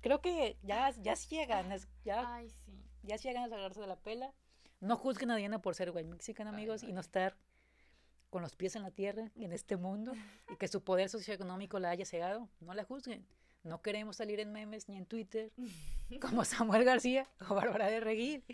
Creo 0.00 0.20
que 0.20 0.56
ya, 0.62 0.90
ya 0.90 1.14
llegan, 1.14 1.68
ya. 2.04 2.34
Ay, 2.34 2.50
sí 2.50 2.86
ya 3.06 3.16
llegan 3.16 3.42
a 3.44 3.46
agarrarse 3.46 3.80
de 3.80 3.86
la 3.86 3.96
pela. 3.96 4.32
No 4.80 4.96
juzguen 4.96 5.30
a 5.30 5.36
Diana 5.36 5.62
por 5.62 5.74
ser 5.74 5.90
white 5.90 6.08
mexican, 6.08 6.48
amigos, 6.48 6.82
y 6.82 6.92
no 6.92 7.00
estar 7.00 7.36
con 8.30 8.42
los 8.42 8.56
pies 8.56 8.76
en 8.76 8.82
la 8.82 8.90
tierra 8.90 9.30
en 9.36 9.52
este 9.52 9.76
mundo 9.76 10.12
y 10.50 10.56
que 10.56 10.68
su 10.68 10.82
poder 10.82 11.08
socioeconómico 11.08 11.78
la 11.78 11.90
haya 11.90 12.04
cegado. 12.04 12.48
No 12.60 12.74
la 12.74 12.84
juzguen. 12.84 13.26
No 13.62 13.80
queremos 13.80 14.16
salir 14.16 14.38
en 14.40 14.52
memes 14.52 14.88
ni 14.88 14.96
en 14.96 15.06
Twitter 15.06 15.50
como 16.20 16.44
Samuel 16.44 16.84
García 16.84 17.28
o 17.48 17.54
Bárbara 17.54 17.88
de 17.88 18.00
Reguil. 18.00 18.44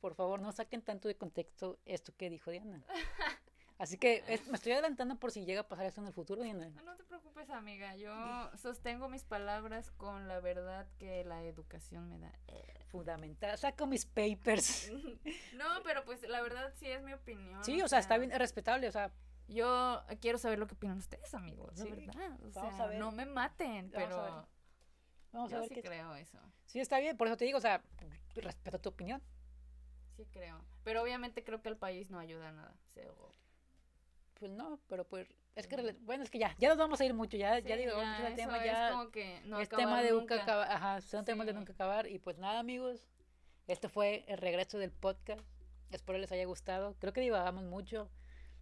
Por 0.00 0.14
favor, 0.14 0.40
no 0.40 0.52
saquen 0.52 0.82
tanto 0.82 1.08
de 1.08 1.16
contexto 1.16 1.78
esto 1.84 2.14
que 2.16 2.30
dijo 2.30 2.50
Diana. 2.50 2.84
Así 3.80 3.96
que 3.96 4.22
me 4.50 4.56
estoy 4.56 4.72
adelantando 4.72 5.16
por 5.16 5.32
si 5.32 5.46
llega 5.46 5.62
a 5.62 5.66
pasar 5.66 5.86
esto 5.86 6.02
en 6.02 6.08
el 6.08 6.12
futuro, 6.12 6.42
Diana. 6.42 6.68
No 6.84 6.96
te 6.96 7.04
preocupes, 7.04 7.48
amiga. 7.48 7.96
Yo 7.96 8.12
sostengo 8.58 9.08
mis 9.08 9.24
palabras 9.24 9.90
con 9.92 10.28
la 10.28 10.38
verdad 10.38 10.86
que 10.98 11.24
la 11.24 11.42
educación 11.44 12.06
me 12.10 12.18
da. 12.18 12.30
Fundamental. 12.88 13.56
Saco 13.56 13.86
mis 13.86 14.04
papers. 14.04 14.90
no, 15.56 15.82
pero 15.82 16.04
pues 16.04 16.20
la 16.28 16.42
verdad 16.42 16.70
sí 16.76 16.88
es 16.88 17.02
mi 17.02 17.14
opinión. 17.14 17.64
Sí, 17.64 17.80
o, 17.80 17.88
sea, 17.88 18.00
está 18.00 18.18
bien, 18.18 18.30
es 18.30 18.38
respetable, 18.38 18.86
o 18.86 18.92
sea. 18.92 19.10
Yo 19.48 20.04
quiero 20.20 20.36
saber 20.36 20.58
lo 20.58 20.66
que 20.66 20.74
opinan 20.74 20.98
ustedes, 20.98 21.32
amigos, 21.32 21.74
de 21.76 21.90
verdad. 21.90 22.38
O 22.42 22.50
Vamos 22.52 22.76
sea, 22.76 22.84
a 22.84 22.86
ver. 22.88 22.98
no 22.98 23.10
me 23.10 23.24
maten, 23.24 23.90
pero... 23.90 24.46
Vamos 25.32 25.52
a 25.54 25.60
ver. 25.60 25.68
sí 25.68 25.80
creo 25.80 26.14
eso. 26.16 26.38
Sí, 26.66 26.80
está 26.80 27.00
bien, 27.00 27.16
por 27.16 27.28
eso 27.28 27.36
te 27.38 27.46
digo, 27.46 27.56
o 27.56 27.62
sea, 27.62 27.82
respeto 28.36 28.78
tu 28.78 28.90
opinión. 28.90 29.22
Sí 30.16 30.26
creo. 30.30 30.62
Pero 30.84 31.02
obviamente 31.02 31.42
creo 31.42 31.62
que 31.62 31.70
el 31.70 31.78
país 31.78 32.10
no 32.10 32.18
ayuda 32.18 32.50
a 32.50 32.52
nada. 32.52 32.76
Pues 34.40 34.50
no, 34.50 34.80
pero 34.88 35.06
pues 35.06 35.28
es 35.54 35.68
que 35.68 35.76
bueno, 36.00 36.24
es 36.24 36.30
que 36.30 36.38
ya, 36.38 36.56
ya 36.58 36.70
nos 36.70 36.78
vamos 36.78 36.98
a 37.00 37.04
ir 37.04 37.12
mucho, 37.12 37.36
ya, 37.36 37.58
ya 37.58 37.76
digo, 37.76 37.92
ya, 37.92 38.26
el 38.26 38.34
tema 38.34 38.64
ya 38.64 38.88
es 38.88 38.94
como 38.94 39.10
que 39.10 39.40
no 39.44 39.64
tema 39.66 40.02
de 40.02 40.12
nunca 40.12 40.42
acabar, 40.42 40.72
ajá, 40.72 41.00
son 41.02 41.26
temas 41.26 41.46
de 41.46 41.52
nunca 41.52 41.74
acabar 41.74 42.06
y 42.06 42.18
pues 42.18 42.38
nada, 42.38 42.58
amigos. 42.58 43.06
Este 43.66 43.88
fue 43.88 44.24
el 44.26 44.38
regreso 44.38 44.78
del 44.78 44.90
podcast. 44.90 45.42
Espero 45.90 46.18
les 46.18 46.32
haya 46.32 46.44
gustado. 46.44 46.96
Creo 46.98 47.12
que 47.12 47.20
divagamos 47.20 47.64
mucho. 47.64 48.10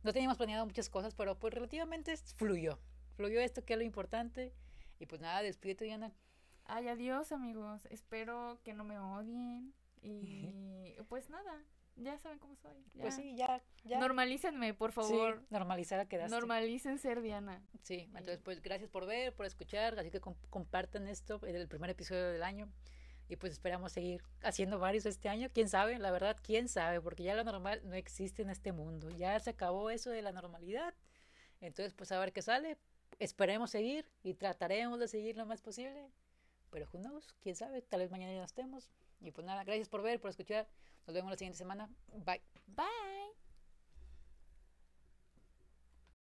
No 0.02 0.12
teníamos 0.12 0.36
planeado 0.36 0.66
muchas 0.66 0.90
cosas, 0.90 1.14
pero 1.14 1.38
pues 1.38 1.54
relativamente 1.54 2.14
fluyó. 2.36 2.78
Fluyó 3.16 3.40
esto 3.40 3.64
que 3.64 3.72
es 3.72 3.78
lo 3.78 3.84
importante. 3.84 4.52
Y 4.98 5.06
pues 5.06 5.22
nada, 5.22 5.42
despídete, 5.42 5.84
Diana. 5.84 6.12
Ay, 6.64 6.88
adiós, 6.88 7.32
amigos. 7.32 7.86
Espero 7.86 8.60
que 8.64 8.74
no 8.74 8.84
me 8.84 8.98
odien. 8.98 9.72
Y 10.02 10.94
pues 11.08 11.30
nada, 11.30 11.64
ya 11.98 12.18
saben 12.18 12.38
cómo 12.38 12.56
soy. 12.56 12.84
Pues 12.98 13.14
sí, 13.14 13.36
ya, 13.36 13.62
ya. 13.84 13.98
Normalícenme, 13.98 14.74
por 14.74 14.92
favor. 14.92 15.38
Sí, 15.38 15.46
normalizar 15.50 16.00
a 16.00 16.06
quedaste. 16.06 16.34
Normalicen 16.34 16.98
ser 16.98 17.20
Diana. 17.20 17.62
Sí, 17.82 18.08
entonces 18.14 18.40
pues 18.42 18.62
gracias 18.62 18.90
por 18.90 19.06
ver, 19.06 19.34
por 19.34 19.46
escuchar, 19.46 19.98
así 19.98 20.10
que 20.10 20.20
compartan 20.20 21.08
esto, 21.08 21.40
en 21.44 21.56
el 21.56 21.68
primer 21.68 21.90
episodio 21.90 22.28
del 22.30 22.42
año. 22.42 22.68
Y 23.28 23.36
pues 23.36 23.52
esperamos 23.52 23.92
seguir 23.92 24.22
haciendo 24.42 24.78
varios 24.78 25.04
este 25.04 25.28
año. 25.28 25.50
¿Quién 25.52 25.68
sabe? 25.68 25.98
La 25.98 26.10
verdad, 26.10 26.36
¿quién 26.42 26.66
sabe? 26.66 27.00
Porque 27.02 27.22
ya 27.22 27.34
lo 27.34 27.44
normal 27.44 27.82
no 27.84 27.94
existe 27.94 28.40
en 28.40 28.48
este 28.48 28.72
mundo. 28.72 29.10
Ya 29.10 29.38
se 29.38 29.50
acabó 29.50 29.90
eso 29.90 30.10
de 30.10 30.22
la 30.22 30.32
normalidad. 30.32 30.94
Entonces, 31.60 31.92
pues 31.92 32.10
a 32.10 32.18
ver 32.18 32.32
qué 32.32 32.40
sale. 32.40 32.78
Esperemos 33.18 33.70
seguir 33.70 34.08
y 34.22 34.32
trataremos 34.32 34.98
de 34.98 35.08
seguir 35.08 35.36
lo 35.36 35.44
más 35.44 35.60
posible. 35.60 36.10
Pero 36.70 36.86
who 36.92 37.00
knows, 37.00 37.34
quién 37.40 37.56
sabe, 37.56 37.82
tal 37.82 38.00
vez 38.00 38.10
mañana 38.10 38.32
ya 38.32 38.38
no 38.38 38.44
estemos. 38.44 38.90
Y 39.20 39.30
pues 39.32 39.46
nada, 39.46 39.64
gracias 39.64 39.88
por 39.88 40.02
ver, 40.02 40.20
por 40.20 40.30
escuchar. 40.30 40.68
Nos 41.08 41.14
vemos 41.14 41.30
la 41.30 41.38
siguiente 41.38 41.56
semana. 41.56 41.88
Bye. 42.26 42.42
Bye. 42.66 43.47